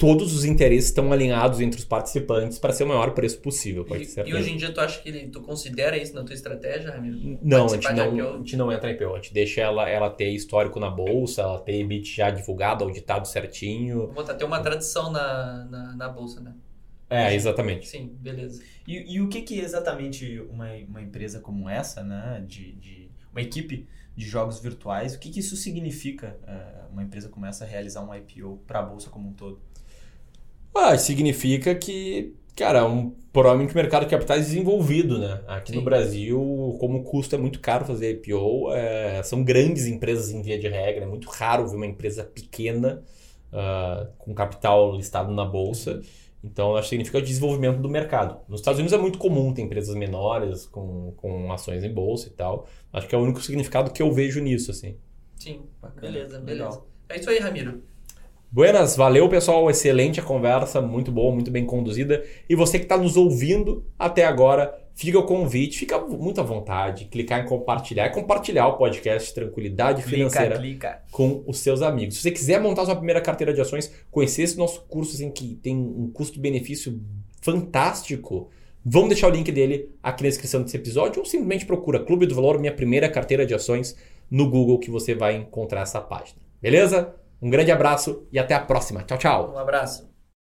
todos 0.03 0.35
os 0.35 0.43
interesses 0.43 0.87
estão 0.89 1.13
alinhados 1.13 1.61
entre 1.61 1.79
os 1.79 1.85
participantes 1.85 2.59
para 2.59 2.73
ser 2.73 2.83
o 2.83 2.87
maior 2.89 3.11
preço 3.11 3.39
possível. 3.39 3.85
Pode 3.85 4.03
e, 4.03 4.05
ser 4.05 4.27
e 4.27 4.33
hoje 4.33 4.51
em 4.51 4.57
dia 4.57 4.69
tu 4.73 4.81
acha 4.81 5.01
que 5.01 5.29
tu 5.29 5.39
considera 5.39 5.95
isso 5.95 6.13
na 6.13 6.25
tua 6.25 6.35
estratégia, 6.35 6.91
Ramiro? 6.91 7.39
Não, 7.41 7.67
a 7.67 7.69
gente 7.69 7.93
não, 7.93 8.33
a 8.33 8.37
gente 8.39 8.57
não 8.57 8.69
entra 8.69 8.91
em 8.91 8.95
IPO. 8.95 9.13
A 9.13 9.15
gente 9.15 9.33
deixa 9.33 9.61
ela, 9.61 9.89
ela 9.89 10.09
ter 10.09 10.27
histórico 10.31 10.77
na 10.77 10.89
bolsa, 10.89 11.43
ela 11.43 11.57
ter 11.61 11.79
EBIT 11.79 12.17
já 12.17 12.29
divulgado, 12.29 12.83
auditado 12.83 13.25
certinho. 13.25 14.11
Vou 14.13 14.25
ter 14.25 14.43
uma 14.43 14.59
tradição 14.59 15.09
na, 15.09 15.63
na, 15.71 15.95
na 15.95 16.09
bolsa, 16.09 16.41
né? 16.41 16.53
É, 17.09 17.33
exatamente. 17.33 17.87
Sim, 17.87 18.13
beleza. 18.19 18.61
E, 18.85 19.15
e 19.15 19.21
o 19.21 19.29
que, 19.29 19.41
que 19.41 19.57
exatamente 19.57 20.41
uma, 20.49 20.67
uma 20.85 21.01
empresa 21.01 21.39
como 21.39 21.69
essa, 21.69 22.03
né, 22.03 22.43
de, 22.45 22.73
de 22.73 23.09
uma 23.31 23.41
equipe 23.41 23.87
de 24.17 24.25
jogos 24.25 24.59
virtuais, 24.59 25.15
o 25.15 25.19
que, 25.19 25.29
que 25.29 25.39
isso 25.39 25.55
significa 25.55 26.37
uh, 26.43 26.91
uma 26.91 27.03
empresa 27.03 27.29
como 27.29 27.45
essa 27.45 27.63
realizar 27.63 28.03
um 28.03 28.13
IPO 28.13 28.63
para 28.67 28.79
a 28.79 28.83
bolsa 28.83 29.09
como 29.09 29.29
um 29.29 29.33
todo? 29.33 29.61
Ah, 30.75 30.97
significa 30.97 31.75
que, 31.75 32.35
cara, 32.55 32.85
um, 32.87 33.11
provavelmente 33.31 33.73
o 33.73 33.77
mercado 33.77 34.05
de 34.05 34.09
capitais 34.09 34.47
desenvolvido, 34.47 35.19
né? 35.19 35.41
Aqui 35.47 35.71
Sim. 35.71 35.77
no 35.77 35.83
Brasil, 35.83 36.77
como 36.79 36.99
o 36.99 37.03
custo 37.03 37.35
é 37.35 37.37
muito 37.37 37.59
caro 37.59 37.85
fazer 37.85 38.11
IPO, 38.11 38.73
é, 38.73 39.21
são 39.23 39.43
grandes 39.43 39.85
empresas 39.85 40.31
em 40.31 40.41
via 40.41 40.57
de 40.57 40.67
regra, 40.67 41.03
é 41.03 41.07
muito 41.07 41.29
raro 41.29 41.67
ver 41.67 41.75
uma 41.75 41.85
empresa 41.85 42.23
pequena 42.23 43.03
uh, 43.51 44.07
com 44.17 44.33
capital 44.33 44.95
listado 44.95 45.33
na 45.33 45.45
bolsa. 45.45 46.01
Então, 46.43 46.75
acho 46.75 46.83
que 46.83 46.89
significa 46.89 47.19
o 47.19 47.21
desenvolvimento 47.21 47.79
do 47.79 47.87
mercado. 47.87 48.41
Nos 48.49 48.59
Estados 48.59 48.77
Unidos 48.77 48.93
é 48.93 49.01
muito 49.01 49.17
comum 49.17 49.53
ter 49.53 49.61
empresas 49.61 49.95
menores 49.95 50.65
com, 50.65 51.13
com 51.15 51.53
ações 51.53 51.83
em 51.83 51.93
bolsa 51.93 52.27
e 52.27 52.31
tal. 52.31 52.67
Acho 52.91 53.07
que 53.07 53.15
é 53.15 53.17
o 53.17 53.21
único 53.21 53.41
significado 53.41 53.91
que 53.91 54.01
eu 54.01 54.11
vejo 54.11 54.41
nisso, 54.41 54.69
assim. 54.69 54.97
Sim, 55.37 55.61
Bacana. 55.81 56.01
beleza, 56.01 56.39
beleza. 56.39 56.63
Legal. 56.65 56.87
É 57.07 57.19
isso 57.19 57.29
aí, 57.29 57.39
Ramiro. 57.39 57.81
Buenas, 58.53 58.95
valeu 58.95 59.27
pessoal, 59.27 59.67
excelente 59.67 60.19
a 60.19 60.23
conversa, 60.23 60.79
muito 60.79 61.11
boa, 61.11 61.33
muito 61.33 61.49
bem 61.49 61.65
conduzida. 61.65 62.23
E 62.47 62.55
você 62.55 62.77
que 62.77 62.85
está 62.85 62.95
nos 62.95 63.17
ouvindo 63.17 63.83
até 63.97 64.25
agora, 64.25 64.71
fica 64.93 65.17
o 65.17 65.25
convite, 65.25 65.79
fica 65.79 65.97
muito 65.97 66.39
à 66.39 66.43
vontade, 66.43 67.05
clicar 67.05 67.43
em 67.43 67.47
compartilhar, 67.47 68.11
compartilhar 68.11 68.67
o 68.67 68.77
podcast 68.77 69.33
Tranquilidade 69.33 70.03
Financeira 70.03 70.59
clica, 70.59 70.87
clica. 70.87 71.03
com 71.11 71.43
os 71.47 71.61
seus 71.61 71.81
amigos. 71.81 72.17
Se 72.17 72.21
você 72.21 72.29
quiser 72.29 72.61
montar 72.61 72.85
sua 72.85 72.95
primeira 72.95 73.19
carteira 73.19 73.55
de 73.55 73.59
ações, 73.59 73.91
conhecer 74.11 74.43
esse 74.43 74.55
nosso 74.55 74.81
curso 74.81 75.15
assim, 75.15 75.31
que 75.31 75.55
tem 75.55 75.75
um 75.75 76.11
custo-benefício 76.13 77.01
fantástico, 77.41 78.51
vamos 78.85 79.09
deixar 79.09 79.29
o 79.29 79.31
link 79.31 79.51
dele 79.51 79.89
aqui 80.03 80.21
na 80.21 80.29
descrição 80.29 80.61
desse 80.61 80.77
episódio 80.77 81.21
ou 81.21 81.25
simplesmente 81.25 81.65
procura 81.65 81.99
Clube 81.99 82.27
do 82.27 82.35
Valor, 82.35 82.59
minha 82.59 82.71
primeira 82.71 83.09
carteira 83.09 83.47
de 83.47 83.55
ações 83.55 83.97
no 84.29 84.47
Google 84.47 84.77
que 84.77 84.91
você 84.91 85.15
vai 85.15 85.37
encontrar 85.37 85.81
essa 85.81 85.99
página. 85.99 86.37
Beleza? 86.61 87.15
Um 87.43 87.49
grande 87.49 87.73
abraço 87.73 88.25
e 88.31 88.39
até 88.39 88.53
a 88.55 88.61
próxima. 88.61 89.03
Tchau, 89.03 89.17
tchau. 89.17 89.53
Um 89.53 89.57
abraço. 89.59 90.12